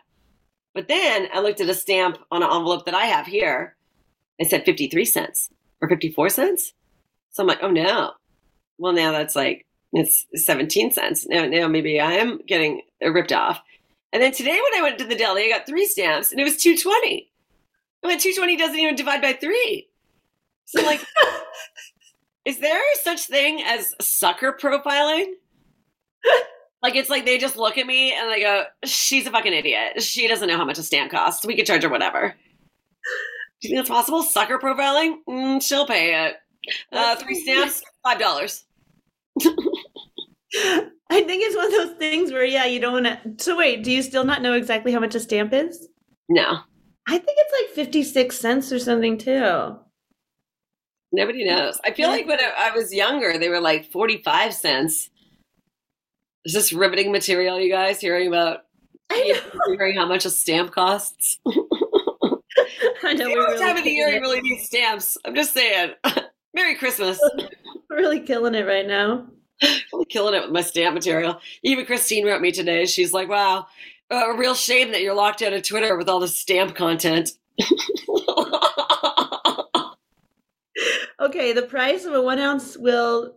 But 0.74 0.88
then 0.88 1.28
I 1.32 1.42
looked 1.42 1.60
at 1.60 1.68
a 1.68 1.74
stamp 1.74 2.18
on 2.32 2.42
an 2.42 2.50
envelope 2.50 2.86
that 2.86 2.96
I 2.96 3.04
have 3.04 3.28
here. 3.28 3.76
It 4.40 4.50
said 4.50 4.64
53 4.64 5.04
cents 5.04 5.50
or 5.80 5.88
54 5.88 6.30
cents. 6.30 6.72
So 7.30 7.44
I'm 7.44 7.46
like, 7.46 7.62
oh 7.62 7.70
no. 7.70 8.14
Well, 8.76 8.92
now 8.92 9.12
that's 9.12 9.36
like, 9.36 9.66
it's 9.92 10.26
17 10.34 10.90
cents. 10.92 11.26
Now, 11.26 11.46
now 11.46 11.68
maybe 11.68 12.00
I 12.00 12.12
am 12.12 12.40
getting 12.46 12.82
ripped 13.02 13.32
off. 13.32 13.60
And 14.12 14.22
then 14.22 14.32
today 14.32 14.58
when 14.58 14.80
I 14.80 14.82
went 14.82 14.98
to 14.98 15.04
the 15.04 15.16
deli, 15.16 15.44
I 15.44 15.58
got 15.58 15.66
three 15.66 15.86
stamps 15.86 16.30
and 16.30 16.40
it 16.40 16.44
was 16.44 16.56
220. 16.56 17.30
I 18.02 18.08
mean, 18.08 18.18
220 18.18 18.56
doesn't 18.56 18.78
even 18.78 18.94
divide 18.94 19.22
by 19.22 19.32
three. 19.32 19.88
So 20.66 20.80
I'm 20.80 20.86
like, 20.86 21.00
is 22.44 22.58
there 22.60 22.80
such 23.02 23.26
thing 23.26 23.62
as 23.66 23.94
sucker 24.00 24.52
profiling? 24.52 25.32
Like 26.82 26.94
it's 26.94 27.10
like 27.10 27.24
they 27.24 27.38
just 27.38 27.56
look 27.56 27.78
at 27.78 27.86
me 27.86 28.12
and 28.12 28.30
they 28.30 28.40
go, 28.40 28.64
"She's 28.84 29.26
a 29.26 29.30
fucking 29.30 29.52
idiot. 29.52 30.02
She 30.02 30.28
doesn't 30.28 30.46
know 30.46 30.56
how 30.56 30.64
much 30.64 30.78
a 30.78 30.84
stamp 30.84 31.10
costs. 31.10 31.44
We 31.44 31.56
could 31.56 31.66
charge 31.66 31.82
her 31.82 31.88
whatever." 31.88 32.36
Do 33.60 33.68
you 33.68 33.70
think 33.70 33.78
that's 33.78 33.88
possible? 33.88 34.22
Sucker 34.22 34.58
profiling? 34.58 35.16
Mm, 35.28 35.62
she'll 35.62 35.86
pay 35.86 36.26
it. 36.26 36.36
Uh, 36.92 37.16
three 37.16 37.40
stamps, 37.40 37.82
five 38.04 38.20
dollars. 38.20 38.66
I 41.26 41.28
think 41.28 41.42
it's 41.44 41.56
one 41.56 41.66
of 41.66 41.72
those 41.72 41.98
things 41.98 42.32
where, 42.32 42.44
yeah, 42.44 42.66
you 42.66 42.78
don't 42.80 43.02
want 43.02 43.06
to. 43.38 43.44
So, 43.44 43.56
wait, 43.56 43.82
do 43.82 43.90
you 43.90 44.02
still 44.02 44.24
not 44.24 44.42
know 44.42 44.52
exactly 44.52 44.92
how 44.92 45.00
much 45.00 45.14
a 45.16 45.20
stamp 45.20 45.52
is? 45.52 45.88
No, 46.28 46.60
I 47.08 47.18
think 47.18 47.38
it's 47.38 47.52
like 47.68 47.74
56 47.74 48.38
cents 48.38 48.72
or 48.72 48.78
something, 48.78 49.18
too. 49.18 49.76
nobody 51.12 51.44
knows. 51.44 51.78
I 51.84 51.92
feel 51.92 52.08
like 52.08 52.26
when 52.26 52.38
I 52.40 52.70
was 52.74 52.92
younger, 52.94 53.38
they 53.38 53.48
were 53.48 53.60
like 53.60 53.90
forty-five 53.90 54.54
cents. 54.54 55.10
Is 56.44 56.52
this 56.52 56.72
riveting 56.72 57.10
material, 57.12 57.58
you 57.60 57.70
guys? 57.70 58.00
Hearing 58.00 58.28
about 58.28 58.60
hearing 59.12 59.96
how 59.96 60.06
much 60.06 60.24
a 60.24 60.30
stamp 60.30 60.72
costs? 60.72 61.38
I 63.02 63.14
know. 63.14 63.26
You 63.26 63.36
We're 63.36 63.42
know 63.42 63.46
what 63.46 63.50
really, 63.52 63.66
time 63.66 63.76
of 63.76 63.84
the 63.84 63.90
year 63.90 64.08
you 64.08 64.20
really 64.20 64.40
need 64.40 64.60
stamps. 64.60 65.16
I'm 65.24 65.34
just 65.34 65.54
saying. 65.54 65.92
Merry 66.54 66.74
Christmas. 66.76 67.18
We're 67.90 67.96
really 67.98 68.20
killing 68.20 68.54
it 68.54 68.66
right 68.66 68.86
now. 68.86 69.26
I'm 69.62 70.04
killing 70.08 70.34
it 70.34 70.42
with 70.42 70.50
my 70.52 70.60
stamp 70.60 70.94
material. 70.94 71.40
Even 71.62 71.86
Christine 71.86 72.26
wrote 72.26 72.40
me 72.42 72.52
today. 72.52 72.86
She's 72.86 73.12
like, 73.12 73.28
wow, 73.28 73.66
a 74.10 74.34
real 74.36 74.54
shame 74.54 74.92
that 74.92 75.02
you're 75.02 75.14
locked 75.14 75.42
out 75.42 75.52
of 75.52 75.62
Twitter 75.62 75.96
with 75.96 76.08
all 76.08 76.20
this 76.20 76.38
stamp 76.38 76.74
content. 76.74 77.30
Okay, 81.18 81.52
the 81.54 81.62
price 81.62 82.04
of 82.04 82.12
a 82.12 82.20
one 82.20 82.38
ounce 82.38 82.76
will 82.76 83.34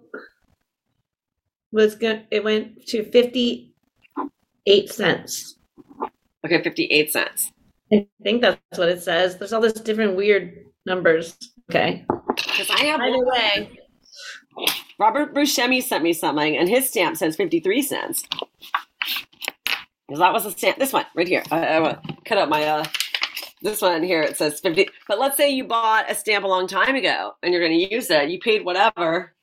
was 1.72 1.96
going 1.96 2.24
it 2.30 2.44
went 2.44 2.86
to 2.88 3.04
58 3.10 4.90
cents. 4.90 5.56
okay, 6.46 6.62
58 6.62 7.12
cents. 7.12 7.52
I 7.92 8.06
think 8.22 8.42
that's 8.42 8.60
what 8.78 8.90
it 8.90 9.02
says. 9.02 9.38
There's 9.38 9.54
all 9.54 9.62
this 9.62 9.74
different 9.74 10.16
weird 10.18 10.66
numbers. 10.86 11.38
Okay. 11.72 12.06
Because 12.36 12.70
I 12.70 12.84
have 12.86 13.00
Either 13.00 13.18
one. 13.18 13.28
way, 13.28 13.79
Robert 15.00 15.34
Buscemi 15.34 15.82
sent 15.82 16.04
me 16.04 16.14
something, 16.14 16.58
and 16.58 16.68
his 16.68 16.90
stamp 16.90 17.18
says 17.18 17.36
53 17.36 17.82
cents. 17.82 18.24
Because 20.08 20.20
that 20.20 20.34
was 20.34 20.46
a 20.46 20.52
stamp. 20.52 20.78
This 20.78 20.92
one, 20.92 21.06
right 21.16 21.28
here. 21.28 21.44
I, 21.52 21.78
I 21.78 22.00
cut 22.26 22.38
out 22.38 22.50
my, 22.50 22.64
uh, 22.64 22.86
this 23.62 23.82
one 23.82 24.04
here, 24.04 24.22
it 24.22 24.38
says 24.38 24.60
50. 24.60 24.90
But 25.08 25.20
let's 25.20 25.38
say 25.38 25.50
you 25.50 25.66
bought 25.66 26.10
a 26.10 26.16
stamp 26.16 26.46
a 26.46 26.48
long 26.48 26.68
time 26.68 26.96
ago 26.96 27.34
and 27.44 27.54
you're 27.54 27.66
going 27.66 27.78
to 27.78 27.96
use 27.96 28.10
it. 28.10 28.30
You 28.30 28.40
paid 28.40 28.66
whatever. 28.66 29.36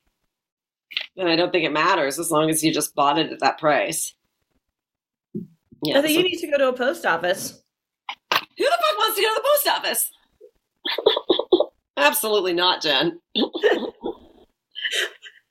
Then 1.16 1.28
I 1.28 1.36
don't 1.36 1.52
think 1.52 1.64
it 1.64 1.72
matters 1.72 2.18
as 2.18 2.30
long 2.30 2.50
as 2.50 2.62
you 2.64 2.72
just 2.72 2.94
bought 2.94 3.18
it 3.18 3.32
at 3.32 3.40
that 3.40 3.58
price. 3.58 4.14
Yeah. 5.82 5.98
I 5.98 6.02
think 6.02 6.14
so- 6.14 6.18
you 6.18 6.22
need 6.24 6.38
to 6.38 6.50
go 6.50 6.58
to 6.58 6.68
a 6.68 6.72
post 6.72 7.04
office. 7.06 7.62
Who 8.32 8.64
the 8.64 8.70
fuck 8.70 8.98
wants 8.98 9.16
to 9.16 9.22
go 9.22 9.28
to 9.28 9.42
the 9.42 9.48
post 9.48 9.68
office? 9.68 10.10
Absolutely 11.96 12.52
not, 12.52 12.82
Jen. 12.82 13.20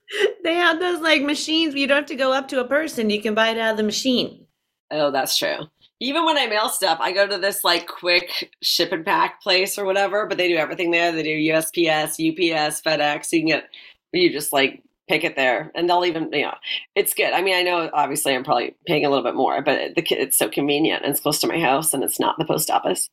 They 0.44 0.54
have 0.54 0.80
those 0.80 1.02
like 1.02 1.24
machines 1.24 1.74
where 1.74 1.82
you 1.82 1.88
don't 1.88 1.98
have 1.98 2.06
to 2.06 2.16
go 2.16 2.32
up 2.32 2.48
to 2.50 2.60
a 2.60 2.68
person. 2.68 3.10
You 3.10 3.22
can 3.22 3.34
buy 3.34 3.50
it 3.50 3.58
out 3.58 3.72
of 3.72 3.78
the 3.78 3.84
machine. 3.84 4.46
Oh, 4.92 5.10
that's 5.10 5.38
true. 5.38 5.58
Even 6.00 6.26
when 6.26 6.38
I 6.38 6.46
mail 6.46 6.70
stuff, 6.70 7.00
I 7.02 7.12
go 7.12 7.26
to 7.28 7.38
this 7.38 7.64
like 7.64 7.88
quick 7.88 8.52
ship 8.62 8.92
and 8.92 9.06
pack 9.06 9.42
place 9.42 9.78
or 9.78 9.86
whatever, 9.86 10.28
but 10.28 10.38
they 10.38 10.48
do 10.48 10.58
everything 10.58 10.92
there. 10.92 11.12
They 11.12 11.24
do 11.24 11.52
USPS, 11.54 12.12
UPS, 12.20 12.82
FedEx. 12.82 13.32
You 13.32 13.40
can 13.40 13.48
get, 13.48 13.64
you 14.12 14.32
just 14.32 14.54
like 14.54 14.84
pick 15.08 15.24
it 15.24 15.36
there 15.36 15.72
and 15.74 15.90
they'll 15.90 16.06
even, 16.06 16.32
you 16.32 16.44
know, 16.44 16.54
it's 16.96 17.14
good. 17.14 17.34
I 17.34 17.42
mean, 17.42 17.56
I 17.56 17.64
know 17.64 17.90
obviously 17.94 18.36
I'm 18.36 18.44
probably 18.44 18.76
paying 18.86 19.06
a 19.06 19.10
little 19.10 19.24
bit 19.24 19.36
more, 19.36 19.62
but 19.62 19.96
the, 19.96 20.04
it's 20.12 20.38
so 20.38 20.50
convenient 20.50 21.04
and 21.04 21.12
it's 21.12 21.22
close 21.22 21.40
to 21.40 21.48
my 21.48 21.60
house 21.60 21.94
and 21.94 22.04
it's 22.04 22.20
not 22.20 22.38
the 22.38 22.46
post 22.46 22.70
office. 22.70 23.10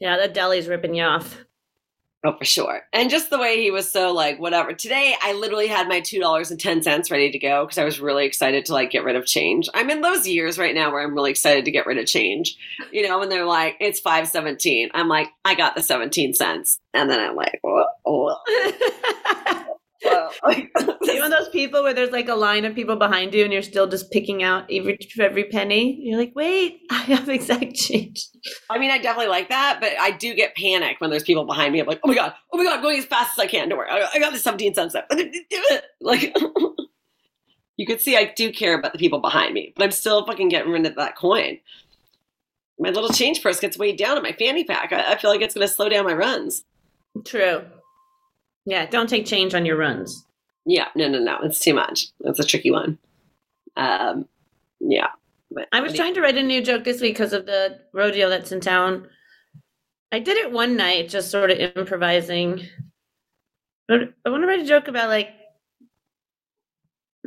Yeah, 0.00 0.16
that 0.16 0.34
deli's 0.34 0.68
ripping 0.68 0.94
you 0.94 1.04
off. 1.04 1.44
Oh, 2.24 2.36
for 2.36 2.44
sure. 2.44 2.82
And 2.92 3.10
just 3.10 3.30
the 3.30 3.38
way 3.38 3.60
he 3.60 3.72
was 3.72 3.90
so 3.90 4.12
like, 4.12 4.38
whatever. 4.38 4.72
Today, 4.72 5.16
I 5.20 5.32
literally 5.32 5.66
had 5.66 5.88
my 5.88 6.00
$2.10 6.00 7.10
ready 7.10 7.32
to 7.32 7.38
go 7.38 7.64
because 7.64 7.78
I 7.78 7.84
was 7.84 7.98
really 7.98 8.26
excited 8.26 8.64
to 8.66 8.74
like 8.74 8.92
get 8.92 9.02
rid 9.02 9.16
of 9.16 9.26
change. 9.26 9.68
I'm 9.74 9.90
in 9.90 10.02
those 10.02 10.28
years 10.28 10.56
right 10.56 10.74
now 10.74 10.92
where 10.92 11.02
I'm 11.02 11.14
really 11.14 11.32
excited 11.32 11.64
to 11.64 11.72
get 11.72 11.84
rid 11.84 11.98
of 11.98 12.06
change. 12.06 12.56
You 12.92 13.08
know, 13.08 13.18
when 13.18 13.28
they're 13.28 13.44
like, 13.44 13.76
it's 13.80 13.98
517. 13.98 14.90
I'm 14.94 15.08
like, 15.08 15.30
I 15.44 15.56
got 15.56 15.74
the 15.74 15.82
17 15.82 16.34
cents. 16.34 16.78
And 16.94 17.10
then 17.10 17.18
I'm 17.18 17.34
like, 17.34 17.60
oh, 18.06 18.36
well. 20.04 20.32
Like, 20.42 20.70
you 21.02 21.18
know 21.18 21.30
those 21.30 21.48
people 21.50 21.82
where 21.82 21.94
there's 21.94 22.10
like 22.10 22.28
a 22.28 22.34
line 22.34 22.64
of 22.64 22.74
people 22.74 22.96
behind 22.96 23.32
you 23.34 23.44
and 23.44 23.52
you're 23.52 23.62
still 23.62 23.86
just 23.86 24.10
picking 24.10 24.42
out 24.42 24.64
every 24.70 24.98
every 25.18 25.44
penny? 25.44 25.98
You're 26.02 26.18
like, 26.18 26.32
wait, 26.34 26.80
I 26.90 26.98
have 27.02 27.28
exact 27.28 27.74
change. 27.74 28.28
I 28.68 28.78
mean, 28.78 28.90
I 28.90 28.98
definitely 28.98 29.30
like 29.30 29.48
that, 29.50 29.78
but 29.80 29.92
I 30.00 30.10
do 30.10 30.34
get 30.34 30.56
panic 30.56 30.96
when 31.00 31.10
there's 31.10 31.22
people 31.22 31.44
behind 31.44 31.72
me. 31.72 31.80
I'm 31.80 31.86
like, 31.86 32.00
oh 32.02 32.08
my 32.08 32.14
God, 32.14 32.34
oh 32.52 32.58
my 32.58 32.64
God, 32.64 32.76
I'm 32.76 32.82
going 32.82 32.98
as 32.98 33.04
fast 33.04 33.38
as 33.38 33.44
I 33.44 33.46
can. 33.46 33.68
Don't 33.68 33.78
worry. 33.78 33.90
I 33.90 34.18
got 34.18 34.32
the 34.32 34.38
17 34.38 34.74
cents. 34.74 34.94
left. 34.94 35.12
Like, 36.00 36.36
you 37.76 37.86
could 37.86 38.00
see 38.00 38.16
I 38.16 38.32
do 38.36 38.52
care 38.52 38.78
about 38.78 38.92
the 38.92 38.98
people 38.98 39.20
behind 39.20 39.54
me, 39.54 39.72
but 39.76 39.84
I'm 39.84 39.92
still 39.92 40.26
fucking 40.26 40.48
getting 40.48 40.72
rid 40.72 40.86
of 40.86 40.96
that 40.96 41.16
coin. 41.16 41.58
My 42.78 42.90
little 42.90 43.10
change 43.10 43.42
purse 43.42 43.60
gets 43.60 43.78
weighed 43.78 43.98
down 43.98 44.16
in 44.16 44.22
my 44.22 44.32
fanny 44.32 44.64
pack. 44.64 44.92
I, 44.92 45.12
I 45.12 45.18
feel 45.18 45.30
like 45.30 45.40
it's 45.40 45.54
going 45.54 45.66
to 45.66 45.72
slow 45.72 45.88
down 45.88 46.04
my 46.04 46.14
runs. 46.14 46.64
True. 47.24 47.64
Yeah, 48.64 48.86
don't 48.86 49.08
take 49.08 49.26
change 49.26 49.54
on 49.54 49.66
your 49.66 49.76
runs. 49.76 50.24
Yeah, 50.64 50.88
no, 50.94 51.08
no, 51.08 51.18
no. 51.18 51.38
It's 51.42 51.58
too 51.58 51.74
much. 51.74 52.06
That's 52.20 52.38
a 52.38 52.44
tricky 52.44 52.70
one. 52.70 52.98
Um, 53.76 54.26
yeah. 54.80 55.08
But 55.50 55.68
I 55.72 55.80
was 55.80 55.94
trying 55.94 56.14
to 56.14 56.20
write 56.20 56.36
a 56.36 56.42
new 56.42 56.62
joke 56.62 56.84
this 56.84 57.00
week 57.00 57.14
because 57.14 57.32
of 57.32 57.46
the 57.46 57.80
rodeo 57.92 58.28
that's 58.28 58.52
in 58.52 58.60
town. 58.60 59.08
I 60.12 60.18
did 60.18 60.36
it 60.36 60.52
one 60.52 60.76
night, 60.76 61.08
just 61.08 61.30
sort 61.30 61.50
of 61.50 61.58
improvising. 61.58 62.62
But 63.88 64.14
I 64.24 64.30
want 64.30 64.42
to 64.42 64.46
write 64.46 64.60
a 64.60 64.66
joke 64.66 64.88
about 64.88 65.08
like 65.08 65.30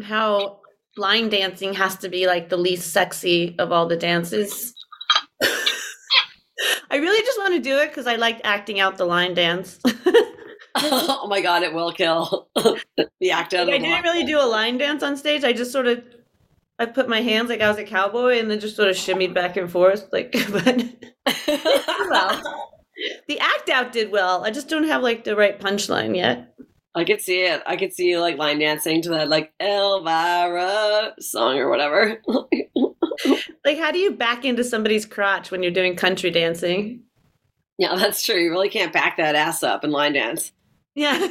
how 0.03 0.59
line 0.97 1.29
dancing 1.29 1.73
has 1.73 1.97
to 1.97 2.09
be 2.09 2.27
like 2.27 2.49
the 2.49 2.57
least 2.57 2.91
sexy 2.91 3.55
of 3.59 3.71
all 3.71 3.87
the 3.87 3.97
dances. 3.97 4.73
I 6.89 6.97
really 6.97 7.25
just 7.25 7.39
want 7.39 7.53
to 7.53 7.59
do 7.59 7.77
it 7.79 7.89
because 7.89 8.07
I 8.07 8.15
liked 8.15 8.41
acting 8.43 8.79
out 8.79 8.97
the 8.97 9.05
line 9.05 9.33
dance. 9.33 9.79
oh 10.77 11.27
my 11.27 11.41
god, 11.41 11.63
it 11.63 11.73
will 11.73 11.91
kill 11.91 12.49
the 12.55 13.31
act 13.31 13.53
out. 13.53 13.67
Like, 13.67 13.75
I 13.75 13.83
didn't 13.83 14.03
really 14.03 14.25
do 14.25 14.39
a 14.39 14.45
line 14.45 14.77
dance 14.77 15.03
on 15.03 15.15
stage. 15.17 15.43
I 15.43 15.53
just 15.53 15.71
sort 15.71 15.87
of, 15.87 16.03
I 16.79 16.85
put 16.85 17.07
my 17.07 17.21
hands 17.21 17.49
like 17.49 17.61
I 17.61 17.69
was 17.69 17.77
a 17.77 17.83
cowboy 17.83 18.39
and 18.39 18.51
then 18.51 18.59
just 18.59 18.75
sort 18.75 18.89
of 18.89 18.95
shimmied 18.95 19.33
back 19.33 19.55
and 19.57 19.71
forth. 19.71 20.09
Like, 20.11 20.31
but 20.51 20.85
well, 22.09 22.71
the 23.27 23.39
act 23.39 23.69
out 23.69 23.91
did 23.91 24.11
well. 24.11 24.43
I 24.43 24.51
just 24.51 24.67
don't 24.67 24.83
have 24.83 25.01
like 25.01 25.23
the 25.23 25.35
right 25.35 25.59
punchline 25.59 26.15
yet. 26.15 26.53
I 26.93 27.03
could 27.03 27.21
see 27.21 27.41
it. 27.41 27.61
I 27.65 27.75
could 27.77 27.93
see 27.93 28.09
you 28.09 28.19
like 28.19 28.37
line 28.37 28.59
dancing 28.59 29.01
to 29.03 29.09
that 29.09 29.29
like 29.29 29.53
Elvira 29.61 31.13
song 31.19 31.57
or 31.57 31.69
whatever. 31.69 32.21
Like, 33.63 33.79
how 33.79 33.91
do 33.91 33.97
you 33.97 34.11
back 34.11 34.45
into 34.45 34.63
somebody's 34.63 35.05
crotch 35.05 35.49
when 35.51 35.63
you're 35.63 35.71
doing 35.71 35.95
country 35.95 36.31
dancing? 36.31 37.05
yeah, 37.77 37.95
that's 37.95 38.23
true. 38.23 38.39
You 38.39 38.51
really 38.51 38.69
can't 38.69 38.93
back 38.93 39.17
that 39.17 39.35
ass 39.35 39.63
up 39.63 39.83
and 39.83 39.91
line 39.91 40.13
dance. 40.13 40.51
Yeah. 40.95 41.27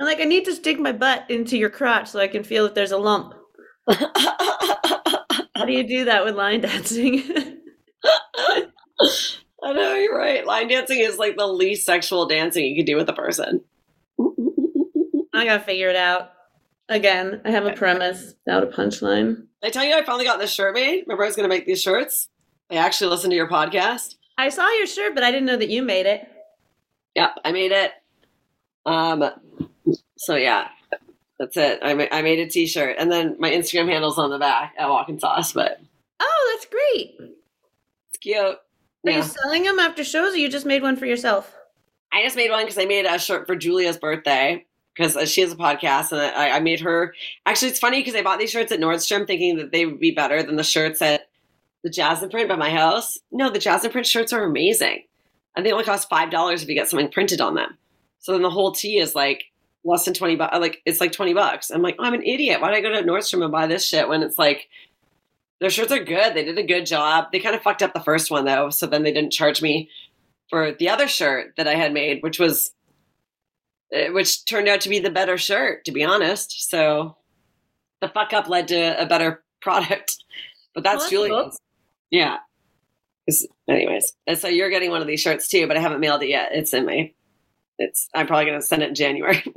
I'm 0.00 0.06
like, 0.06 0.20
I 0.20 0.24
need 0.24 0.44
to 0.46 0.54
stick 0.54 0.78
my 0.78 0.92
butt 0.92 1.30
into 1.30 1.56
your 1.56 1.70
crotch 1.70 2.08
so 2.08 2.20
I 2.20 2.28
can 2.28 2.42
feel 2.42 2.66
if 2.66 2.74
there's 2.74 2.92
a 2.92 2.98
lump. 2.98 3.34
How 3.88 5.64
do 5.66 5.72
you 5.72 5.86
do 5.86 6.06
that 6.06 6.24
with 6.24 6.34
line 6.36 6.62
dancing? 6.62 7.22
I 9.62 9.72
know 9.72 9.94
you're 9.94 10.16
right. 10.16 10.46
Line 10.46 10.68
dancing 10.68 11.00
is 11.00 11.18
like 11.18 11.36
the 11.36 11.46
least 11.46 11.84
sexual 11.84 12.26
dancing 12.26 12.64
you 12.64 12.76
can 12.76 12.86
do 12.86 12.96
with 12.96 13.08
a 13.08 13.14
person. 13.14 13.62
I 15.34 15.44
gotta 15.44 15.62
figure 15.62 15.88
it 15.88 15.96
out. 15.96 16.30
Again, 16.88 17.40
I 17.44 17.50
have 17.50 17.66
a 17.66 17.72
premise 17.72 18.34
without 18.44 18.64
a 18.64 18.66
punchline. 18.66 19.46
I 19.62 19.70
tell 19.70 19.84
you, 19.84 19.94
I 19.94 20.02
finally 20.02 20.24
got 20.24 20.40
this 20.40 20.50
shirt 20.50 20.74
made. 20.74 21.02
Remember, 21.06 21.22
I 21.22 21.26
was 21.26 21.36
going 21.36 21.48
to 21.48 21.54
make 21.54 21.66
these 21.66 21.80
shirts. 21.80 22.28
I 22.70 22.76
actually 22.76 23.10
listened 23.10 23.30
to 23.30 23.36
your 23.36 23.48
podcast. 23.48 24.16
I 24.38 24.48
saw 24.48 24.68
your 24.72 24.86
shirt, 24.86 25.14
but 25.14 25.22
I 25.22 25.30
didn't 25.30 25.46
know 25.46 25.56
that 25.56 25.68
you 25.68 25.82
made 25.82 26.06
it. 26.06 26.26
Yep, 27.14 27.30
I 27.44 27.52
made 27.52 27.72
it. 27.72 27.92
Um, 28.86 29.24
so 30.16 30.36
yeah, 30.36 30.68
that's 31.38 31.56
it. 31.56 31.80
I, 31.82 31.94
ma- 31.94 32.06
I 32.12 32.22
made 32.22 32.38
a 32.38 32.48
T-shirt, 32.48 32.96
and 32.98 33.10
then 33.10 33.36
my 33.38 33.50
Instagram 33.50 33.88
handle's 33.88 34.18
on 34.18 34.30
the 34.30 34.38
back 34.38 34.74
at 34.78 34.88
Walkinshaw, 34.88 35.42
but 35.54 35.80
Oh, 36.20 36.52
that's 36.54 36.66
great. 36.66 37.16
it's 38.08 38.18
cute. 38.20 38.36
Are 38.36 38.58
Yeah. 39.04 39.16
you 39.18 39.22
selling 39.22 39.62
them 39.64 39.78
after 39.78 40.04
shows, 40.04 40.34
or 40.34 40.38
you 40.38 40.48
just 40.48 40.66
made 40.66 40.82
one 40.82 40.96
for 40.96 41.06
yourself? 41.06 41.54
I 42.12 42.22
just 42.22 42.36
made 42.36 42.50
one 42.50 42.64
because 42.64 42.78
I 42.78 42.84
made 42.86 43.06
a 43.06 43.18
shirt 43.18 43.46
for 43.46 43.54
Julia's 43.56 43.96
birthday 43.96 44.66
because 44.96 45.16
she 45.30 45.40
has 45.40 45.52
a 45.52 45.56
podcast, 45.56 46.12
and 46.12 46.20
I, 46.20 46.56
I 46.56 46.60
made 46.60 46.80
her. 46.80 47.14
Actually, 47.46 47.68
it's 47.70 47.78
funny 47.78 48.00
because 48.00 48.14
I 48.14 48.22
bought 48.22 48.38
these 48.38 48.50
shirts 48.50 48.72
at 48.72 48.80
Nordstrom 48.80 49.26
thinking 49.26 49.56
that 49.58 49.72
they 49.72 49.86
would 49.86 50.00
be 50.00 50.10
better 50.10 50.42
than 50.42 50.56
the 50.56 50.62
shirts 50.64 51.00
at 51.00 51.28
the 51.84 51.90
Jasmine 51.90 52.30
Print 52.30 52.48
by 52.48 52.56
my 52.56 52.70
house. 52.70 53.16
No, 53.30 53.48
the 53.48 53.58
Jasmine 53.58 53.92
Print 53.92 54.06
shirts 54.06 54.32
are 54.32 54.42
amazing, 54.44 55.04
and 55.56 55.64
they 55.64 55.72
only 55.72 55.84
cost 55.84 56.08
five 56.08 56.30
dollars 56.30 56.62
if 56.62 56.68
you 56.68 56.74
get 56.74 56.88
something 56.88 57.10
printed 57.10 57.40
on 57.40 57.54
them. 57.54 57.76
So 58.18 58.32
then 58.32 58.42
the 58.42 58.50
whole 58.50 58.72
tee 58.72 58.98
is 58.98 59.14
like 59.14 59.44
less 59.84 60.04
than 60.04 60.14
twenty 60.14 60.36
bucks. 60.36 60.56
Like 60.58 60.82
it's 60.84 61.00
like 61.00 61.12
twenty 61.12 61.34
bucks. 61.34 61.70
I'm 61.70 61.82
like, 61.82 61.96
oh, 61.98 62.04
I'm 62.04 62.14
an 62.14 62.22
idiot. 62.22 62.60
Why 62.60 62.70
did 62.70 62.78
I 62.78 62.80
go 62.80 62.90
to 62.90 63.06
Nordstrom 63.06 63.42
and 63.42 63.52
buy 63.52 63.66
this 63.66 63.86
shit 63.86 64.08
when 64.08 64.22
it's 64.22 64.38
like 64.38 64.68
their 65.60 65.70
shirts 65.70 65.92
are 65.92 66.02
good. 66.02 66.34
They 66.34 66.44
did 66.44 66.58
a 66.58 66.66
good 66.66 66.86
job. 66.86 67.26
They 67.32 67.38
kind 67.38 67.54
of 67.54 67.62
fucked 67.62 67.82
up 67.82 67.92
the 67.92 68.00
first 68.00 68.30
one 68.30 68.44
though, 68.44 68.70
so 68.70 68.86
then 68.86 69.02
they 69.02 69.12
didn't 69.12 69.32
charge 69.32 69.60
me 69.60 69.90
for 70.48 70.72
the 70.72 70.88
other 70.88 71.06
shirt 71.06 71.54
that 71.56 71.68
I 71.68 71.74
had 71.74 71.92
made, 71.92 72.22
which 72.22 72.38
was 72.38 72.72
uh, 73.94 74.12
which 74.12 74.44
turned 74.44 74.68
out 74.68 74.80
to 74.82 74.88
be 74.88 74.98
the 74.98 75.10
better 75.10 75.36
shirt, 75.36 75.84
to 75.84 75.92
be 75.92 76.04
honest. 76.04 76.68
So 76.70 77.16
the 78.00 78.08
fuck 78.08 78.32
up 78.32 78.48
led 78.48 78.68
to 78.68 79.00
a 79.00 79.06
better 79.06 79.42
product. 79.62 80.16
But 80.74 80.84
that's 80.84 81.02
Well, 81.02 81.10
Julian's. 81.10 81.58
Yeah. 82.10 82.38
Anyways, 83.68 84.12
and 84.26 84.38
so 84.38 84.48
you're 84.48 84.70
getting 84.70 84.90
one 84.90 85.00
of 85.00 85.06
these 85.06 85.20
shirts 85.20 85.48
too, 85.48 85.66
but 85.66 85.76
I 85.76 85.80
haven't 85.80 86.00
mailed 86.00 86.22
it 86.22 86.28
yet. 86.28 86.50
It's 86.52 86.72
in 86.74 86.86
my. 86.86 87.12
It's. 87.78 88.08
I'm 88.14 88.26
probably 88.26 88.46
gonna 88.46 88.62
send 88.62 88.82
it 88.82 88.88
in 88.90 88.94
January. 88.94 89.42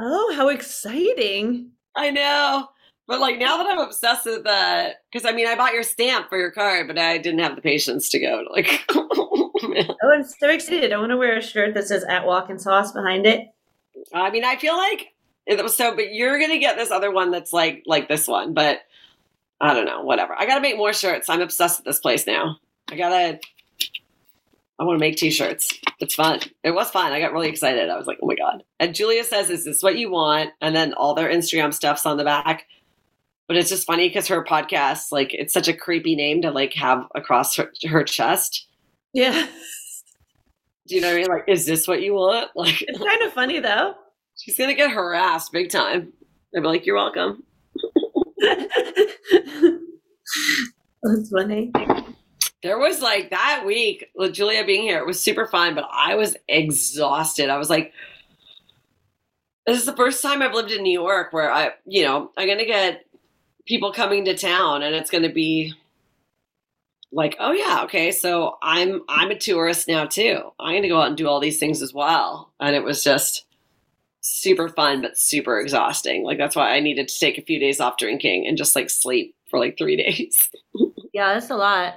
Oh, 0.00 0.34
how 0.34 0.48
exciting! 0.48 1.70
I 1.94 2.10
know, 2.10 2.68
but 3.06 3.20
like 3.20 3.38
now 3.38 3.58
that 3.58 3.66
I'm 3.70 3.78
obsessed 3.78 4.26
with 4.26 4.42
that, 4.42 4.96
because 5.12 5.24
I 5.24 5.32
mean, 5.32 5.46
I 5.46 5.54
bought 5.54 5.72
your 5.72 5.84
stamp 5.84 6.28
for 6.28 6.36
your 6.36 6.50
card, 6.50 6.88
but 6.88 6.98
I 6.98 7.18
didn't 7.18 7.38
have 7.38 7.54
the 7.54 7.62
patience 7.62 8.08
to 8.08 8.18
go. 8.18 8.42
to 8.42 8.52
Like, 8.52 8.84
oh, 8.90 9.52
oh, 9.62 10.12
I'm 10.12 10.24
so 10.24 10.48
excited! 10.48 10.92
I 10.92 10.98
want 10.98 11.10
to 11.10 11.16
wear 11.16 11.36
a 11.36 11.42
shirt 11.42 11.74
that 11.74 11.86
says 11.86 12.02
"At 12.02 12.26
Walkinshaw" 12.26 12.92
behind 12.92 13.24
it. 13.24 13.46
I 14.12 14.30
mean, 14.30 14.44
I 14.44 14.56
feel 14.56 14.76
like 14.76 15.14
it 15.46 15.62
was 15.62 15.76
so, 15.76 15.94
but 15.94 16.12
you're 16.12 16.40
gonna 16.40 16.58
get 16.58 16.76
this 16.76 16.90
other 16.90 17.12
one 17.12 17.30
that's 17.30 17.52
like 17.52 17.84
like 17.86 18.08
this 18.08 18.26
one, 18.26 18.52
but 18.52 18.80
I 19.60 19.74
don't 19.74 19.86
know, 19.86 20.02
whatever. 20.02 20.34
I 20.36 20.46
gotta 20.46 20.60
make 20.60 20.76
more 20.76 20.92
shirts. 20.92 21.28
I'm 21.28 21.40
obsessed 21.40 21.78
with 21.78 21.86
this 21.86 22.00
place 22.00 22.26
now. 22.26 22.56
I 22.90 22.96
gotta. 22.96 23.38
I 24.78 24.84
want 24.84 24.96
to 24.98 25.00
make 25.00 25.16
t-shirts. 25.16 25.72
It's 26.00 26.14
fun. 26.16 26.40
It 26.64 26.72
was 26.72 26.90
fun. 26.90 27.12
I 27.12 27.20
got 27.20 27.32
really 27.32 27.48
excited. 27.48 27.88
I 27.88 27.96
was 27.96 28.08
like, 28.08 28.18
oh 28.22 28.26
my 28.26 28.34
god. 28.34 28.64
And 28.80 28.92
Julia 28.94 29.22
says, 29.22 29.48
"Is 29.48 29.64
this 29.64 29.82
what 29.82 29.96
you 29.96 30.10
want?" 30.10 30.50
And 30.60 30.74
then 30.74 30.92
all 30.94 31.14
their 31.14 31.30
Instagram 31.30 31.72
stuff's 31.72 32.04
on 32.06 32.16
the 32.16 32.24
back. 32.24 32.66
But 33.46 33.56
it's 33.56 33.68
just 33.68 33.86
funny 33.86 34.08
because 34.08 34.26
her 34.28 34.42
podcast, 34.42 35.12
like, 35.12 35.32
it's 35.34 35.52
such 35.52 35.68
a 35.68 35.74
creepy 35.76 36.16
name 36.16 36.42
to 36.42 36.50
like 36.50 36.72
have 36.74 37.04
across 37.14 37.54
her, 37.56 37.70
her 37.88 38.02
chest. 38.02 38.66
Yeah, 39.12 39.46
Do 40.88 40.94
you 40.96 41.00
know 41.02 41.08
what 41.08 41.14
I 41.14 41.18
mean? 41.18 41.28
Like, 41.28 41.44
is 41.46 41.66
this 41.66 41.86
what 41.86 42.02
you 42.02 42.14
want? 42.14 42.50
Like, 42.56 42.82
it's 42.82 42.98
kind 42.98 43.22
of 43.22 43.32
funny 43.32 43.60
though. 43.60 43.94
she's 44.40 44.58
gonna 44.58 44.74
get 44.74 44.90
harassed 44.90 45.52
big 45.52 45.70
time. 45.70 46.12
I'd 46.56 46.62
be 46.62 46.66
like, 46.68 46.84
"You're 46.84 46.96
welcome." 46.96 47.44
That's 51.02 51.30
funny. 51.30 51.70
There 52.64 52.78
was 52.78 53.02
like 53.02 53.28
that 53.28 53.64
week 53.66 54.10
with 54.14 54.32
Julia 54.32 54.64
being 54.64 54.80
here, 54.80 54.98
it 54.98 55.06
was 55.06 55.20
super 55.20 55.46
fun, 55.46 55.74
but 55.74 55.86
I 55.92 56.14
was 56.14 56.34
exhausted. 56.48 57.50
I 57.50 57.58
was 57.58 57.68
like, 57.68 57.92
this 59.66 59.78
is 59.78 59.84
the 59.84 59.94
first 59.94 60.22
time 60.22 60.40
I've 60.40 60.54
lived 60.54 60.72
in 60.72 60.82
New 60.82 60.98
York 60.98 61.34
where 61.34 61.52
I, 61.52 61.72
you 61.84 62.04
know, 62.04 62.32
I'm 62.38 62.46
going 62.46 62.58
to 62.58 62.64
get 62.64 63.04
people 63.66 63.92
coming 63.92 64.24
to 64.24 64.34
town 64.34 64.82
and 64.82 64.94
it's 64.94 65.10
going 65.10 65.24
to 65.24 65.32
be 65.32 65.74
like, 67.12 67.36
oh 67.38 67.52
yeah, 67.52 67.82
okay, 67.84 68.10
so 68.10 68.56
I'm 68.62 69.02
I'm 69.10 69.30
a 69.30 69.38
tourist 69.38 69.86
now 69.86 70.06
too. 70.06 70.50
I'm 70.58 70.72
going 70.72 70.82
to 70.84 70.88
go 70.88 71.02
out 71.02 71.08
and 71.08 71.18
do 71.18 71.28
all 71.28 71.40
these 71.40 71.58
things 71.58 71.82
as 71.82 71.92
well. 71.92 72.50
And 72.60 72.74
it 72.74 72.82
was 72.82 73.04
just 73.04 73.44
super 74.22 74.70
fun 74.70 75.02
but 75.02 75.18
super 75.18 75.60
exhausting. 75.60 76.24
Like 76.24 76.38
that's 76.38 76.56
why 76.56 76.74
I 76.74 76.80
needed 76.80 77.08
to 77.08 77.20
take 77.20 77.36
a 77.36 77.42
few 77.42 77.60
days 77.60 77.78
off 77.78 77.98
drinking 77.98 78.46
and 78.46 78.56
just 78.56 78.74
like 78.74 78.88
sleep 78.88 79.34
for 79.50 79.58
like 79.58 79.76
3 79.76 79.96
days. 80.02 80.48
Yeah, 81.12 81.34
that's 81.34 81.50
a 81.50 81.56
lot. 81.56 81.96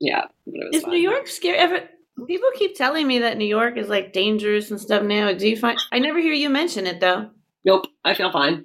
Yeah, 0.00 0.24
but 0.46 0.54
it 0.54 0.66
was 0.66 0.76
Is 0.76 0.82
fun. 0.82 0.90
New 0.92 1.00
York 1.00 1.26
scary? 1.26 1.58
Ever, 1.58 1.88
people 2.26 2.48
keep 2.54 2.76
telling 2.76 3.06
me 3.06 3.18
that 3.20 3.36
New 3.38 3.46
York 3.46 3.76
is 3.76 3.88
like 3.88 4.12
dangerous 4.12 4.70
and 4.70 4.80
stuff 4.80 5.02
now. 5.02 5.32
Do 5.32 5.48
you 5.48 5.56
find? 5.56 5.78
I 5.92 5.98
never 5.98 6.18
hear 6.18 6.32
you 6.32 6.48
mention 6.50 6.86
it 6.86 7.00
though. 7.00 7.30
Nope, 7.64 7.86
I 8.04 8.14
feel 8.14 8.30
fine. 8.30 8.64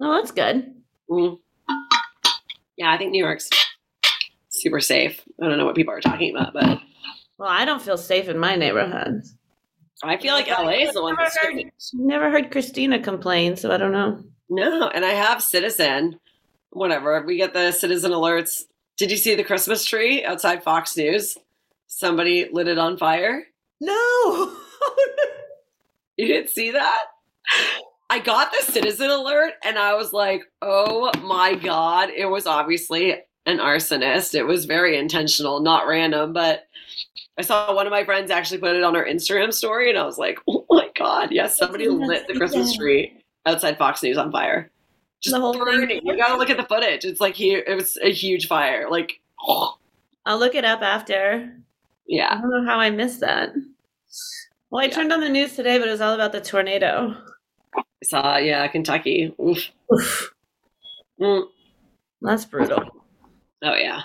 Oh, 0.00 0.14
that's 0.14 0.32
good. 0.32 0.74
Mm. 1.10 1.38
Yeah, 2.76 2.90
I 2.92 2.98
think 2.98 3.12
New 3.12 3.22
York's 3.24 3.48
super 4.50 4.80
safe. 4.80 5.22
I 5.42 5.48
don't 5.48 5.58
know 5.58 5.64
what 5.66 5.76
people 5.76 5.94
are 5.94 6.00
talking 6.00 6.34
about, 6.34 6.52
but 6.52 6.78
Well, 7.38 7.48
I 7.48 7.64
don't 7.64 7.82
feel 7.82 7.96
safe 7.98 8.28
in 8.28 8.38
my 8.38 8.56
neighborhood. 8.56 9.22
I 10.04 10.16
feel 10.16 10.34
like 10.34 10.48
LA 10.48 10.70
is 10.86 10.94
the 10.94 11.02
one 11.02 11.14
Never 11.14 11.22
that's 11.22 11.36
heard, 11.36 11.72
never 11.92 12.30
heard 12.30 12.50
Christina 12.50 12.98
complain, 13.00 13.56
so 13.56 13.70
I 13.70 13.76
don't 13.76 13.92
know. 13.92 14.22
No, 14.48 14.88
and 14.88 15.04
I 15.04 15.10
have 15.10 15.42
Citizen. 15.42 16.18
Whatever. 16.70 17.22
We 17.24 17.36
get 17.36 17.52
the 17.54 17.70
Citizen 17.70 18.10
alerts. 18.10 18.62
Did 18.98 19.10
you 19.10 19.16
see 19.16 19.34
the 19.34 19.44
Christmas 19.44 19.84
tree 19.84 20.24
outside 20.24 20.62
Fox 20.62 20.96
News? 20.96 21.36
Somebody 21.86 22.48
lit 22.52 22.68
it 22.68 22.78
on 22.78 22.96
fire. 22.96 23.44
No. 23.80 24.56
You 26.16 26.26
didn't 26.26 26.50
see 26.50 26.70
that? 26.70 27.04
I 28.10 28.18
got 28.18 28.52
the 28.52 28.72
citizen 28.72 29.10
alert 29.10 29.54
and 29.64 29.78
I 29.78 29.94
was 29.94 30.12
like, 30.12 30.42
oh 30.60 31.10
my 31.22 31.54
God. 31.54 32.10
It 32.10 32.26
was 32.26 32.46
obviously 32.46 33.12
an 33.46 33.58
arsonist. 33.58 34.34
It 34.34 34.44
was 34.44 34.66
very 34.66 34.98
intentional, 34.98 35.60
not 35.60 35.86
random. 35.86 36.32
But 36.32 36.68
I 37.38 37.42
saw 37.42 37.74
one 37.74 37.86
of 37.86 37.90
my 37.90 38.04
friends 38.04 38.30
actually 38.30 38.58
put 38.58 38.76
it 38.76 38.82
on 38.82 38.94
her 38.94 39.04
Instagram 39.04 39.52
story 39.52 39.88
and 39.88 39.98
I 39.98 40.04
was 40.04 40.18
like, 40.18 40.38
oh 40.48 40.66
my 40.70 40.90
God. 40.94 41.32
Yes, 41.32 41.56
somebody 41.56 41.88
lit 41.88 42.28
the 42.28 42.34
Christmas 42.34 42.76
tree 42.76 43.16
outside 43.46 43.78
Fox 43.78 44.02
News 44.02 44.18
on 44.18 44.30
fire. 44.30 44.70
Just 45.22 45.34
The 45.34 45.40
whole 45.40 45.52
thing- 45.54 46.00
You 46.04 46.16
gotta 46.16 46.36
look 46.36 46.50
at 46.50 46.56
the 46.56 46.64
footage. 46.64 47.04
It's 47.04 47.20
like 47.20 47.36
hu- 47.36 47.62
it 47.66 47.74
was 47.76 47.96
a 48.02 48.12
huge 48.12 48.46
fire. 48.48 48.88
Like, 48.90 49.20
I'll 50.26 50.38
look 50.38 50.54
it 50.54 50.64
up 50.64 50.82
after. 50.82 51.52
Yeah. 52.06 52.34
I 52.36 52.40
don't 52.40 52.50
know 52.50 52.64
how 52.70 52.78
I 52.80 52.90
missed 52.90 53.20
that. 53.20 53.50
Well, 54.70 54.82
I 54.82 54.86
Yeah. 54.86 54.90
turned 54.94 55.12
on 55.12 55.20
the 55.20 55.28
news 55.28 55.54
today, 55.54 55.78
but 55.78 55.86
it 55.88 55.92
was 55.92 56.00
all 56.00 56.14
about 56.14 56.32
the 56.32 56.40
tornado. 56.40 57.16
I 57.76 57.82
saw, 58.04 58.36
yeah, 58.38 58.66
Kentucky. 58.68 59.32
Oof. 59.40 59.70
Oof, 59.92 60.32
Mm. 61.20 61.44
that's 62.20 62.44
brutal. 62.44 62.82
Oh, 63.62 63.74
yeah. 63.74 64.02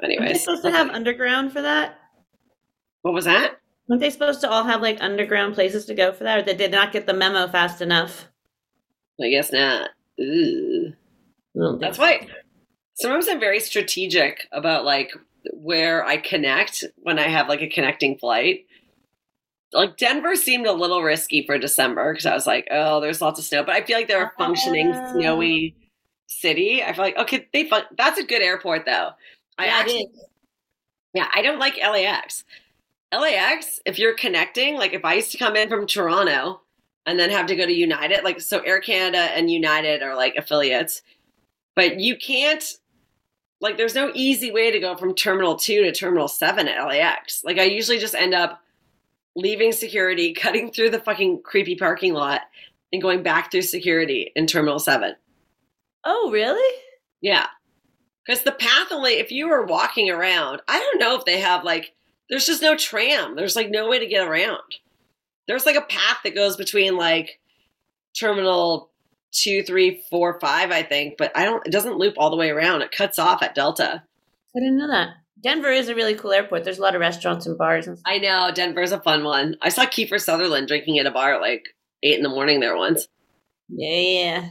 They 0.00 0.14
Anyways, 0.16 0.44
supposed 0.44 0.62
to 0.62 0.70
have 0.70 0.90
underground 0.90 1.52
for 1.52 1.60
that? 1.62 1.98
what 3.02 3.14
was 3.14 3.24
that? 3.24 3.58
Aren't 3.90 4.00
they 4.00 4.10
supposed 4.10 4.40
to 4.42 4.50
all 4.50 4.64
have 4.64 4.80
like 4.82 4.98
underground 5.02 5.54
places 5.54 5.86
to 5.86 5.94
go 5.94 6.12
for 6.12 6.24
that, 6.24 6.38
or 6.38 6.42
they 6.42 6.54
did 6.54 6.70
not 6.70 6.92
get 6.92 7.06
the 7.06 7.14
memo 7.14 7.48
fast 7.48 7.80
enough? 7.80 8.28
I 9.22 9.28
guess 9.30 9.52
not. 9.52 9.90
Ooh. 10.20 10.92
I 11.60 11.76
That's 11.80 11.98
why 11.98 12.26
sometimes 12.94 13.28
I'm 13.28 13.40
very 13.40 13.60
strategic 13.60 14.46
about 14.52 14.84
like 14.84 15.10
where 15.52 16.04
I 16.04 16.18
connect 16.18 16.84
when 16.98 17.18
I 17.18 17.28
have 17.28 17.48
like 17.48 17.62
a 17.62 17.68
connecting 17.68 18.18
flight. 18.18 18.66
Like 19.72 19.96
Denver 19.96 20.34
seemed 20.34 20.66
a 20.66 20.72
little 20.72 21.02
risky 21.02 21.44
for 21.46 21.58
December 21.58 22.12
because 22.12 22.26
I 22.26 22.34
was 22.34 22.46
like, 22.46 22.68
oh, 22.70 23.00
there's 23.00 23.20
lots 23.20 23.38
of 23.38 23.44
snow, 23.44 23.62
but 23.64 23.74
I 23.74 23.84
feel 23.84 23.98
like 23.98 24.08
they're 24.08 24.24
a 24.26 24.32
functioning 24.38 24.92
Ah. 24.94 25.12
snowy 25.12 25.74
city. 26.28 26.82
I 26.82 26.92
feel 26.92 27.04
like 27.04 27.18
okay, 27.18 27.46
they 27.52 27.68
fun- 27.68 27.84
that's 27.96 28.18
a 28.18 28.24
good 28.24 28.42
airport 28.42 28.86
though. 28.86 29.10
I 29.58 29.66
Yeah, 29.66 29.72
actually, 29.74 30.08
yeah, 31.14 31.28
I 31.34 31.42
don't 31.42 31.58
like 31.58 31.76
LAX. 31.78 32.44
LAX, 33.12 33.80
if 33.86 33.98
you're 33.98 34.14
connecting, 34.14 34.76
like 34.76 34.92
if 34.92 35.04
I 35.04 35.14
used 35.14 35.32
to 35.32 35.38
come 35.38 35.56
in 35.56 35.68
from 35.68 35.86
Toronto 35.86 36.60
and 37.08 37.18
then 37.18 37.30
have 37.30 37.46
to 37.46 37.56
go 37.56 37.64
to 37.64 37.72
United, 37.72 38.22
like 38.22 38.40
so 38.40 38.60
Air 38.60 38.80
Canada 38.80 39.18
and 39.18 39.50
United 39.50 40.02
are 40.02 40.14
like 40.14 40.36
affiliates, 40.36 41.02
but 41.74 41.98
you 41.98 42.16
can't 42.16 42.78
like 43.60 43.76
there's 43.76 43.94
no 43.94 44.12
easy 44.14 44.52
way 44.52 44.70
to 44.70 44.78
go 44.78 44.96
from 44.96 45.14
terminal 45.14 45.56
2 45.56 45.82
to 45.82 45.92
terminal 45.92 46.28
7 46.28 46.68
at 46.68 46.86
LAX. 46.86 47.42
Like 47.44 47.58
I 47.58 47.64
usually 47.64 47.98
just 47.98 48.14
end 48.14 48.34
up 48.34 48.60
leaving 49.34 49.72
security, 49.72 50.32
cutting 50.38 50.70
through 50.70 50.90
the 50.90 51.00
fucking 51.00 51.42
creepy 51.42 51.76
parking 51.76 52.12
lot 52.12 52.42
and 52.92 53.02
going 53.02 53.22
back 53.22 53.50
through 53.50 53.62
security 53.62 54.32
in 54.36 54.46
terminal 54.46 54.78
7. 54.78 55.14
Oh, 56.04 56.30
really? 56.30 56.82
Yeah. 57.20 57.46
Because 58.24 58.42
the 58.42 58.52
path 58.52 58.92
only, 58.92 59.14
if 59.14 59.32
you 59.32 59.48
were 59.48 59.64
walking 59.64 60.10
around, 60.10 60.60
I 60.68 60.78
don't 60.78 61.00
know 61.00 61.16
if 61.16 61.24
they 61.24 61.40
have 61.40 61.64
like, 61.64 61.94
there's 62.28 62.46
just 62.46 62.62
no 62.62 62.76
tram. 62.76 63.34
There's 63.34 63.56
like 63.56 63.70
no 63.70 63.88
way 63.88 63.98
to 63.98 64.06
get 64.06 64.26
around. 64.26 64.76
There's 65.48 65.66
like 65.66 65.76
a 65.76 65.82
path 65.82 66.18
that 66.22 66.34
goes 66.34 66.56
between 66.56 66.96
like 66.96 67.40
terminal 68.18 68.90
two, 69.32 69.62
three, 69.62 70.02
four, 70.10 70.38
five, 70.40 70.70
I 70.70 70.82
think, 70.82 71.14
but 71.18 71.36
I 71.36 71.44
don't, 71.44 71.66
it 71.66 71.70
doesn't 71.70 71.98
loop 71.98 72.14
all 72.16 72.30
the 72.30 72.36
way 72.36 72.50
around. 72.50 72.82
It 72.82 72.92
cuts 72.92 73.18
off 73.18 73.42
at 73.42 73.54
Delta. 73.54 74.02
I 74.56 74.60
didn't 74.60 74.78
know 74.78 74.88
that. 74.88 75.08
Denver 75.42 75.70
is 75.70 75.88
a 75.88 75.94
really 75.94 76.14
cool 76.14 76.32
airport. 76.32 76.64
There's 76.64 76.78
a 76.78 76.82
lot 76.82 76.94
of 76.94 77.00
restaurants 77.00 77.46
and 77.46 77.56
bars 77.56 77.86
and 77.86 77.98
stuff. 77.98 78.12
I 78.12 78.18
know 78.18 78.50
Denver's 78.52 78.92
a 78.92 79.00
fun 79.00 79.24
one. 79.24 79.56
I 79.62 79.68
saw 79.68 79.84
Kiefer 79.84 80.20
Sutherland 80.20 80.68
drinking 80.68 80.98
at 80.98 81.06
a 81.06 81.10
bar 81.10 81.34
at 81.34 81.40
like 81.40 81.64
eight 82.02 82.16
in 82.16 82.22
the 82.22 82.28
morning 82.28 82.60
there 82.60 82.76
once. 82.76 83.06
Yeah, 83.68 83.94
yeah. 83.94 84.48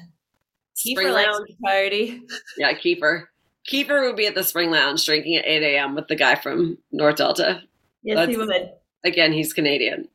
Spring 0.75 1.07
Kiefer 1.07 1.13
Lounge. 1.13 1.49
party. 1.63 2.21
Yeah, 2.57 2.73
Kiefer. 2.73 3.23
Kiefer 3.69 4.07
would 4.07 4.15
be 4.15 4.27
at 4.27 4.35
the 4.35 4.43
Spring 4.43 4.71
Lounge 4.71 5.05
drinking 5.05 5.35
at 5.35 5.45
8 5.45 5.63
a.m. 5.63 5.95
with 5.95 6.07
the 6.07 6.15
guy 6.15 6.35
from 6.35 6.77
North 6.91 7.17
Delta. 7.17 7.61
Yes, 8.03 8.29
he 8.29 8.37
would. 8.37 8.69
Again, 9.03 9.33
he's 9.33 9.51
Canadian. 9.51 10.07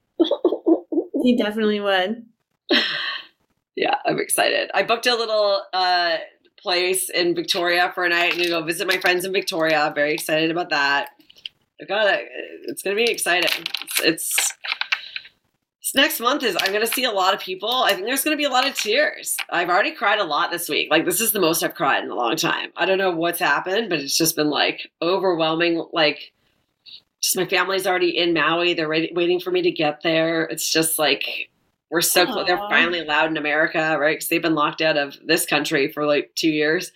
He 1.23 1.37
definitely 1.37 1.81
would. 1.81 2.27
yeah, 3.77 3.97
I'm 4.05 4.19
excited. 4.19 4.71
I 4.75 4.83
booked 4.83 5.07
a 5.07 5.15
little 5.15 5.63
uh, 5.73 6.17
place 6.59 7.09
in 7.11 7.35
Victoria 7.35 7.93
for 7.95 8.05
a 8.05 8.09
night 8.09 8.37
and 8.37 8.47
go 8.47 8.63
visit 8.63 8.87
my 8.87 8.99
friends 8.99 9.25
in 9.25 9.33
Victoria. 9.33 9.93
Very 9.95 10.15
excited 10.15 10.51
about 10.51 10.71
that. 10.71 11.11
I 11.81 11.85
got 11.85 12.07
it. 12.07 12.29
It's 12.65 12.83
to 12.83 12.95
be 12.95 13.11
exciting. 13.11 13.51
It's, 13.83 14.01
it's 14.01 14.55
this 15.81 15.95
next 15.97 16.21
month 16.21 16.45
is 16.45 16.57
I'm 16.61 16.73
to 16.73 16.87
see 16.87 17.05
a 17.05 17.11
lot 17.11 17.35
of 17.35 17.41
people. 17.41 17.71
I 17.71 17.93
think 17.93 18.07
there's 18.07 18.23
to 18.23 18.37
be 18.37 18.45
a 18.45 18.51
lot 18.51 18.67
of 18.67 18.75
tears. 18.75 19.37
I've 19.51 19.69
already 19.69 19.91
cried 19.93 20.21
a 20.21 20.25
lot 20.25 20.51
this 20.51 20.69
week. 20.69 20.89
Like 20.91 21.05
this 21.05 21.21
is 21.21 21.33
the 21.33 21.41
most 21.41 21.63
I've 21.63 21.75
cried 21.75 22.05
in 22.05 22.11
a 22.11 22.15
long 22.15 22.37
time. 22.37 22.71
I 22.77 22.87
don't 22.87 22.99
know 22.99 23.11
what's 23.11 23.41
happened, 23.41 23.91
but 23.91 23.99
it's 23.99 24.17
just 24.17 24.37
been 24.37 24.49
like 24.49 24.91
overwhelming. 25.03 25.85
Like 25.93 26.33
just 27.23 27.37
my 27.37 27.47
family's 27.47 27.87
already 27.87 28.17
in 28.17 28.35
Maui. 28.35 28.75
They're 28.75 28.89
ready, 28.89 29.13
waiting 29.15 29.41
for 29.41 29.51
me 29.51 29.63
to 29.63 29.71
get 29.71 30.03
there. 30.03 30.45
It's 30.45 30.71
just 30.71 30.99
like 30.99 31.25
we're 31.91 32.01
so 32.01 32.27
close. 32.27 32.47
They're 32.47 32.57
finally 32.57 33.01
allowed 33.01 33.31
in 33.31 33.37
America, 33.37 33.97
right? 33.99 34.17
Because 34.17 34.29
they've 34.29 34.43
been 34.43 34.55
locked 34.55 34.81
out 34.81 34.97
of 34.97 35.17
this 35.25 35.47
country 35.47 35.93
for 35.93 36.07
like 36.07 36.33
two 36.35 36.51
years. 36.51 36.91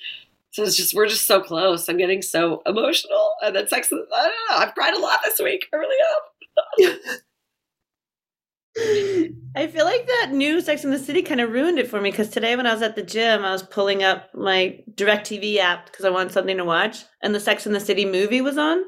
So 0.50 0.62
it's 0.62 0.76
just 0.76 0.94
we're 0.94 1.06
just 1.06 1.26
so 1.26 1.40
close. 1.40 1.88
I'm 1.88 1.98
getting 1.98 2.22
so 2.22 2.62
emotional, 2.66 3.34
and 3.42 3.54
then 3.54 3.68
sex. 3.68 3.92
I 3.92 3.96
don't 3.96 4.10
know. 4.10 4.56
I've 4.56 4.74
cried 4.74 4.94
a 4.94 5.00
lot 5.00 5.20
this 5.24 5.38
week. 5.38 5.66
I 5.72 5.76
really 5.76 5.96
have. 6.88 6.98
I 9.56 9.66
feel 9.68 9.84
like 9.84 10.06
that 10.06 10.32
new 10.32 10.60
Sex 10.60 10.84
in 10.84 10.90
the 10.90 10.98
City 10.98 11.22
kind 11.22 11.40
of 11.40 11.50
ruined 11.50 11.78
it 11.78 11.88
for 11.88 12.00
me 12.00 12.10
because 12.10 12.28
today 12.28 12.56
when 12.56 12.66
I 12.66 12.72
was 12.72 12.82
at 12.82 12.94
the 12.94 13.02
gym, 13.02 13.42
I 13.42 13.52
was 13.52 13.62
pulling 13.62 14.02
up 14.02 14.34
my 14.34 14.78
DirecTV 14.94 15.56
app 15.58 15.86
because 15.86 16.04
I 16.04 16.10
wanted 16.10 16.32
something 16.32 16.56
to 16.56 16.64
watch, 16.64 17.04
and 17.22 17.34
the 17.34 17.40
Sex 17.40 17.66
in 17.66 17.72
the 17.72 17.80
City 17.80 18.04
movie 18.04 18.40
was 18.40 18.58
on. 18.58 18.82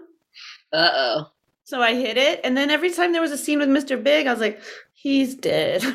Uh 0.72 0.90
oh. 0.92 1.30
So 1.64 1.82
I 1.82 1.94
hit 1.94 2.16
it, 2.16 2.40
and 2.44 2.56
then 2.56 2.70
every 2.70 2.90
time 2.90 3.12
there 3.12 3.20
was 3.20 3.32
a 3.32 3.38
scene 3.38 3.58
with 3.58 3.68
Mr. 3.68 4.02
Big, 4.02 4.26
I 4.26 4.32
was 4.32 4.40
like, 4.40 4.60
he's 4.94 5.34
dead. 5.34 5.82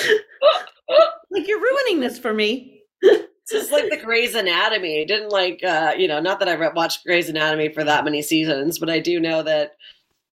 like, 1.30 1.46
you're 1.46 1.60
ruining 1.60 2.00
this 2.00 2.18
for 2.18 2.32
me. 2.32 2.82
This 3.02 3.64
is 3.64 3.72
like 3.72 3.90
the 3.90 3.96
Grey's 3.96 4.34
Anatomy. 4.34 5.04
Didn't 5.04 5.30
like, 5.30 5.62
uh, 5.64 5.94
you 5.96 6.06
know, 6.06 6.20
not 6.20 6.38
that 6.38 6.48
I 6.48 6.68
watched 6.68 7.04
Grey's 7.04 7.28
Anatomy 7.28 7.68
for 7.68 7.82
that 7.84 8.04
many 8.04 8.22
seasons, 8.22 8.78
but 8.78 8.90
I 8.90 9.00
do 9.00 9.18
know 9.18 9.42
that 9.42 9.76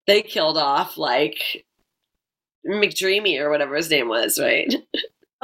they 0.06 0.22
killed 0.22 0.58
off 0.58 0.98
like 0.98 1.64
McDreamy 2.66 3.38
or 3.40 3.50
whatever 3.50 3.76
his 3.76 3.90
name 3.90 4.08
was, 4.08 4.38
right? 4.38 4.72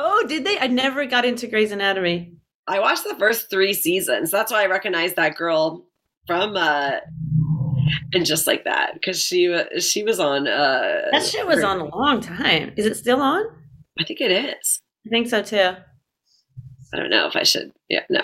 Oh, 0.03 0.27
did 0.27 0.47
they? 0.47 0.59
I 0.59 0.67
never 0.67 1.05
got 1.05 1.27
into 1.27 1.47
Grey's 1.47 1.73
Anatomy. 1.73 2.33
I 2.71 2.79
watched 2.79 3.05
the 3.05 3.17
first 3.17 3.51
three 3.51 3.75
seasons. 3.75 4.31
That's 4.31 4.53
why 4.53 4.63
I 4.63 4.67
recognized 4.67 5.17
that 5.17 5.35
girl 5.37 5.85
from, 6.27 6.57
uh, 6.57 6.99
and 8.15 8.25
just 8.25 8.47
like 8.47 8.65
that 8.65 8.95
because 8.95 9.21
she 9.21 9.53
she 9.81 10.05
was 10.05 10.21
on. 10.21 10.47
Uh, 10.47 11.09
That 11.11 11.25
shit 11.25 11.47
was 11.47 11.65
on 11.65 11.81
a 11.81 11.85
long 11.97 12.21
time. 12.21 12.73
Is 12.77 12.87
it 12.87 12.97
still 12.97 13.21
on? 13.21 13.45
I 13.99 14.05
think 14.05 14.21
it 14.21 14.31
is. 14.31 14.81
I 15.07 15.11
think 15.11 15.29
so 15.29 15.43
too. 15.43 15.73
I 16.93 16.97
don't 16.97 17.11
know 17.11 17.27
if 17.27 17.35
I 17.37 17.43
should. 17.43 17.73
Yeah, 17.89 18.05
no. 18.09 18.23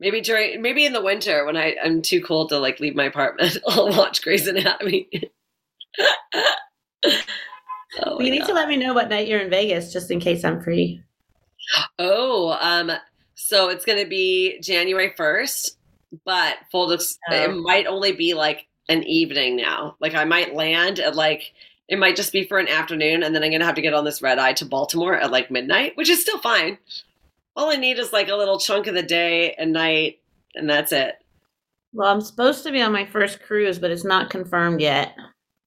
Maybe 0.00 0.20
during 0.22 0.62
maybe 0.62 0.86
in 0.86 0.92
the 0.94 1.02
winter 1.02 1.44
when 1.44 1.56
I 1.56 1.76
I'm 1.84 2.00
too 2.02 2.22
cold 2.22 2.48
to 2.48 2.58
like 2.58 2.80
leave 2.80 2.96
my 2.96 3.04
apartment, 3.04 3.58
I'll 3.68 3.88
watch 3.90 4.22
Grey's 4.22 4.46
Anatomy. 4.46 5.08
oh, 8.04 8.20
you 8.20 8.30
need 8.30 8.40
God. 8.40 8.46
to 8.48 8.54
let 8.54 8.68
me 8.68 8.76
know 8.76 8.94
what 8.94 9.08
night 9.10 9.28
you're 9.28 9.40
in 9.40 9.50
Vegas, 9.50 9.92
just 9.92 10.10
in 10.10 10.20
case 10.20 10.44
I'm 10.44 10.62
free. 10.62 11.02
oh, 11.98 12.56
um, 12.60 12.90
so 13.40 13.68
it's 13.68 13.84
gonna 13.84 14.04
be 14.06 14.58
January 14.60 15.12
first, 15.16 15.78
but 16.24 16.56
full 16.72 16.88
dis- 16.88 17.18
it 17.30 17.48
Oh. 17.50 17.60
might 17.60 17.86
only 17.86 18.10
be 18.12 18.34
like 18.34 18.66
an 18.88 19.04
evening 19.04 19.54
now. 19.56 19.96
Like 20.00 20.14
I 20.14 20.24
might 20.24 20.54
land 20.54 20.98
at 20.98 21.14
like 21.14 21.52
it 21.88 21.98
might 21.98 22.16
just 22.16 22.32
be 22.32 22.44
for 22.44 22.58
an 22.58 22.68
afternoon, 22.68 23.22
and 23.22 23.34
then 23.34 23.42
I'm 23.42 23.50
gonna 23.52 23.64
have 23.64 23.76
to 23.76 23.80
get 23.82 23.94
on 23.94 24.04
this 24.04 24.20
red 24.20 24.38
eye 24.38 24.52
to 24.54 24.64
Baltimore 24.66 25.14
at 25.16 25.30
like 25.30 25.50
midnight, 25.50 25.96
which 25.96 26.10
is 26.10 26.20
still 26.20 26.38
fine. 26.38 26.78
All 27.56 27.70
I 27.70 27.76
need 27.76 27.98
is 27.98 28.12
like 28.12 28.28
a 28.28 28.34
little 28.36 28.58
chunk 28.58 28.86
of 28.88 28.94
the 28.94 29.02
day 29.02 29.52
and 29.54 29.72
night, 29.72 30.18
and 30.54 30.68
that's 30.68 30.92
it. 30.92 31.16
Well, 31.92 32.08
I'm 32.12 32.20
supposed 32.20 32.64
to 32.64 32.72
be 32.72 32.82
on 32.82 32.92
my 32.92 33.06
first 33.06 33.40
cruise, 33.42 33.78
but 33.78 33.90
it's 33.90 34.04
not 34.04 34.30
confirmed 34.30 34.80
yet. 34.80 35.14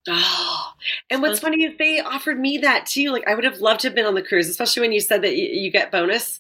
Oh, 0.08 0.74
and 1.10 1.22
what's 1.22 1.40
funny 1.40 1.64
is 1.64 1.78
they 1.80 2.00
offered 2.02 2.40
me 2.40 2.58
that 2.60 2.86
too. 2.86 3.12
Like 3.12 3.28
I 3.28 3.34
would 3.34 3.44
have 3.46 3.60
loved 3.60 3.80
to 3.82 3.88
have 3.88 3.96
been 3.96 4.06
on 4.06 4.14
the 4.16 4.22
cruise, 4.22 4.50
especially 4.50 4.82
when 4.82 4.92
you 4.92 5.00
said 5.00 5.22
that 5.24 5.36
you, 5.38 5.46
you 5.48 5.72
get 5.72 5.92
bonus, 5.92 6.40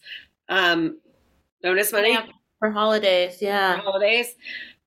um, 0.50 0.98
bonus 1.64 1.92
money 1.92 2.14
Yeah, 2.14 2.26
for 2.60 2.72
holidays, 2.72 3.38
Yeah, 3.42 3.78
for 3.78 3.84
holidays. 3.84 4.36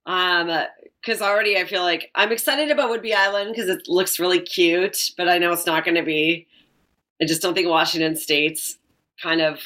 Um, 0.07 0.67
because 1.01 1.21
already 1.21 1.59
I 1.59 1.65
feel 1.65 1.83
like 1.83 2.11
I'm 2.15 2.33
excited 2.33 2.71
about 2.71 2.91
Whidbey 2.91 3.15
Island 3.15 3.53
because 3.55 3.69
it 3.69 3.89
looks 3.89 4.19
really 4.19 4.41
cute, 4.41 5.11
but 5.19 5.29
I 5.29 5.39
know 5.39 5.53
it's 5.53 5.67
not 5.67 5.85
going 5.85 5.97
to 5.97 6.03
be. 6.03 6.47
I 7.21 7.27
just 7.27 7.43
don't 7.43 7.55
think 7.55 7.69
Washington 7.69 8.17
State's 8.17 8.79
kind 9.23 9.41
of 9.41 9.61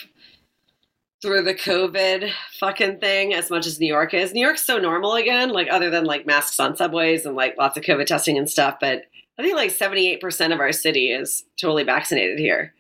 through 1.23 1.43
the 1.43 1.55
COVID 1.55 2.31
fucking 2.61 2.99
thing 2.99 3.35
as 3.35 3.51
much 3.51 3.67
as 3.67 3.81
New 3.81 3.87
York 3.87 4.15
is. 4.15 4.33
New 4.33 4.45
York's 4.45 4.65
so 4.65 4.79
normal 4.79 5.15
again, 5.15 5.51
like 5.51 5.69
other 5.71 5.91
than 5.91 6.05
like 6.05 6.27
masks 6.27 6.61
on 6.61 6.77
subways 6.77 7.27
and 7.27 7.35
like 7.35 7.57
lots 7.59 7.77
of 7.77 7.85
COVID 7.85 8.07
testing 8.07 8.39
and 8.39 8.49
stuff. 8.49 8.77
But 8.81 9.03
I 9.39 9.43
think 9.43 9.57
like 9.57 9.71
78% 9.71 10.53
of 10.53 10.61
our 10.61 10.73
city 10.73 11.11
is 11.11 11.45
totally 11.61 11.85
vaccinated 11.85 12.39
here. 12.39 12.75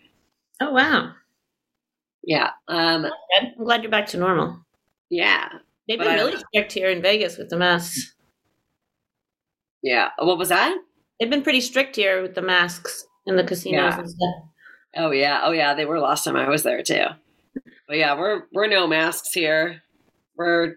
Oh 0.60 0.72
wow. 0.72 1.12
Yeah. 2.28 2.50
Um, 2.68 3.06
I'm 3.40 3.54
glad 3.64 3.82
you're 3.82 3.90
back 3.90 4.06
to 4.08 4.18
normal. 4.18 4.60
yeah. 5.08 5.48
They've 5.88 5.98
been 5.98 6.14
really 6.16 6.36
strict 6.52 6.72
here 6.74 6.90
in 6.90 7.00
Vegas 7.00 7.38
with 7.38 7.48
the 7.48 7.56
masks. 7.56 8.14
Yeah. 9.82 10.10
What 10.18 10.36
was 10.36 10.50
that? 10.50 10.76
They've 11.18 11.30
been 11.30 11.42
pretty 11.42 11.62
strict 11.62 11.96
here 11.96 12.20
with 12.20 12.34
the 12.34 12.42
masks 12.42 13.06
in 13.26 13.36
the 13.36 13.42
casinos 13.44 13.94
Yeah. 13.94 13.98
and 13.98 14.10
stuff. 14.10 14.34
Oh 14.96 15.10
yeah, 15.10 15.40
oh 15.44 15.52
yeah, 15.52 15.72
they 15.74 15.84
were 15.86 15.98
last 16.00 16.24
time 16.24 16.36
I 16.36 16.48
was 16.48 16.62
there 16.62 16.82
too. 16.82 17.04
But 17.86 17.96
yeah, 17.96 18.18
we're 18.18 18.42
we're 18.52 18.66
no 18.68 18.86
masks 18.86 19.32
here. 19.32 19.82
We're, 20.36 20.76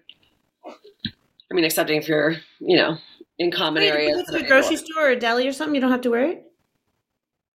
I 0.65 1.53
mean, 1.53 1.65
excepting 1.65 1.97
if 1.97 2.07
you're, 2.07 2.35
you 2.59 2.77
know, 2.77 2.97
in 3.37 3.51
common 3.51 3.81
Wait, 3.83 3.89
if 3.89 3.93
you 3.93 3.99
areas. 4.09 4.29
go 4.29 4.37
to 4.37 4.43
a 4.45 4.47
grocery 4.47 4.77
store 4.77 5.07
or 5.07 5.11
a 5.11 5.15
deli 5.19 5.47
or 5.47 5.51
something, 5.53 5.75
you 5.75 5.81
don't 5.81 5.91
have 5.91 6.01
to 6.01 6.09
wear 6.09 6.25
it. 6.31 6.43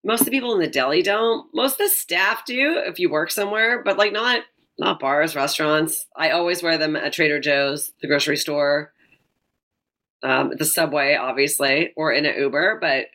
Most 0.05 0.21
of 0.21 0.25
the 0.25 0.31
people 0.31 0.53
in 0.53 0.59
the 0.59 0.67
deli 0.67 1.01
don't. 1.01 1.47
Most 1.53 1.73
of 1.73 1.77
the 1.79 1.89
staff 1.89 2.45
do 2.45 2.77
if 2.85 2.99
you 2.99 3.09
work 3.09 3.31
somewhere, 3.31 3.81
but 3.83 3.97
like 3.97 4.13
not 4.13 4.43
not 4.77 4.99
bars, 4.99 5.35
restaurants. 5.35 6.05
I 6.15 6.29
always 6.31 6.61
wear 6.61 6.77
them 6.77 6.95
at 6.95 7.11
Trader 7.13 7.39
Joe's, 7.39 7.91
the 8.01 8.07
grocery 8.07 8.37
store, 8.37 8.93
um, 10.21 10.51
the 10.57 10.65
subway, 10.65 11.15
obviously, 11.15 11.91
or 11.97 12.11
in 12.11 12.25
an 12.25 12.37
Uber. 12.39 12.77
But 12.79 13.07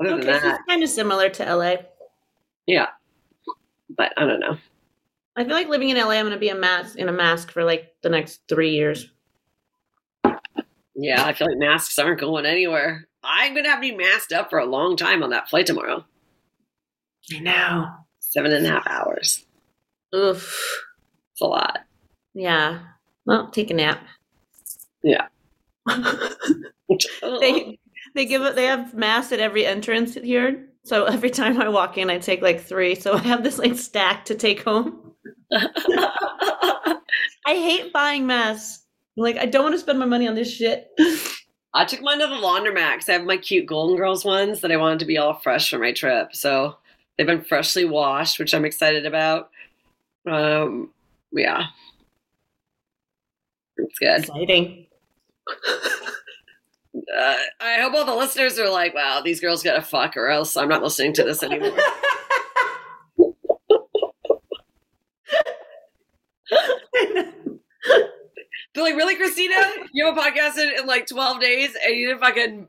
other 0.00 0.14
Okay, 0.16 0.26
than 0.26 0.34
so 0.40 0.46
that, 0.48 0.54
it's 0.60 0.64
kind 0.68 0.82
of 0.82 0.88
similar 0.90 1.28
to 1.30 1.54
LA. 1.56 1.74
yeah. 2.66 2.88
But 3.96 4.12
I 4.16 4.26
don't 4.26 4.40
know. 4.40 4.56
I 5.36 5.44
feel 5.44 5.54
like 5.54 5.68
living 5.68 5.88
in 5.88 5.96
LA, 5.96 6.10
I'm 6.12 6.26
gonna 6.26 6.38
be 6.38 6.48
a 6.50 6.54
mask 6.54 6.96
in 6.96 7.08
a 7.08 7.12
mask 7.12 7.50
for 7.50 7.64
like 7.64 7.94
the 8.02 8.08
next 8.10 8.42
three 8.48 8.72
years. 8.72 9.08
Yeah, 10.94 11.24
I 11.24 11.32
feel 11.32 11.48
like 11.48 11.56
masks 11.58 11.98
aren't 11.98 12.20
going 12.20 12.44
anywhere. 12.46 13.06
I'm 13.22 13.54
gonna 13.54 13.68
have 13.70 13.78
to 13.80 13.88
be 13.88 13.96
masked 13.96 14.32
up 14.32 14.50
for 14.50 14.58
a 14.58 14.66
long 14.66 14.96
time 14.96 15.22
on 15.22 15.30
that 15.30 15.48
flight 15.48 15.66
tomorrow. 15.66 16.04
I 17.34 17.38
know. 17.40 17.88
Seven 18.20 18.52
and 18.52 18.66
a 18.66 18.70
half 18.70 18.86
hours. 18.86 19.44
Oof. 20.14 20.84
It's 21.32 21.40
a 21.40 21.46
lot. 21.46 21.80
Yeah. 22.34 22.80
Well, 23.26 23.50
take 23.50 23.70
a 23.70 23.74
nap. 23.74 24.00
Yeah. 25.02 25.26
they 27.22 27.78
they 28.14 28.26
give 28.26 28.42
it. 28.42 28.54
They 28.56 28.64
have 28.64 28.94
masks 28.94 29.32
at 29.32 29.40
every 29.40 29.66
entrance 29.66 30.14
here. 30.14 30.66
So 30.84 31.04
every 31.04 31.30
time 31.30 31.60
I 31.60 31.68
walk 31.68 31.98
in, 31.98 32.10
I 32.10 32.18
take 32.18 32.42
like 32.42 32.60
three. 32.62 32.94
So 32.94 33.14
I 33.14 33.18
have 33.18 33.42
this 33.42 33.58
like 33.58 33.76
stack 33.76 34.24
to 34.26 34.34
take 34.34 34.62
home. 34.62 35.12
I 35.52 36.96
hate 37.46 37.92
buying 37.92 38.26
masks. 38.26 38.84
Like 39.16 39.36
I 39.36 39.46
don't 39.46 39.64
want 39.64 39.74
to 39.74 39.80
spend 39.80 39.98
my 39.98 40.06
money 40.06 40.28
on 40.28 40.34
this 40.34 40.52
shit. 40.52 40.88
I 41.72 41.84
took 41.84 42.02
mine 42.02 42.18
to 42.18 42.26
the 42.26 42.34
laundromat 42.34 42.94
because 42.94 43.08
I 43.08 43.12
have 43.12 43.24
my 43.24 43.36
cute 43.36 43.66
Golden 43.66 43.96
Girls 43.96 44.24
ones 44.24 44.60
that 44.60 44.72
I 44.72 44.76
wanted 44.76 44.98
to 45.00 45.04
be 45.04 45.18
all 45.18 45.34
fresh 45.34 45.70
for 45.70 45.78
my 45.78 45.92
trip. 45.92 46.34
So 46.34 46.76
they've 47.20 47.26
been 47.26 47.44
freshly 47.44 47.84
washed, 47.84 48.38
which 48.38 48.54
I'm 48.54 48.64
excited 48.64 49.04
about. 49.04 49.50
Um, 50.26 50.90
yeah, 51.32 51.66
it's 53.76 53.98
good. 53.98 54.20
Exciting. 54.20 54.86
Uh, 57.16 57.36
I 57.60 57.74
hope 57.80 57.94
all 57.94 58.04
the 58.04 58.14
listeners 58.14 58.58
are 58.58 58.68
like, 58.68 58.94
"Wow, 58.94 59.20
these 59.24 59.40
girls 59.40 59.62
gotta 59.62 59.80
fuck," 59.80 60.16
or 60.16 60.28
else 60.28 60.56
I'm 60.56 60.68
not 60.68 60.82
listening 60.82 61.12
to 61.14 61.22
this 61.22 61.42
anymore. 61.42 61.70
They're 68.74 68.84
like, 68.84 68.96
"Really, 68.96 69.14
Christina? 69.16 69.54
You 69.92 70.06
have 70.06 70.16
a 70.16 70.20
podcast 70.20 70.58
in, 70.58 70.80
in 70.80 70.86
like 70.86 71.06
12 71.06 71.40
days, 71.40 71.76
and 71.84 71.94
you 71.94 72.08
didn't 72.08 72.20
fucking 72.20 72.68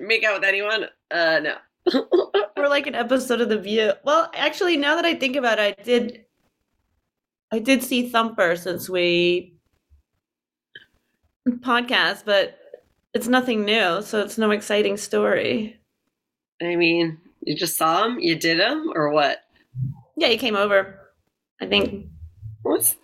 make 0.00 0.24
out 0.24 0.40
with 0.40 0.48
anyone?" 0.48 0.86
Uh, 1.10 1.40
no. 1.40 1.54
Or 2.56 2.68
like 2.68 2.86
an 2.86 2.94
episode 2.94 3.40
of 3.40 3.48
The 3.48 3.58
View. 3.58 3.92
Well, 4.04 4.30
actually, 4.34 4.76
now 4.76 4.96
that 4.96 5.04
I 5.04 5.14
think 5.14 5.36
about 5.36 5.58
it, 5.58 5.76
I 5.78 5.82
did. 5.82 6.24
I 7.52 7.58
did 7.60 7.82
see 7.82 8.08
Thumper 8.08 8.56
since 8.56 8.88
we 8.88 9.54
podcast, 11.48 12.24
but 12.24 12.58
it's 13.12 13.28
nothing 13.28 13.64
new, 13.64 14.02
so 14.02 14.20
it's 14.20 14.38
no 14.38 14.50
exciting 14.50 14.96
story. 14.96 15.78
I 16.62 16.74
mean, 16.74 17.18
you 17.42 17.56
just 17.56 17.76
saw 17.76 18.06
him, 18.06 18.18
you 18.18 18.36
did 18.36 18.58
him, 18.58 18.92
or 18.94 19.10
what? 19.10 19.44
Yeah, 20.16 20.28
he 20.28 20.38
came 20.38 20.56
over. 20.56 20.98
I 21.60 21.66
think. 21.66 22.06
What's 22.62 22.96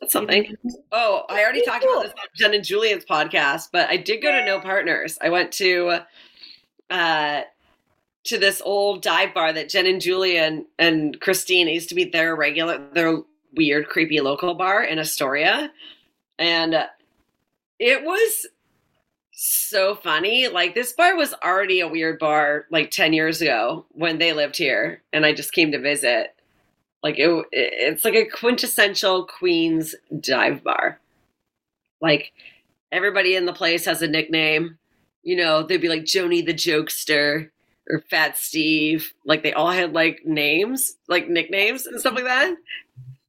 that's 0.00 0.12
something? 0.12 0.54
Oh, 0.92 1.24
I 1.28 1.42
already 1.42 1.64
talked 1.64 1.84
about 1.84 2.02
this 2.02 2.12
on 2.12 2.28
Jen 2.34 2.54
and 2.54 2.64
Julian's 2.64 3.04
podcast, 3.04 3.68
but 3.72 3.88
I 3.88 3.96
did 3.96 4.22
go 4.22 4.32
to 4.32 4.44
No 4.44 4.60
Partners. 4.60 5.18
I 5.22 5.30
went 5.30 5.52
to 5.52 6.00
uh 6.90 7.42
to 8.26 8.38
this 8.38 8.62
old 8.64 9.02
dive 9.02 9.34
bar 9.34 9.52
that 9.52 9.68
Jen 9.68 9.86
and 9.86 10.00
Julian 10.00 10.66
and 10.78 11.20
Christine 11.20 11.68
used 11.68 11.88
to 11.88 11.94
be 11.94 12.04
their 12.04 12.36
regular, 12.36 12.78
their 12.92 13.18
weird, 13.54 13.88
creepy 13.88 14.20
local 14.20 14.54
bar 14.54 14.82
in 14.84 14.98
Astoria, 14.98 15.72
and 16.38 16.74
uh, 16.74 16.86
it 17.78 18.04
was 18.04 18.46
so 19.32 19.94
funny. 19.94 20.48
Like 20.48 20.74
this 20.74 20.92
bar 20.92 21.14
was 21.16 21.34
already 21.44 21.80
a 21.80 21.88
weird 21.88 22.18
bar 22.18 22.64
like 22.70 22.90
10 22.90 23.12
years 23.12 23.40
ago 23.42 23.84
when 23.90 24.18
they 24.18 24.32
lived 24.32 24.56
here 24.56 25.02
and 25.12 25.26
I 25.26 25.34
just 25.34 25.52
came 25.52 25.72
to 25.72 25.78
visit. 25.78 26.34
Like 27.02 27.18
it 27.18 27.44
it's 27.52 28.04
like 28.04 28.14
a 28.14 28.24
quintessential 28.24 29.26
Queens 29.26 29.94
dive 30.20 30.64
bar. 30.64 30.98
Like 32.00 32.32
everybody 32.90 33.36
in 33.36 33.44
the 33.44 33.52
place 33.52 33.84
has 33.84 34.00
a 34.00 34.08
nickname. 34.08 34.78
You 35.22 35.36
know, 35.36 35.62
they'd 35.62 35.80
be 35.80 35.88
like 35.88 36.04
Joni 36.04 36.44
the 36.44 36.54
Jokester 36.54 37.50
or 37.90 38.00
Fat 38.10 38.36
Steve. 38.36 39.12
Like 39.24 39.42
they 39.42 39.52
all 39.52 39.70
had 39.70 39.92
like 39.92 40.24
names, 40.24 40.96
like 41.08 41.28
nicknames 41.28 41.86
and 41.86 42.00
stuff 42.00 42.14
like 42.14 42.24
that. 42.24 42.56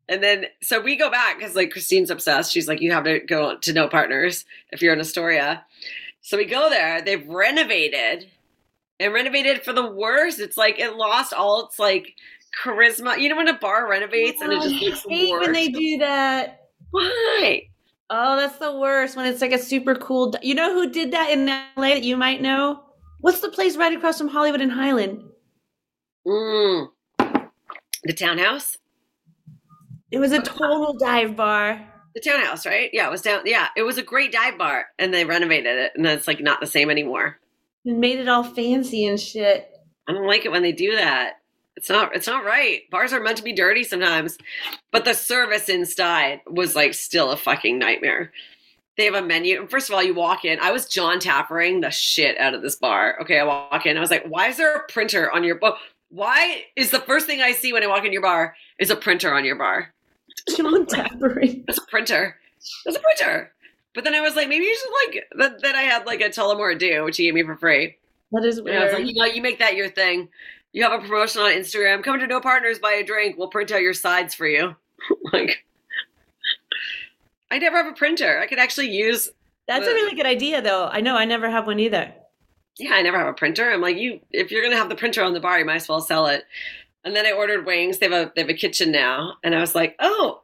And 0.10 0.24
then, 0.24 0.46
so 0.62 0.80
we 0.80 0.96
go 0.96 1.12
back 1.12 1.38
because 1.38 1.56
like 1.56 1.72
Christine's 1.72 2.10
obsessed. 2.10 2.52
She's 2.52 2.68
like, 2.68 2.82
you 2.82 2.92
have 2.92 3.04
to 3.04 3.20
go 3.20 3.58
to 3.58 3.74
No 3.74 3.88
Partners 3.88 4.46
if 4.72 4.82
you're 4.82 4.94
in 4.94 5.00
Astoria. 5.00 5.66
So 6.22 6.38
we 6.38 6.46
go 6.46 6.70
there. 6.70 7.02
They've 7.02 7.28
renovated 7.28 8.30
and 9.00 9.14
renovated 9.14 9.64
for 9.64 9.74
the 9.74 9.86
worst. 9.86 10.40
It's 10.40 10.58
like 10.58 10.80
it 10.80 10.96
lost 10.96 11.34
all 11.34 11.66
its 11.66 11.78
like 11.78 12.16
charisma. 12.64 13.20
You 13.20 13.30
know 13.30 13.36
when 13.36 13.48
a 13.48 13.58
bar 13.58 13.90
renovates 13.90 14.42
and 14.42 14.52
it 14.52 14.62
just 14.62 14.76
looks 14.76 15.06
hate 15.08 15.32
worse. 15.32 15.46
when 15.46 15.54
they 15.54 15.70
do 15.70 15.98
that. 16.00 16.70
Why? 16.92 17.70
Oh, 18.10 18.38
that's 18.38 18.58
the 18.58 18.78
worst 18.78 19.18
when 19.18 19.26
it's 19.26 19.42
like 19.42 19.52
a 19.52 19.60
super 19.60 19.96
cool. 19.96 20.34
You 20.42 20.56
know 20.56 20.74
who 20.74 20.90
did 20.90 21.12
that 21.12 21.30
in 21.32 21.48
LA 21.48 21.96
that 21.96 22.04
you 22.04 22.16
might 22.16 22.42
know? 22.42 22.82
What's 23.20 23.42
the 23.42 23.50
place 23.50 23.78
right 23.78 23.96
across 23.96 24.18
from 24.18 24.28
Hollywood 24.28 24.62
and 24.62 24.72
Highland? 24.72 25.24
Mm. 26.26 26.90
The 28.04 28.14
townhouse. 28.14 28.78
It 30.12 30.20
was 30.20 30.32
a 30.32 30.42
total 30.42 30.98
dive 30.98 31.36
bar. 31.36 31.86
The 32.16 32.22
townhouse, 32.22 32.66
right? 32.66 32.90
Yeah, 32.94 33.08
it 33.08 33.12
was 33.12 33.22
down. 33.22 33.42
Yeah, 33.46 33.68
it 33.76 33.84
was 33.84 33.98
a 33.98 34.04
great 34.04 34.32
dive 34.32 34.58
bar, 34.58 34.86
and 34.98 35.14
they 35.14 35.26
renovated 35.26 35.78
it, 35.78 35.92
and 35.96 36.06
it's 36.06 36.28
like 36.28 36.40
not 36.40 36.60
the 36.62 36.68
same 36.68 36.90
anymore. 36.90 37.40
And 37.86 38.00
made 38.00 38.20
it 38.20 38.28
all 38.28 38.44
fancy 38.44 39.06
and 39.06 39.20
shit. 39.20 39.70
I 40.08 40.14
don't 40.14 40.28
like 40.28 40.46
it 40.46 40.52
when 40.52 40.64
they 40.64 40.72
do 40.72 40.96
that. 40.96 41.34
It's 41.76 41.90
not 41.90 42.16
it's 42.16 42.28
not 42.28 42.44
right. 42.44 42.82
Bars 42.90 43.14
are 43.14 43.22
meant 43.22 43.38
to 43.38 43.44
be 43.44 43.54
dirty 43.54 43.84
sometimes. 43.84 44.38
But 44.92 45.06
the 45.06 45.14
service 45.14 45.70
inside 45.70 46.42
was 46.48 46.76
like 46.76 46.94
still 46.94 47.32
a 47.32 47.38
fucking 47.38 47.78
nightmare. 47.78 48.32
They 48.98 49.06
have 49.06 49.14
a 49.14 49.22
menu. 49.22 49.62
And 49.62 49.70
First 49.70 49.90
of 49.90 49.96
all, 49.96 50.04
you 50.04 50.14
walk 50.14 50.44
in. 50.44 50.60
I 50.60 50.72
was 50.72 50.88
Jon 50.88 51.20
Taffering 51.20 51.82
the 51.82 51.92
shit 51.92 52.38
out 52.40 52.54
of 52.54 52.62
this 52.62 52.76
bar. 52.76 53.18
Okay, 53.22 53.40
I 53.40 53.44
walk 53.44 53.86
in. 53.86 53.96
I 53.96 54.00
was 54.00 54.10
like, 54.10 54.26
why 54.26 54.48
is 54.48 54.58
there 54.58 54.76
a 54.76 54.88
printer 54.88 55.32
on 55.32 55.44
your 55.44 55.56
book? 55.56 55.78
Why 56.10 56.66
is 56.76 56.90
the 56.90 57.00
first 57.00 57.28
thing 57.28 57.42
I 57.42 57.52
see 57.52 57.74
when 57.74 57.84
I 57.84 57.88
walk 57.88 58.06
in 58.06 58.14
your 58.14 58.22
bar 58.22 58.56
is 58.80 58.90
a 58.90 58.96
printer 58.96 59.34
on 59.34 59.46
your 59.46 59.56
bar? 59.56 59.94
John 60.56 60.86
Tappery. 60.86 61.64
It's 61.68 61.78
a 61.78 61.86
printer. 61.88 62.38
It's 62.86 62.98
a 62.98 63.00
printer. 63.00 63.52
But 63.94 64.04
then 64.04 64.16
I 64.16 64.22
was 64.22 64.36
like, 64.36 64.48
maybe 64.48 64.66
you 64.66 64.76
should 64.76 65.08
like 65.08 65.28
that. 65.38 65.62
Then 65.62 65.76
I 65.76 65.82
had 65.82 66.06
like 66.06 66.22
a 66.22 66.30
Tullamore 66.30 66.78
Dew, 66.78 67.04
which 67.04 67.18
he 67.18 67.26
gave 67.26 67.34
me 67.34 67.44
for 67.44 67.56
free. 67.56 67.98
That 68.32 68.46
is 68.46 68.58
And 68.58 68.70
I 68.70 68.84
was 68.84 68.94
like, 68.94 69.06
you 69.06 69.14
know, 69.14 69.26
you 69.26 69.42
make 69.42 69.60
that 69.60 69.76
your 69.76 69.90
thing. 69.90 70.30
You 70.74 70.84
have 70.84 70.94
a 70.94 71.00
promotion 71.06 71.42
on 71.42 71.52
Instagram. 71.52 72.04
Come 72.04 72.20
to 72.20 72.28
No 72.28 72.42
Partners, 72.42 72.80
buy 72.80 72.94
a 72.94 73.04
drink. 73.04 73.38
We'll 73.38 73.48
print 73.48 73.72
out 73.72 73.82
your 73.82 73.94
sides 73.94 74.34
for 74.36 74.48
you. 74.48 74.76
like, 75.34 75.66
I 77.52 77.60
never 77.60 77.78
have 77.78 77.88
a 77.88 77.96
printer. 77.96 78.40
I 78.40 78.48
could 78.48 78.60
actually 78.60 78.90
use. 78.90 79.30
That's 79.68 79.88
a 79.88 79.94
really 79.94 80.16
good 80.16 80.26
idea, 80.26 80.62
though. 80.62 80.88
I 80.88 81.02
know 81.02 81.16
I 81.16 81.26
never 81.26 81.50
have 81.50 81.68
one 81.68 81.80
either. 81.80 82.14
Yeah, 82.78 82.94
I 82.94 83.02
never 83.02 83.18
have 83.18 83.28
a 83.28 83.34
printer. 83.34 83.70
I'm 83.70 83.82
like, 83.82 83.98
you. 83.98 84.20
If 84.32 84.52
you're 84.52 84.64
gonna 84.64 84.78
have 84.78 84.90
the 84.90 84.96
printer 84.96 85.24
on 85.24 85.34
the 85.34 85.40
bar, 85.40 85.60
you 85.60 85.66
might 85.66 85.78
as 85.78 85.90
well 85.90 86.02
sell 86.02 86.28
it. 86.28 86.46
And 87.04 87.16
then 87.16 87.26
I 87.26 87.32
ordered 87.32 87.66
wings. 87.66 87.98
They 87.98 88.10
have 88.10 88.28
a 88.28 88.32
they 88.36 88.42
have 88.42 88.50
a 88.50 88.54
kitchen 88.54 88.92
now, 88.92 89.36
and 89.44 89.56
I 89.56 89.60
was 89.60 89.76
like, 89.76 89.96
oh, 90.00 90.42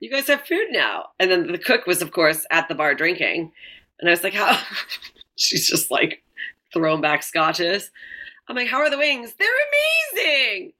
you 0.00 0.10
guys 0.10 0.26
have 0.26 0.42
food 0.42 0.68
now. 0.70 1.06
And 1.18 1.30
then 1.30 1.52
the 1.52 1.58
cook 1.58 1.86
was, 1.86 2.02
of 2.02 2.12
course, 2.12 2.46
at 2.50 2.68
the 2.68 2.74
bar 2.74 2.94
drinking, 2.94 3.52
and 4.00 4.08
I 4.08 4.12
was 4.12 4.24
like, 4.24 4.34
how? 4.34 4.60
She's 5.36 5.68
just 5.68 5.90
like 5.90 6.22
throwing 6.72 7.02
back 7.02 7.22
scotches. 7.22 7.90
I'm 8.48 8.56
like, 8.56 8.68
how 8.68 8.78
are 8.78 8.90
the 8.90 8.98
wings? 8.98 9.34
They're 9.38 9.48
amazing. 10.14 10.72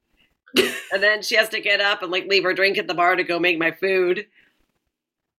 and 0.91 1.03
then 1.03 1.21
she 1.21 1.35
has 1.35 1.49
to 1.49 1.59
get 1.59 1.81
up 1.81 2.01
and 2.01 2.11
like 2.11 2.27
leave 2.27 2.43
her 2.43 2.53
drink 2.53 2.77
at 2.77 2.87
the 2.87 2.93
bar 2.93 3.15
to 3.15 3.23
go 3.23 3.39
make 3.39 3.59
my 3.59 3.71
food. 3.71 4.25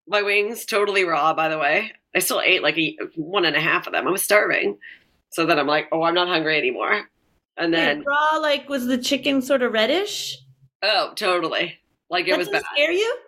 My 0.08 0.22
wings 0.22 0.64
totally 0.64 1.04
raw, 1.04 1.34
by 1.34 1.48
the 1.48 1.58
way. 1.58 1.92
I 2.16 2.20
still 2.20 2.40
ate 2.40 2.62
like 2.62 2.78
a 2.78 2.96
one 3.16 3.44
and 3.44 3.54
a 3.54 3.60
half 3.60 3.86
of 3.86 3.92
them. 3.92 4.08
I 4.08 4.10
was 4.10 4.22
starving. 4.22 4.78
So 5.30 5.44
then 5.46 5.58
I'm 5.58 5.66
like, 5.66 5.88
oh, 5.92 6.02
I'm 6.02 6.14
not 6.14 6.28
hungry 6.28 6.56
anymore. 6.56 7.02
And 7.58 7.74
then, 7.74 7.98
Wait, 7.98 8.06
raw, 8.06 8.38
like, 8.38 8.68
was 8.68 8.86
the 8.86 8.96
chicken 8.98 9.42
sort 9.42 9.62
of 9.62 9.72
reddish? 9.72 10.38
oh, 10.82 11.12
totally. 11.16 11.78
Like 12.08 12.26
it 12.26 12.30
that 12.30 12.38
was 12.38 12.48
bad. 12.48 12.62
scare 12.72 12.92
you? 12.92 13.18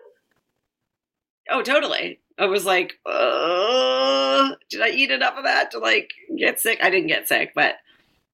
Oh, 1.50 1.62
totally. 1.62 2.20
I 2.38 2.46
was 2.46 2.64
like, 2.64 2.94
uh, 3.04 4.54
did 4.70 4.80
I 4.80 4.88
eat 4.90 5.10
enough 5.10 5.34
of 5.36 5.44
that 5.44 5.72
to 5.72 5.78
like 5.78 6.10
get 6.38 6.60
sick? 6.60 6.78
I 6.82 6.88
didn't 6.90 7.08
get 7.08 7.28
sick, 7.28 7.52
but 7.54 7.74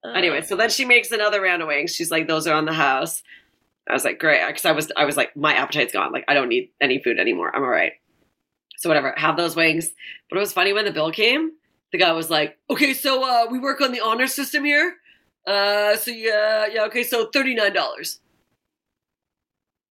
Uh, 0.05 0.11
anyway. 0.11 0.43
So 0.43 0.55
then 0.55 0.71
she 0.71 0.85
makes 0.85 1.11
another 1.11 1.41
round 1.41 1.63
of 1.63 1.69
wings. 1.69 1.95
She's 1.95 2.11
like, 2.13 2.29
those 2.29 2.47
are 2.47 2.55
on 2.55 2.67
the 2.67 2.73
house. 2.75 3.23
I 3.89 3.93
was 3.95 4.05
like, 4.05 4.19
great, 4.19 4.47
because 4.47 4.65
I 4.65 4.73
was, 4.73 4.93
I 4.97 5.05
was 5.05 5.17
like, 5.17 5.37
my 5.37 5.55
appetite's 5.55 5.93
gone. 5.93 6.13
Like 6.13 6.25
I 6.29 6.35
don't 6.35 6.49
need 6.49 6.71
any 6.81 7.03
food 7.03 7.19
anymore. 7.19 7.55
I'm 7.57 7.63
all 7.63 7.69
right. 7.69 7.93
So 8.79 8.89
whatever, 8.91 9.15
have 9.17 9.37
those 9.37 9.57
wings. 9.57 9.93
But 10.31 10.37
it 10.37 10.41
was 10.41 10.53
funny 10.53 10.73
when 10.73 10.85
the 10.85 10.93
bill 10.93 11.13
came. 11.13 11.53
The 11.93 11.99
guy 11.99 12.13
was 12.13 12.31
like, 12.31 12.59
okay, 12.71 12.95
so 12.95 13.25
uh, 13.25 13.47
we 13.51 13.59
work 13.59 13.81
on 13.81 13.93
the 13.93 14.01
honor 14.01 14.27
system 14.27 14.65
here. 14.65 14.97
Uh, 15.47 15.97
so 15.97 16.11
yeah, 16.11 16.67
yeah, 16.73 16.85
okay, 16.87 17.05
so 17.05 17.27
thirty 17.33 17.55
nine 17.55 17.73
dollars. 17.73 18.21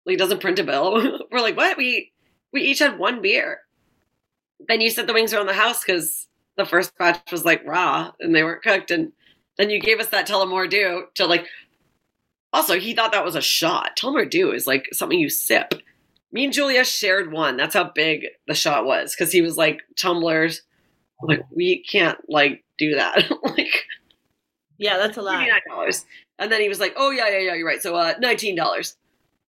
Like, 0.05 0.13
he 0.13 0.17
doesn't 0.17 0.41
print 0.41 0.59
a 0.59 0.63
bill. 0.63 1.19
We're 1.31 1.41
like, 1.41 1.57
what? 1.57 1.77
We 1.77 2.11
we 2.53 2.61
each 2.63 2.79
had 2.79 2.99
one 2.99 3.21
beer. 3.21 3.61
Then 4.67 4.81
you 4.81 4.89
said 4.89 5.07
the 5.07 5.13
wings 5.13 5.33
are 5.33 5.39
on 5.39 5.47
the 5.47 5.53
house 5.53 5.83
because 5.83 6.27
the 6.57 6.65
first 6.65 6.97
batch 6.97 7.31
was 7.31 7.45
like 7.45 7.65
raw 7.65 8.11
and 8.19 8.35
they 8.35 8.43
weren't 8.43 8.63
cooked, 8.63 8.91
and 8.91 9.11
then 9.57 9.69
you 9.69 9.79
gave 9.79 9.99
us 9.99 10.09
that 10.09 10.27
Tullamore 10.27 10.69
Dew 10.69 11.05
to 11.15 11.25
like. 11.25 11.47
Also, 12.53 12.79
he 12.79 12.93
thought 12.93 13.13
that 13.13 13.25
was 13.25 13.35
a 13.35 13.41
shot. 13.41 13.97
Tullamore 13.97 14.29
Dew 14.29 14.51
is 14.51 14.67
like 14.67 14.89
something 14.93 15.19
you 15.19 15.29
sip. 15.29 15.73
Me 16.31 16.45
and 16.45 16.53
Julia 16.53 16.83
shared 16.83 17.31
one. 17.31 17.57
That's 17.57 17.73
how 17.73 17.91
big 17.93 18.25
the 18.47 18.53
shot 18.53 18.85
was 18.85 19.13
because 19.13 19.31
he 19.31 19.41
was 19.41 19.57
like 19.57 19.81
tumblers. 19.97 20.61
Like 21.21 21.41
we 21.55 21.83
can't 21.83 22.17
like 22.29 22.63
do 22.77 22.95
that. 22.95 23.29
like 23.43 23.85
Yeah, 24.77 24.97
that's 24.97 25.17
a 25.17 25.21
lot. 25.21 25.47
$89. 25.77 26.05
And 26.39 26.51
then 26.51 26.59
he 26.59 26.69
was 26.69 26.79
like, 26.79 26.93
oh, 26.97 27.11
yeah, 27.11 27.29
yeah, 27.29 27.37
yeah, 27.37 27.53
you're 27.53 27.67
right. 27.67 27.81
So 27.81 27.95
uh, 27.95 28.15
$19. 28.15 28.95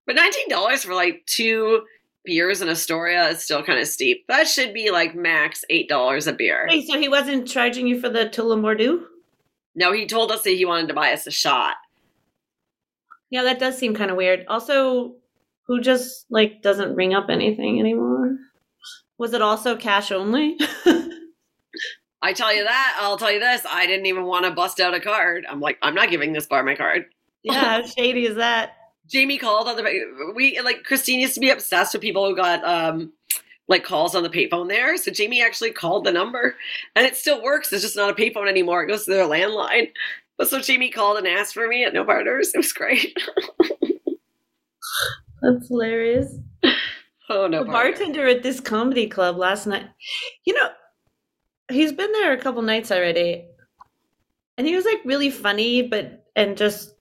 But 0.06 0.16
$19 0.16 0.84
for 0.84 0.94
like 0.94 1.22
two 1.26 1.82
beers 2.24 2.60
in 2.60 2.68
Astoria 2.68 3.28
is 3.30 3.42
still 3.42 3.62
kind 3.62 3.80
of 3.80 3.86
steep. 3.86 4.26
That 4.28 4.46
should 4.46 4.74
be 4.74 4.90
like 4.90 5.14
max 5.14 5.64
$8 5.70 6.26
a 6.26 6.32
beer. 6.34 6.66
Wait, 6.68 6.86
so 6.86 6.98
he 6.98 7.08
wasn't 7.08 7.48
charging 7.48 7.86
you 7.86 7.98
for 7.98 8.10
the 8.10 8.26
Tullamore 8.26 8.76
Dew? 8.76 9.06
No, 9.74 9.92
he 9.92 10.06
told 10.06 10.30
us 10.30 10.42
that 10.42 10.50
he 10.50 10.66
wanted 10.66 10.88
to 10.88 10.94
buy 10.94 11.12
us 11.12 11.26
a 11.26 11.30
shot. 11.30 11.76
Yeah, 13.30 13.44
that 13.44 13.58
does 13.58 13.78
seem 13.78 13.94
kind 13.94 14.10
of 14.10 14.18
weird. 14.18 14.44
Also, 14.48 15.14
who 15.66 15.80
just 15.80 16.26
like 16.30 16.62
doesn't 16.62 16.94
ring 16.94 17.14
up 17.14 17.26
anything 17.28 17.78
anymore? 17.80 18.36
Was 19.18 19.34
it 19.34 19.42
also 19.42 19.76
cash 19.76 20.10
only? 20.10 20.58
I 22.22 22.32
tell 22.32 22.54
you 22.54 22.64
that, 22.64 22.98
I'll 23.00 23.16
tell 23.16 23.32
you 23.32 23.40
this. 23.40 23.62
I 23.68 23.86
didn't 23.86 24.06
even 24.06 24.24
want 24.24 24.44
to 24.44 24.52
bust 24.52 24.78
out 24.80 24.94
a 24.94 25.00
card. 25.00 25.44
I'm 25.48 25.60
like, 25.60 25.78
I'm 25.82 25.94
not 25.94 26.10
giving 26.10 26.32
this 26.32 26.46
bar 26.46 26.62
my 26.62 26.76
card. 26.76 27.06
yeah, 27.42 27.82
how 27.82 27.86
shady 27.86 28.26
is 28.26 28.36
that? 28.36 28.76
Jamie 29.08 29.38
called 29.38 29.68
on 29.68 29.76
the 29.76 30.32
we 30.34 30.60
like 30.60 30.84
Christine 30.84 31.20
used 31.20 31.34
to 31.34 31.40
be 31.40 31.50
obsessed 31.50 31.92
with 31.92 32.02
people 32.02 32.28
who 32.28 32.36
got 32.36 32.64
um 32.64 33.12
like 33.68 33.84
calls 33.84 34.14
on 34.14 34.22
the 34.22 34.30
payphone 34.30 34.68
there. 34.68 34.96
So 34.96 35.10
Jamie 35.10 35.42
actually 35.42 35.72
called 35.72 36.04
the 36.04 36.12
number 36.12 36.56
and 36.94 37.04
it 37.06 37.16
still 37.16 37.42
works. 37.42 37.72
It's 37.72 37.82
just 37.82 37.96
not 37.96 38.10
a 38.10 38.14
payphone 38.14 38.48
anymore. 38.48 38.82
It 38.82 38.88
goes 38.88 39.04
to 39.04 39.10
their 39.10 39.26
landline. 39.26 39.90
But 40.38 40.48
so 40.48 40.60
Jamie 40.60 40.90
called 40.90 41.18
and 41.18 41.26
asked 41.26 41.54
for 41.54 41.68
me 41.68 41.84
at 41.84 41.94
No 41.94 42.04
Partners. 42.04 42.52
It 42.54 42.58
was 42.58 42.72
great. 42.72 43.16
That's 45.42 45.68
hilarious. 45.68 46.36
oh 47.28 47.46
no. 47.48 47.64
the 47.64 47.70
bartender 47.70 48.26
at 48.28 48.42
this 48.42 48.60
comedy 48.60 49.08
club 49.08 49.36
last 49.36 49.66
night. 49.66 49.86
You 50.44 50.54
know, 50.54 50.70
he's 51.70 51.92
been 51.92 52.12
there 52.12 52.32
a 52.32 52.38
couple 52.40 52.62
nights 52.62 52.92
already, 52.92 53.46
and 54.56 54.66
he 54.66 54.76
was 54.76 54.84
like 54.84 55.00
really 55.04 55.30
funny, 55.30 55.82
but 55.82 56.24
and 56.36 56.56
just 56.56 56.94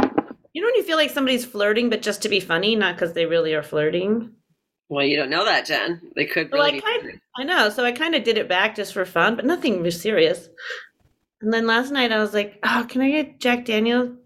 you 0.00 0.60
know 0.62 0.66
when 0.66 0.74
you 0.74 0.82
feel 0.82 0.96
like 0.96 1.10
somebody's 1.10 1.44
flirting, 1.44 1.88
but 1.88 2.02
just 2.02 2.22
to 2.22 2.28
be 2.28 2.40
funny, 2.40 2.74
not 2.74 2.96
because 2.96 3.12
they 3.12 3.26
really 3.26 3.54
are 3.54 3.62
flirting. 3.62 4.32
Well, 4.88 5.04
you 5.04 5.16
don't 5.16 5.30
know 5.30 5.44
that, 5.44 5.66
Jen. 5.66 6.00
They 6.16 6.24
could 6.24 6.50
Well, 6.50 6.64
really 6.64 6.78
I 6.78 6.80
kind 6.80 7.20
I 7.36 7.44
know, 7.44 7.68
so 7.70 7.84
I 7.84 7.92
kind 7.92 8.14
of 8.14 8.24
did 8.24 8.38
it 8.38 8.48
back 8.48 8.74
just 8.74 8.92
for 8.92 9.04
fun, 9.04 9.36
but 9.36 9.44
nothing 9.44 9.82
was 9.82 10.00
serious. 10.00 10.48
And 11.40 11.52
then 11.52 11.66
last 11.66 11.92
night 11.92 12.10
I 12.10 12.18
was 12.18 12.34
like, 12.34 12.58
"Oh, 12.64 12.84
can 12.88 13.02
I 13.02 13.10
get 13.10 13.38
Jack 13.38 13.64
Daniels?" 13.66 14.16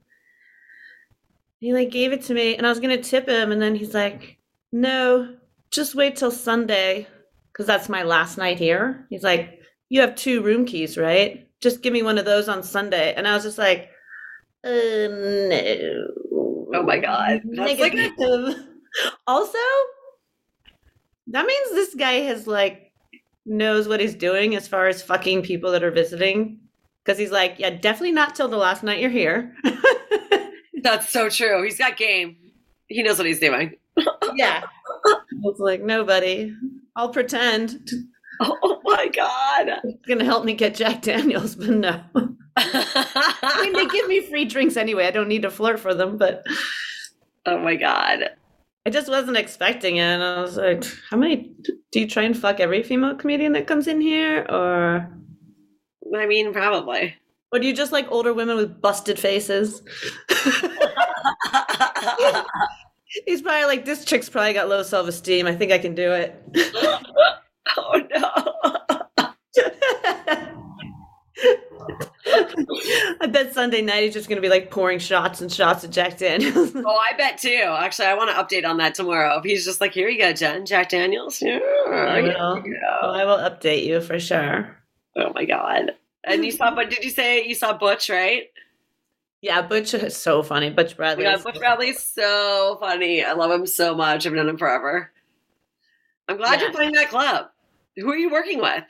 He 1.62 1.72
like 1.72 1.92
gave 1.92 2.12
it 2.12 2.22
to 2.22 2.34
me, 2.34 2.56
and 2.56 2.66
I 2.66 2.70
was 2.70 2.80
gonna 2.80 3.00
tip 3.00 3.28
him, 3.28 3.52
and 3.52 3.62
then 3.62 3.76
he's 3.76 3.94
like, 3.94 4.36
"No, 4.72 5.36
just 5.70 5.94
wait 5.94 6.16
till 6.16 6.32
Sunday, 6.32 7.06
because 7.52 7.66
that's 7.66 7.88
my 7.88 8.02
last 8.02 8.36
night 8.36 8.58
here." 8.58 9.06
He's 9.10 9.22
like, 9.22 9.60
"You 9.88 10.00
have 10.00 10.16
two 10.16 10.42
room 10.42 10.66
keys, 10.66 10.98
right? 10.98 11.48
Just 11.60 11.80
give 11.80 11.92
me 11.92 12.02
one 12.02 12.18
of 12.18 12.24
those 12.24 12.48
on 12.48 12.64
Sunday." 12.64 13.14
And 13.14 13.28
I 13.28 13.34
was 13.34 13.44
just 13.44 13.58
like, 13.58 13.90
"Uh, 14.64 15.06
no." 15.06 16.04
Oh 16.74 16.82
my 16.82 16.98
God. 16.98 17.42
That's 17.44 17.78
like 17.78 17.94
also, 19.28 19.58
that 21.28 21.46
means 21.46 21.70
this 21.70 21.94
guy 21.94 22.22
has 22.22 22.48
like 22.48 22.90
knows 23.46 23.86
what 23.86 24.00
he's 24.00 24.16
doing 24.16 24.56
as 24.56 24.66
far 24.66 24.88
as 24.88 25.00
fucking 25.00 25.42
people 25.42 25.70
that 25.70 25.84
are 25.84 25.92
visiting. 25.92 26.58
Because 27.04 27.20
he's 27.20 27.30
like, 27.30 27.60
yeah, 27.60 27.70
definitely 27.70 28.12
not 28.12 28.34
till 28.34 28.48
the 28.48 28.56
last 28.56 28.82
night 28.82 28.98
you're 28.98 29.10
here. 29.10 29.54
That's 30.82 31.08
so 31.08 31.28
true. 31.28 31.62
He's 31.62 31.78
got 31.78 31.96
game. 31.96 32.36
He 32.88 33.02
knows 33.02 33.18
what 33.18 33.26
he's 33.26 33.40
doing. 33.40 33.76
yeah. 34.34 34.64
I 35.06 35.14
was 35.40 35.58
like, 35.58 35.82
nobody. 35.82 36.54
I'll 36.96 37.10
pretend. 37.10 37.90
Oh 38.44 38.80
my 38.82 39.06
god. 39.06 39.68
It's 39.84 40.06
gonna 40.08 40.24
help 40.24 40.44
me 40.44 40.54
get 40.54 40.74
Jack 40.74 41.02
Daniels, 41.02 41.54
but 41.54 41.68
no. 41.68 42.00
I 42.56 43.60
mean, 43.62 43.72
they 43.72 43.86
give 43.86 44.08
me 44.08 44.20
free 44.28 44.46
drinks 44.46 44.76
anyway. 44.76 45.06
I 45.06 45.12
don't 45.12 45.28
need 45.28 45.42
to 45.42 45.50
flirt 45.50 45.78
for 45.78 45.94
them, 45.94 46.18
but 46.18 46.44
oh 47.46 47.58
my 47.58 47.76
god. 47.76 48.30
I 48.84 48.90
just 48.90 49.08
wasn't 49.08 49.36
expecting 49.36 49.96
it. 49.96 50.00
And 50.00 50.24
I 50.24 50.40
was 50.40 50.56
like, 50.56 50.84
how 51.08 51.16
many 51.16 51.54
do 51.92 52.00
you 52.00 52.08
try 52.08 52.24
and 52.24 52.36
fuck 52.36 52.58
every 52.58 52.82
female 52.82 53.14
comedian 53.14 53.52
that 53.52 53.68
comes 53.68 53.86
in 53.86 54.00
here? 54.00 54.44
Or 54.48 55.08
I 56.16 56.26
mean, 56.26 56.52
probably. 56.52 57.14
Or 57.52 57.58
do 57.58 57.66
you 57.66 57.74
just 57.74 57.92
like 57.92 58.10
older 58.10 58.32
women 58.32 58.56
with 58.56 58.80
busted 58.80 59.18
faces? 59.18 59.82
He's 63.26 63.42
probably 63.42 63.66
like, 63.66 63.84
this 63.84 64.06
chick's 64.06 64.30
probably 64.30 64.54
got 64.54 64.68
low 64.68 64.82
self 64.82 65.06
esteem. 65.06 65.46
I 65.46 65.54
think 65.54 65.70
I 65.70 65.78
can 65.78 65.94
do 65.94 66.12
it. 66.12 66.34
oh 67.76 68.00
no. 68.10 68.30
I 73.20 73.26
bet 73.26 73.52
Sunday 73.52 73.82
night 73.82 74.04
he's 74.04 74.14
just 74.14 74.28
gonna 74.28 74.40
be 74.40 74.48
like 74.48 74.70
pouring 74.70 74.98
shots 74.98 75.40
and 75.42 75.52
shots 75.52 75.84
of 75.84 75.90
Jack 75.90 76.16
Daniels. 76.18 76.72
Oh, 76.74 76.96
I 76.96 77.14
bet 77.16 77.38
too. 77.38 77.62
Actually, 77.66 78.08
I 78.08 78.14
want 78.14 78.30
to 78.30 78.36
update 78.42 78.66
on 78.68 78.78
that 78.78 78.94
tomorrow. 78.94 79.36
If 79.38 79.44
he's 79.44 79.64
just 79.64 79.80
like, 79.80 79.92
here 79.92 80.08
you 80.08 80.18
go, 80.18 80.32
Jen, 80.32 80.64
Jack 80.64 80.88
Daniels. 80.88 81.42
Yeah, 81.42 81.58
I 81.86 82.22
will. 82.22 82.62
Well. 82.62 83.14
I 83.14 83.24
will 83.24 83.38
update 83.38 83.84
you 83.84 84.00
for 84.00 84.18
sure. 84.18 84.76
Oh 85.16 85.32
my 85.34 85.44
god. 85.44 85.92
And 86.24 86.44
you 86.44 86.52
saw, 86.52 86.74
but 86.74 86.90
did 86.90 87.02
you 87.04 87.10
say 87.10 87.44
you 87.44 87.54
saw 87.54 87.76
Butch, 87.76 88.08
right? 88.08 88.44
Yeah, 89.40 89.60
Butch 89.62 89.92
is 89.94 90.16
so 90.16 90.42
funny. 90.42 90.70
Butch 90.70 90.96
Bradley. 90.96 91.24
Yeah, 91.24 91.36
Butch 91.36 91.58
Bradley's 91.58 92.00
so 92.00 92.76
funny. 92.80 93.24
I 93.24 93.32
love 93.32 93.50
him 93.50 93.66
so 93.66 93.94
much. 93.94 94.24
I've 94.24 94.32
known 94.32 94.48
him 94.48 94.56
forever. 94.56 95.10
I'm 96.28 96.36
glad 96.36 96.60
Yeah. 96.60 96.66
you're 96.66 96.72
playing 96.74 96.92
that 96.92 97.08
club. 97.10 97.46
Who 97.96 98.08
are 98.10 98.16
you 98.16 98.30
working 98.30 98.60
with? 98.60 98.84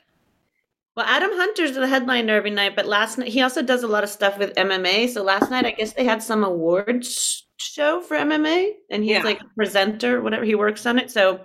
Well, 0.95 1.07
Adam 1.07 1.31
Hunter's 1.33 1.73
the 1.73 1.87
headliner 1.87 2.35
every 2.35 2.51
night, 2.51 2.75
but 2.75 2.85
last 2.85 3.17
night 3.17 3.29
he 3.29 3.41
also 3.41 3.63
does 3.63 3.81
a 3.81 3.87
lot 3.87 4.03
of 4.03 4.11
stuff 4.11 4.37
with 4.37 4.53
MMA. 4.55 5.07
So 5.09 5.23
last 5.23 5.49
night, 5.49 5.65
I 5.65 5.71
guess 5.71 5.93
they 5.93 6.03
had 6.03 6.21
some 6.21 6.43
awards 6.43 7.47
show 7.57 8.01
for 8.01 8.15
MMA, 8.15 8.73
and 8.91 9.03
he's 9.03 9.13
Yeah. 9.13 9.23
like 9.23 9.41
a 9.41 9.45
presenter, 9.55 10.21
whatever. 10.21 10.45
He 10.45 10.53
works 10.53 10.85
on 10.85 10.99
it, 10.99 11.09
so 11.09 11.41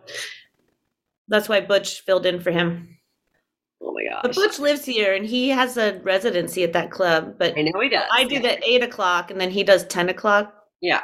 that's 1.28 1.48
why 1.48 1.62
Butch 1.62 2.02
filled 2.02 2.26
in 2.26 2.40
for 2.40 2.50
him. 2.50 2.97
Oh 3.80 3.92
my 3.92 4.04
gosh. 4.04 4.20
But. 4.22 4.34
Butch 4.34 4.58
lives 4.58 4.84
here, 4.84 5.14
and 5.14 5.24
he 5.24 5.48
has 5.50 5.76
a 5.76 6.00
residency 6.02 6.64
at 6.64 6.72
that 6.72 6.90
club. 6.90 7.36
But 7.38 7.56
I 7.56 7.62
know 7.62 7.80
he 7.80 7.88
does. 7.88 8.08
I 8.12 8.24
do 8.24 8.40
the 8.40 8.62
eight 8.68 8.82
o'clock, 8.82 9.30
and 9.30 9.40
then 9.40 9.50
he 9.50 9.62
does 9.64 9.84
ten 9.86 10.08
o'clock 10.08 10.52
Yeah. 10.80 11.02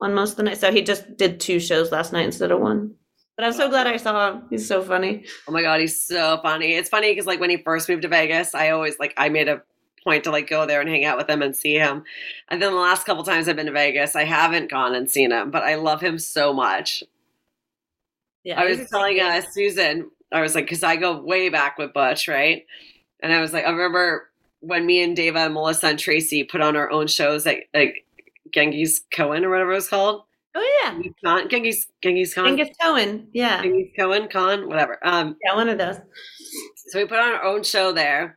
on 0.00 0.14
most 0.14 0.32
of 0.32 0.36
the 0.38 0.42
night. 0.44 0.58
So 0.58 0.72
he 0.72 0.82
just 0.82 1.16
did 1.16 1.40
two 1.40 1.60
shows 1.60 1.92
last 1.92 2.12
night 2.12 2.24
instead 2.24 2.50
of 2.50 2.60
one. 2.60 2.94
But 3.36 3.46
I'm 3.46 3.52
so 3.52 3.68
glad 3.70 3.86
I 3.86 3.96
saw 3.96 4.32
him. 4.32 4.42
He's 4.50 4.66
so 4.68 4.82
funny. 4.82 5.24
Oh 5.48 5.52
my 5.52 5.62
god, 5.62 5.80
he's 5.80 6.04
so 6.06 6.38
funny. 6.42 6.74
It's 6.74 6.88
funny 6.90 7.10
because 7.12 7.26
like 7.26 7.40
when 7.40 7.48
he 7.50 7.56
first 7.56 7.88
moved 7.88 8.02
to 8.02 8.08
Vegas, 8.08 8.54
I 8.54 8.70
always 8.70 8.98
like 8.98 9.14
I 9.16 9.28
made 9.30 9.48
a 9.48 9.62
point 10.04 10.24
to 10.24 10.30
like 10.30 10.48
go 10.48 10.66
there 10.66 10.80
and 10.80 10.88
hang 10.90 11.04
out 11.04 11.16
with 11.16 11.28
him 11.30 11.40
and 11.42 11.56
see 11.56 11.74
him. 11.74 12.02
And 12.48 12.60
then 12.60 12.72
the 12.72 12.78
last 12.78 13.06
couple 13.06 13.22
times 13.22 13.48
I've 13.48 13.56
been 13.56 13.66
to 13.66 13.72
Vegas, 13.72 14.14
I 14.16 14.24
haven't 14.24 14.70
gone 14.70 14.94
and 14.94 15.10
seen 15.10 15.30
him, 15.30 15.50
but 15.50 15.62
I 15.62 15.76
love 15.76 16.00
him 16.02 16.18
so 16.18 16.52
much. 16.52 17.02
Yeah, 18.44 18.60
I 18.60 18.64
was 18.66 18.88
telling 18.90 19.20
uh, 19.20 19.42
Susan, 19.52 20.10
I 20.32 20.40
was 20.40 20.54
like, 20.54 20.64
because 20.64 20.82
I 20.82 20.96
go 20.96 21.20
way 21.20 21.48
back 21.48 21.78
with 21.78 21.92
Butch, 21.92 22.28
right? 22.28 22.64
And 23.22 23.32
I 23.32 23.40
was 23.40 23.52
like, 23.52 23.64
I 23.64 23.70
remember 23.70 24.30
when 24.60 24.86
me 24.86 25.02
and 25.02 25.16
Dava 25.16 25.46
and 25.46 25.54
Melissa 25.54 25.88
and 25.88 25.98
Tracy 25.98 26.44
put 26.44 26.60
on 26.60 26.76
our 26.76 26.90
own 26.90 27.06
shows 27.06 27.46
at 27.46 27.58
like 27.74 28.06
Genghis 28.52 29.00
Cohen 29.12 29.44
or 29.44 29.50
whatever 29.50 29.72
it 29.72 29.76
was 29.76 29.88
called. 29.88 30.22
Oh 30.54 30.80
yeah, 30.82 31.00
Khan, 31.24 31.48
Genghis 31.48 31.86
Genghis 32.02 32.34
Khan. 32.34 32.56
Genghis 32.56 32.76
Cohen. 32.80 33.28
Yeah, 33.32 33.62
Genghis 33.62 33.92
Cohen, 33.96 34.28
Khan, 34.28 34.68
whatever. 34.68 34.98
Um, 35.02 35.36
yeah, 35.44 35.54
one 35.54 35.68
of 35.68 35.78
those. 35.78 35.96
So 36.88 36.98
we 36.98 37.06
put 37.06 37.18
on 37.18 37.32
our 37.32 37.44
own 37.44 37.62
show 37.62 37.92
there 37.92 38.36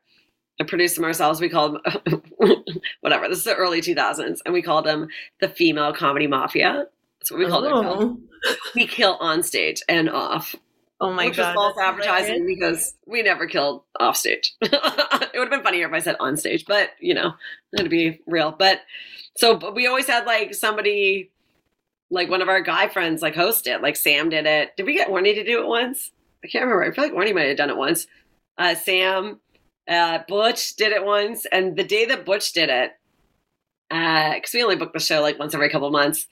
and 0.60 0.68
produced 0.68 0.96
them 0.96 1.06
ourselves. 1.06 1.41
We 1.41 1.50
called 1.50 1.80
them, 2.06 2.22
whatever, 3.02 3.28
this 3.28 3.39
is 3.39 3.44
the 3.46 3.56
early 3.56 3.82
2000s, 3.82 4.39
and 4.46 4.54
we 4.54 4.62
called 4.62 4.86
them 4.86 5.08
the 5.41 5.50
Female 5.50 5.94
Comedy 5.94 6.28
Mafia. 6.28 6.86
That's 7.20 7.32
what 7.32 7.39
we 7.39 7.48
called. 7.48 7.66
Oh. 7.66 8.20
We 8.76 8.86
kill 8.86 9.18
on 9.22 9.41
stage 9.41 9.82
and 9.88 10.10
off, 10.10 10.56
Oh 11.04 11.12
my 11.12 11.26
which 11.26 11.36
god, 11.36 11.54
was 11.54 11.74
false 11.74 11.78
advertising 11.78 12.36
hilarious. 12.36 12.56
because 12.60 12.95
we 13.06 13.24
never 13.24 13.45
killed 13.45 13.84
off 13.99 14.16
stage. 14.16 14.56
it 14.62 14.72
would 14.72 15.41
have 15.41 15.49
been 15.49 15.62
funnier 15.62 15.86
if 15.86 15.93
I 15.93 15.99
said 15.99 16.16
on 16.22 16.38
stage, 16.38 16.64
but 16.66 16.91
you 16.97 17.14
know, 17.14 17.34
it'd 17.74 17.91
be 17.91 18.22
real. 18.26 18.56
But 18.58 18.80
so 19.36 19.58
but 19.58 19.76
we 19.76 19.86
always 19.86 20.08
had 20.08 20.26
like 20.26 20.56
somebody, 20.56 21.30
like 22.10 22.30
one 22.30 22.41
of 22.41 22.47
our 22.47 22.62
guy 22.62 22.88
friends, 22.88 23.22
like 23.22 23.36
host 23.36 23.68
it. 23.68 23.82
Like 23.82 23.97
Sam 23.97 24.30
did 24.30 24.45
it. 24.45 24.78
Did 24.78 24.86
we 24.86 24.93
get 24.93 25.10
Warney 25.10 25.36
to 25.36 25.43
do 25.43 25.62
it 25.62 25.68
once? 25.68 26.12
I 26.41 26.47
can't 26.47 26.64
remember. 26.64 26.86
I 26.86 26.95
feel 26.95 27.04
like 27.04 27.14
Warney 27.14 27.36
might 27.36 27.49
have 27.49 27.58
done 27.58 27.70
it 27.70 27.76
once. 27.76 28.08
Uh, 28.58 28.76
Sam, 28.76 29.41
uh, 29.89 30.20
Butch 30.26 30.78
did 30.78 30.93
it 30.93 31.04
once, 31.04 31.45
and 31.51 31.76
the 31.76 31.84
day 31.84 32.06
that 32.06 32.26
Butch 32.26 32.54
did 32.54 32.70
it, 32.70 32.93
because 33.89 34.54
we 34.54 34.64
only 34.64 34.78
book 34.78 34.93
the 34.93 34.99
show 35.01 35.22
like 35.22 35.38
once 35.38 35.54
every 35.54 35.70
couple 35.70 35.91
months. 35.91 36.28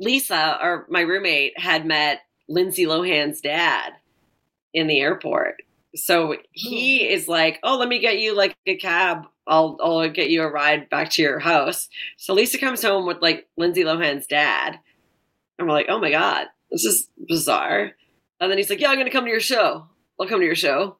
Lisa, 0.00 0.58
or 0.62 0.86
my 0.88 1.02
roommate, 1.02 1.58
had 1.58 1.84
met 1.84 2.20
Lindsay 2.48 2.86
Lohan's 2.86 3.42
dad 3.42 3.92
in 4.78 4.86
the 4.86 5.00
airport. 5.00 5.56
So 5.94 6.36
he 6.52 7.06
hmm. 7.06 7.12
is 7.12 7.28
like, 7.28 7.58
"Oh, 7.62 7.76
let 7.76 7.88
me 7.88 7.98
get 7.98 8.18
you 8.18 8.36
like 8.36 8.56
a 8.66 8.76
cab. 8.76 9.26
I'll 9.46 9.78
I'll 9.82 10.08
get 10.08 10.30
you 10.30 10.42
a 10.42 10.50
ride 10.50 10.88
back 10.88 11.10
to 11.10 11.22
your 11.22 11.38
house." 11.38 11.88
So 12.16 12.34
Lisa 12.34 12.58
comes 12.58 12.82
home 12.82 13.06
with 13.06 13.22
like 13.22 13.48
Lindsay 13.56 13.84
Lohan's 13.84 14.26
dad, 14.26 14.78
and 15.58 15.66
we're 15.66 15.74
like, 15.74 15.86
"Oh 15.88 15.98
my 15.98 16.10
god, 16.10 16.46
This 16.70 16.84
is 16.84 17.08
bizarre. 17.26 17.92
And 18.40 18.50
then 18.50 18.58
he's 18.58 18.70
like, 18.70 18.80
Yeah, 18.80 18.88
I'm 18.88 18.96
going 18.96 19.06
to 19.06 19.12
come 19.12 19.24
to 19.24 19.30
your 19.30 19.40
show. 19.40 19.86
I'll 20.20 20.28
come 20.28 20.40
to 20.40 20.46
your 20.46 20.54
show. 20.54 20.96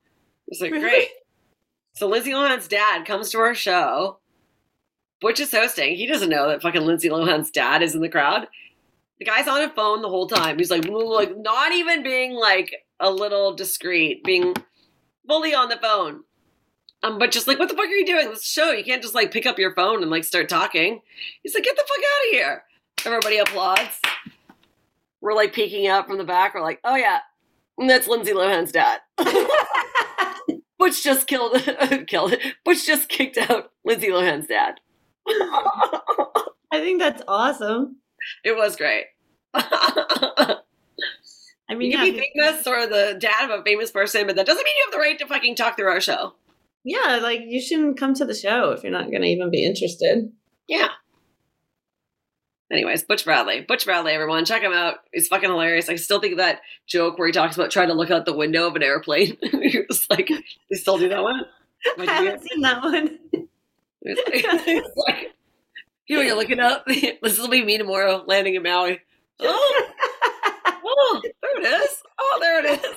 It's 0.48 0.60
like? 0.60 0.72
Great. 0.72 1.08
So 1.94 2.06
Lindsay 2.08 2.32
Lohan's 2.32 2.68
dad 2.68 3.04
comes 3.06 3.30
to 3.30 3.38
our 3.38 3.54
show. 3.54 4.18
Butch 5.20 5.40
is 5.40 5.50
hosting. 5.50 5.96
He 5.96 6.06
doesn't 6.06 6.30
know 6.30 6.48
that 6.48 6.62
fucking 6.62 6.82
Lindsay 6.82 7.08
Lohan's 7.08 7.50
dad 7.50 7.82
is 7.82 7.94
in 7.94 8.00
the 8.00 8.08
crowd. 8.08 8.46
The 9.18 9.24
guy's 9.24 9.48
on 9.48 9.62
a 9.62 9.70
phone 9.70 10.00
the 10.00 10.08
whole 10.08 10.28
time. 10.28 10.58
He's 10.58 10.70
like, 10.70 10.86
like 10.86 11.36
not 11.36 11.72
even 11.72 12.04
being 12.04 12.34
like 12.34 12.72
a 13.00 13.10
little 13.10 13.54
discreet, 13.54 14.24
being 14.24 14.54
fully 15.26 15.54
on 15.54 15.68
the 15.68 15.76
phone. 15.76 16.24
Um, 17.02 17.18
but 17.18 17.30
just 17.30 17.46
like, 17.46 17.58
what 17.58 17.68
the 17.68 17.76
fuck 17.76 17.86
are 17.86 17.88
you 17.88 18.06
doing? 18.06 18.30
This 18.30 18.44
show, 18.44 18.72
you 18.72 18.84
can't 18.84 19.02
just 19.02 19.14
like 19.14 19.30
pick 19.30 19.46
up 19.46 19.58
your 19.58 19.74
phone 19.74 20.02
and 20.02 20.10
like 20.10 20.24
start 20.24 20.48
talking. 20.48 21.00
He's 21.42 21.54
like, 21.54 21.64
get 21.64 21.76
the 21.76 21.82
fuck 21.82 21.98
out 21.98 22.26
of 22.26 22.32
here. 22.32 22.64
Everybody 23.06 23.38
applauds. 23.38 24.00
We're 25.20 25.34
like 25.34 25.52
peeking 25.52 25.86
out 25.86 26.08
from 26.08 26.18
the 26.18 26.24
back. 26.24 26.54
We're 26.54 26.62
like, 26.62 26.80
oh 26.84 26.96
yeah, 26.96 27.20
that's 27.78 28.08
Lindsay 28.08 28.32
Lohan's 28.32 28.72
dad. 28.72 29.00
Butch 30.78 31.02
just 31.02 31.26
killed 31.26 31.54
killed 32.06 32.32
it. 32.32 32.54
Butch 32.64 32.86
just 32.86 33.08
kicked 33.08 33.36
out 33.36 33.72
Lindsay 33.84 34.08
Lohan's 34.08 34.46
dad. 34.46 34.80
I 35.28 36.80
think 36.80 37.00
that's 37.00 37.22
awesome. 37.28 37.96
It 38.44 38.56
was 38.56 38.76
great. 38.76 39.06
I 41.70 41.74
mean, 41.74 41.90
you 41.90 41.98
yeah, 41.98 42.04
be 42.04 42.30
famous 42.34 42.66
or 42.66 42.86
the 42.86 43.16
dad 43.20 43.50
of 43.50 43.60
a 43.60 43.62
famous 43.62 43.90
person, 43.90 44.26
but 44.26 44.36
that 44.36 44.46
doesn't 44.46 44.64
mean 44.64 44.74
you 44.76 44.84
have 44.86 44.92
the 44.92 44.98
right 44.98 45.18
to 45.18 45.26
fucking 45.26 45.54
talk 45.54 45.76
through 45.76 45.90
our 45.90 46.00
show. 46.00 46.34
yeah, 46.84 47.18
like 47.22 47.42
you 47.46 47.60
shouldn't 47.60 47.98
come 47.98 48.14
to 48.14 48.24
the 48.24 48.34
show 48.34 48.70
if 48.70 48.82
you're 48.82 48.92
not 48.92 49.10
going 49.10 49.22
to 49.22 49.28
even 49.28 49.50
be 49.50 49.64
interested. 49.66 50.32
Yeah. 50.66 50.88
Anyways, 52.70 53.02
Butch 53.04 53.24
Bradley. 53.24 53.62
Butch 53.62 53.86
Bradley, 53.86 54.12
everyone. 54.12 54.44
Check 54.44 54.62
him 54.62 54.72
out. 54.74 54.96
He's 55.12 55.28
fucking 55.28 55.48
hilarious. 55.48 55.88
I 55.88 55.96
still 55.96 56.20
think 56.20 56.32
of 56.32 56.38
that 56.38 56.60
joke 56.86 57.18
where 57.18 57.26
he 57.26 57.32
talks 57.32 57.56
about 57.56 57.70
trying 57.70 57.88
to 57.88 57.94
look 57.94 58.10
out 58.10 58.26
the 58.26 58.36
window 58.36 58.66
of 58.66 58.76
an 58.76 58.82
airplane. 58.82 59.38
he 59.42 59.80
was 59.88 60.06
like, 60.10 60.28
they 60.28 60.76
still 60.76 60.98
do 60.98 61.08
that 61.08 61.22
one? 61.22 61.44
I 61.98 62.04
haven't 62.04 62.42
seen 62.42 62.60
that 62.62 62.82
one. 62.82 63.18
It's 64.00 64.96
like, 65.08 65.34
you 66.06 66.16
know, 66.16 66.22
you're 66.22 66.36
looking 66.36 66.60
up. 66.60 66.86
This 66.86 67.36
will 67.38 67.48
be 67.48 67.64
me 67.64 67.76
tomorrow 67.76 68.22
landing 68.26 68.54
in 68.54 68.62
Maui. 68.62 69.00
Oh, 69.40 69.88
oh, 70.98 71.20
there 71.22 71.60
it 71.60 71.82
is. 71.82 72.02
Oh, 72.18 72.38
there 72.40 72.64
it 72.64 72.84
is. 72.84 72.96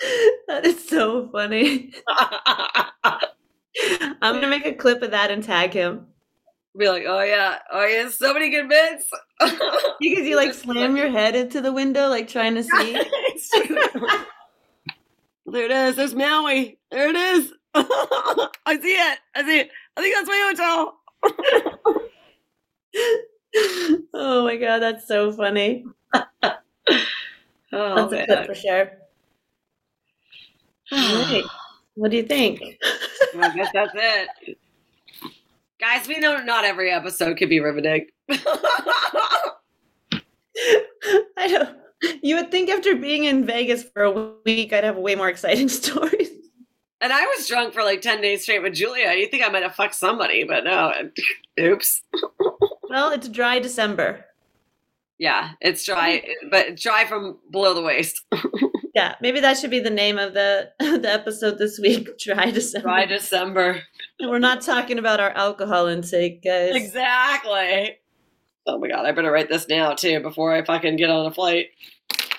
that 0.48 0.64
is 0.66 0.88
so 0.88 1.28
funny. 1.30 1.92
I'm 4.20 4.32
going 4.32 4.42
to 4.42 4.48
make 4.48 4.66
a 4.66 4.74
clip 4.74 5.02
of 5.02 5.10
that 5.12 5.30
and 5.30 5.42
tag 5.42 5.72
him. 5.72 6.06
be 6.76 6.88
like, 6.88 7.04
oh 7.06 7.22
yeah, 7.22 7.58
oh 7.72 7.84
yeah, 7.84 8.08
so 8.08 8.32
many 8.32 8.50
good 8.50 8.68
bits. 8.68 9.10
Because 10.00 10.26
you 10.26 10.36
like 10.36 10.54
slam 10.54 10.96
your 10.96 11.10
head 11.10 11.34
into 11.34 11.60
the 11.60 11.72
window, 11.72 12.08
like 12.08 12.28
trying 12.28 12.54
to 12.54 12.62
see. 12.62 12.92
there 15.46 15.64
it 15.64 15.70
is. 15.72 15.96
There's 15.96 16.14
Maui. 16.14 16.78
There 16.92 17.08
it 17.08 17.16
is. 17.16 17.52
I 17.74 18.78
see 18.80 18.94
it. 18.94 19.18
I 19.34 19.44
see 19.44 19.58
it. 19.60 19.70
I 19.96 20.02
think 20.02 20.14
that's 20.14 20.28
my 20.28 20.38
hotel. 20.48 20.94
oh 24.14 24.44
my 24.44 24.56
god, 24.56 24.78
that's 24.80 25.08
so 25.08 25.32
funny. 25.32 25.84
Oh 27.70 28.08
That's 28.08 28.22
a 28.22 28.26
clip 28.26 28.46
for 28.46 28.54
sure. 28.54 28.90
Right. 30.90 31.44
What 31.96 32.10
do 32.10 32.16
you 32.16 32.22
think? 32.22 32.62
I 33.38 33.54
guess 33.54 33.68
that's 33.74 33.92
it. 33.94 34.58
Guys, 35.80 36.08
we 36.08 36.18
know 36.18 36.38
not 36.38 36.64
every 36.64 36.90
episode 36.90 37.36
could 37.36 37.50
be 37.50 37.60
riveting. 37.60 38.06
I 38.30 38.38
don't. 41.36 41.76
You 42.22 42.36
would 42.36 42.50
think 42.50 42.70
after 42.70 42.94
being 42.94 43.24
in 43.24 43.44
Vegas 43.44 43.82
for 43.82 44.04
a 44.04 44.32
week, 44.46 44.72
I'd 44.72 44.84
have 44.84 44.96
way 44.96 45.14
more 45.14 45.28
exciting 45.28 45.68
stories. 45.80 46.30
and 47.00 47.12
I 47.12 47.24
was 47.36 47.46
drunk 47.46 47.74
for 47.74 47.82
like 47.82 48.00
10 48.00 48.20
days 48.20 48.42
straight 48.42 48.62
with 48.62 48.74
Julia. 48.74 49.12
You 49.12 49.26
think 49.26 49.44
I 49.44 49.48
might 49.50 49.62
have 49.62 49.74
fucked 49.74 49.94
somebody, 49.96 50.44
but 50.44 50.64
no. 50.64 50.92
Oops. 51.60 52.02
Well, 52.88 53.10
it's 53.10 53.28
dry 53.28 53.58
December. 53.58 54.24
Yeah, 55.18 55.52
it's 55.60 55.84
dry, 55.84 56.22
but 56.50 56.76
dry 56.76 57.06
from 57.06 57.38
below 57.50 57.74
the 57.74 57.82
waist. 57.82 58.22
Yeah, 58.98 59.14
maybe 59.20 59.38
that 59.38 59.56
should 59.56 59.70
be 59.70 59.78
the 59.78 59.90
name 59.90 60.18
of 60.18 60.34
the 60.34 60.72
the 60.80 61.08
episode 61.08 61.56
this 61.56 61.78
week. 61.78 62.18
Dry 62.24 62.50
December. 62.50 62.82
Dry 62.82 63.06
December. 63.06 63.82
And 64.18 64.28
We're 64.28 64.40
not 64.40 64.62
talking 64.62 64.98
about 64.98 65.20
our 65.20 65.30
alcohol 65.30 65.86
intake, 65.86 66.42
guys. 66.42 66.74
Exactly. 66.74 67.96
Oh 68.66 68.80
my 68.80 68.88
god, 68.88 69.06
I 69.06 69.12
better 69.12 69.30
write 69.30 69.48
this 69.48 69.68
now 69.68 69.94
too 69.94 70.18
before 70.18 70.52
I 70.52 70.64
fucking 70.64 70.96
get 70.96 71.10
on 71.10 71.26
a 71.26 71.30
flight. 71.30 71.66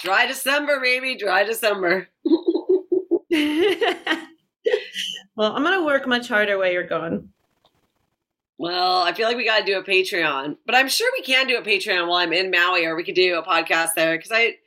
Dry 0.01 0.25
December, 0.25 0.81
baby. 0.81 1.15
Dry 1.15 1.45
December. 1.45 2.09
well, 2.25 3.23
I'm 5.55 5.63
gonna 5.63 5.85
work 5.85 6.07
much 6.07 6.27
harder 6.27 6.57
while 6.57 6.73
you're 6.73 6.87
gone. 6.87 7.29
Well, 8.59 9.03
I 9.03 9.13
feel 9.13 9.25
like 9.25 9.37
we 9.37 9.45
got 9.45 9.59
to 9.59 9.65
do 9.65 9.79
a 9.79 9.83
Patreon, 9.83 10.57
but 10.65 10.75
I'm 10.75 10.89
sure 10.89 11.09
we 11.17 11.23
can 11.23 11.47
do 11.47 11.57
a 11.57 11.61
Patreon 11.61 12.07
while 12.07 12.17
I'm 12.17 12.33
in 12.33 12.51
Maui, 12.51 12.85
or 12.85 12.97
we 12.97 13.05
could 13.05 13.15
do 13.15 13.39
a 13.39 13.43
podcast 13.43 13.93
there 13.95 14.17
because 14.17 14.33
I, 14.33 14.57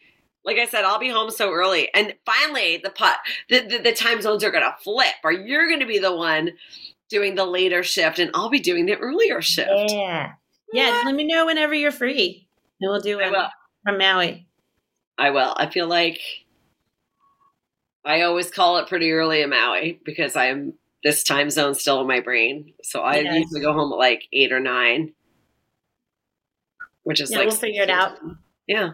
like 0.47 0.57
I 0.57 0.65
said, 0.65 0.85
I'll 0.85 0.99
be 0.99 1.11
home 1.11 1.31
so 1.31 1.53
early, 1.53 1.91
and 1.95 2.15
finally 2.25 2.81
the 2.83 2.89
pot, 2.89 3.19
the, 3.51 3.61
the, 3.61 3.79
the 3.79 3.93
time 3.93 4.23
zones 4.23 4.43
are 4.45 4.51
gonna 4.51 4.75
flip, 4.83 5.13
or 5.23 5.31
you're 5.31 5.69
gonna 5.69 5.87
be 5.87 5.99
the 5.99 6.17
one 6.17 6.53
doing 7.11 7.35
the 7.35 7.45
later 7.45 7.83
shift, 7.83 8.19
and 8.19 8.31
I'll 8.33 8.49
be 8.49 8.61
doing 8.61 8.87
the 8.87 8.97
earlier 8.97 9.43
shift. 9.43 9.71
Yeah. 9.89 10.33
Yeah, 10.73 11.03
let 11.05 11.15
me 11.15 11.25
know 11.25 11.45
whenever 11.45 11.75
you're 11.75 11.93
free. 11.93 12.49
And 12.81 12.91
we'll 12.91 13.01
do 13.01 13.21
it 13.21 13.31
from 13.85 13.99
Maui. 13.99 14.47
I 15.19 15.31
will. 15.31 15.53
I 15.55 15.69
feel 15.69 15.87
like 15.87 16.19
I 18.07 18.23
always 18.23 18.51
call 18.51 18.79
it 18.79 18.89
pretty 18.89 19.13
early 19.13 19.43
in 19.43 19.51
Maui 19.51 20.01
because 20.03 20.35
I'm 20.35 20.73
this 21.05 21.23
time 21.25 21.51
zone 21.51 21.75
still 21.75 22.01
in 22.01 22.07
my 22.07 22.21
brain. 22.21 22.75
So 22.83 23.01
I 23.01 23.17
Yes. 23.21 23.35
usually 23.41 23.61
go 23.61 23.73
home 23.73 23.93
at 23.93 23.97
like 23.99 24.25
eight 24.33 24.53
or 24.53 24.61
nine, 24.61 25.13
which 27.03 27.21
is 27.21 27.31
Yeah, 27.31 27.39
like 27.39 27.49
we'll 27.49 27.57
figure 27.57 27.83
it 27.83 27.91
out. 27.91 28.19
Yeah. 28.67 28.91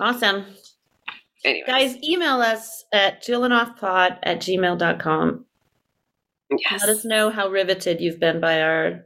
Awesome. 0.00 0.46
Anyway, 1.44 1.64
Guys, 1.66 1.96
email 2.02 2.40
us 2.40 2.84
at 2.92 3.22
jillanoffpod 3.22 4.18
at 4.22 4.38
gmail.com. 4.38 5.44
yes. 6.50 6.80
Let 6.80 6.88
us 6.96 7.04
know 7.04 7.30
how 7.30 7.48
riveted 7.48 8.00
you've 8.00 8.20
been 8.20 8.40
by 8.40 8.60
our. 8.62 9.04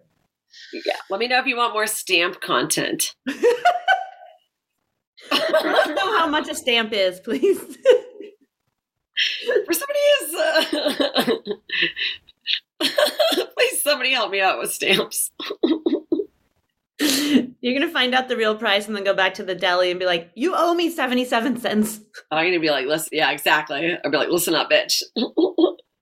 Yeah. 0.73 0.97
Let 1.11 1.21
me 1.21 1.29
know 1.29 1.39
if 1.39 1.47
you 1.47 1.57
want 1.57 1.73
more 1.75 1.87
stamp 1.87 2.41
content. 2.41 3.15
Let 5.31 5.65
us 5.65 5.89
know 5.89 6.19
how 6.19 6.27
much 6.29 6.49
a 6.49 6.55
stamp 6.55 6.93
is, 6.93 7.21
please. 7.21 7.79
For 9.67 9.73
somebody 9.73 9.99
is, 10.23 10.35
uh, 10.35 11.35
please 13.57 13.83
somebody 13.83 14.13
help 14.13 14.31
me 14.31 14.41
out 14.41 14.59
with 14.59 14.73
stamps. 14.73 15.31
You're 17.01 17.75
going 17.75 17.87
to 17.87 17.93
find 17.93 18.15
out 18.15 18.29
the 18.29 18.37
real 18.37 18.57
price 18.57 18.87
and 18.87 18.95
then 18.97 19.05
go 19.05 19.15
back 19.15 19.35
to 19.35 19.43
the 19.43 19.55
deli 19.55 19.91
and 19.91 19.99
be 19.99 20.07
like, 20.07 20.31
you 20.35 20.55
owe 20.55 20.75
me 20.75 20.91
77 20.91 21.59
cents. 21.61 22.01
I'm 22.31 22.47
gonna 22.47 22.61
be 22.61 22.71
like, 22.71 22.87
listen, 22.87 23.09
yeah, 23.13 23.31
exactly. 23.31 23.97
I'll 24.05 24.11
be 24.11 24.17
like, 24.19 24.29
listen 24.29 24.55
up, 24.55 24.71
bitch. 24.71 25.03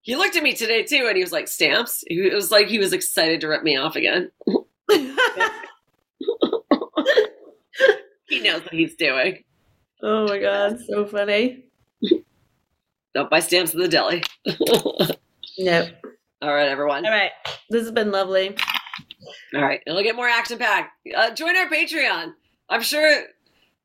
he 0.02 0.16
looked 0.16 0.36
at 0.36 0.42
me 0.42 0.54
today 0.54 0.82
too, 0.82 1.06
and 1.06 1.16
he 1.16 1.22
was 1.22 1.32
like, 1.32 1.46
stamps. 1.46 2.02
It 2.08 2.34
was 2.34 2.50
like 2.50 2.66
he 2.66 2.78
was 2.80 2.92
excited 2.92 3.40
to 3.42 3.48
rip 3.48 3.62
me 3.62 3.76
off 3.76 3.94
again. 3.96 4.30
He 8.28 8.40
knows 8.40 8.62
what 8.62 8.74
he's 8.74 8.94
doing. 8.96 9.42
oh 10.02 10.26
my 10.26 10.38
God, 10.38 10.78
so 10.86 11.06
funny. 11.06 11.64
Don't 13.14 13.30
buy 13.30 13.40
stamps 13.40 13.74
in 13.74 13.80
the 13.80 13.88
deli. 13.88 14.22
Nope. 15.60 15.88
All 16.40 16.54
right, 16.54 16.68
everyone. 16.68 17.04
All 17.04 17.10
right. 17.10 17.32
This 17.68 17.82
has 17.82 17.90
been 17.90 18.12
lovely. 18.12 18.54
All 19.56 19.60
right, 19.60 19.80
it'll 19.86 20.04
get 20.04 20.14
more 20.14 20.28
action 20.28 20.56
packed. 20.56 20.92
Uh, 21.16 21.34
join 21.34 21.56
our 21.56 21.66
Patreon. 21.68 22.32
I'm 22.68 22.80
sure 22.82 23.24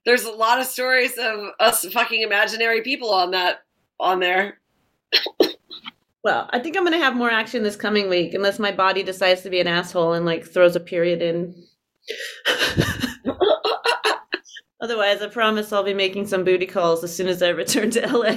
there's 0.05 0.25
a 0.25 0.31
lot 0.31 0.59
of 0.59 0.67
stories 0.67 1.17
of 1.17 1.49
us 1.59 1.83
fucking 1.91 2.21
imaginary 2.21 2.81
people 2.81 3.09
on 3.09 3.31
that 3.31 3.63
on 3.99 4.19
there. 4.19 4.59
Well, 6.23 6.49
I 6.53 6.59
think 6.59 6.77
I'm 6.77 6.83
going 6.83 6.97
to 6.97 7.03
have 7.03 7.17
more 7.17 7.29
action 7.29 7.63
this 7.63 7.75
coming 7.75 8.09
week 8.09 8.33
unless 8.33 8.57
my 8.57 8.71
body 8.71 9.03
decides 9.03 9.41
to 9.41 9.49
be 9.49 9.59
an 9.59 9.67
asshole 9.67 10.13
and 10.13 10.25
like 10.25 10.45
throws 10.45 10.73
a 10.73 10.79
period 10.79 11.21
in. 11.21 11.53
Otherwise, 14.83 15.21
I 15.21 15.27
promise 15.27 15.71
I'll 15.71 15.81
be 15.81 15.93
making 15.93 16.27
some 16.27 16.43
booty 16.43 16.65
calls 16.65 17.05
as 17.05 17.15
soon 17.15 17.27
as 17.27 17.41
I 17.41 17.49
return 17.49 17.89
to 17.91 18.01
LA. 18.05 18.35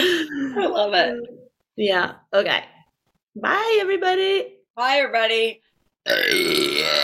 I 0.00 0.66
love 0.66 0.94
it. 0.94 1.20
yeah. 1.76 2.12
Okay. 2.32 2.64
Bye, 3.36 3.78
everybody. 3.78 4.56
Bye, 4.74 5.02
everybody. 5.04 5.60
Uh. 6.06 7.01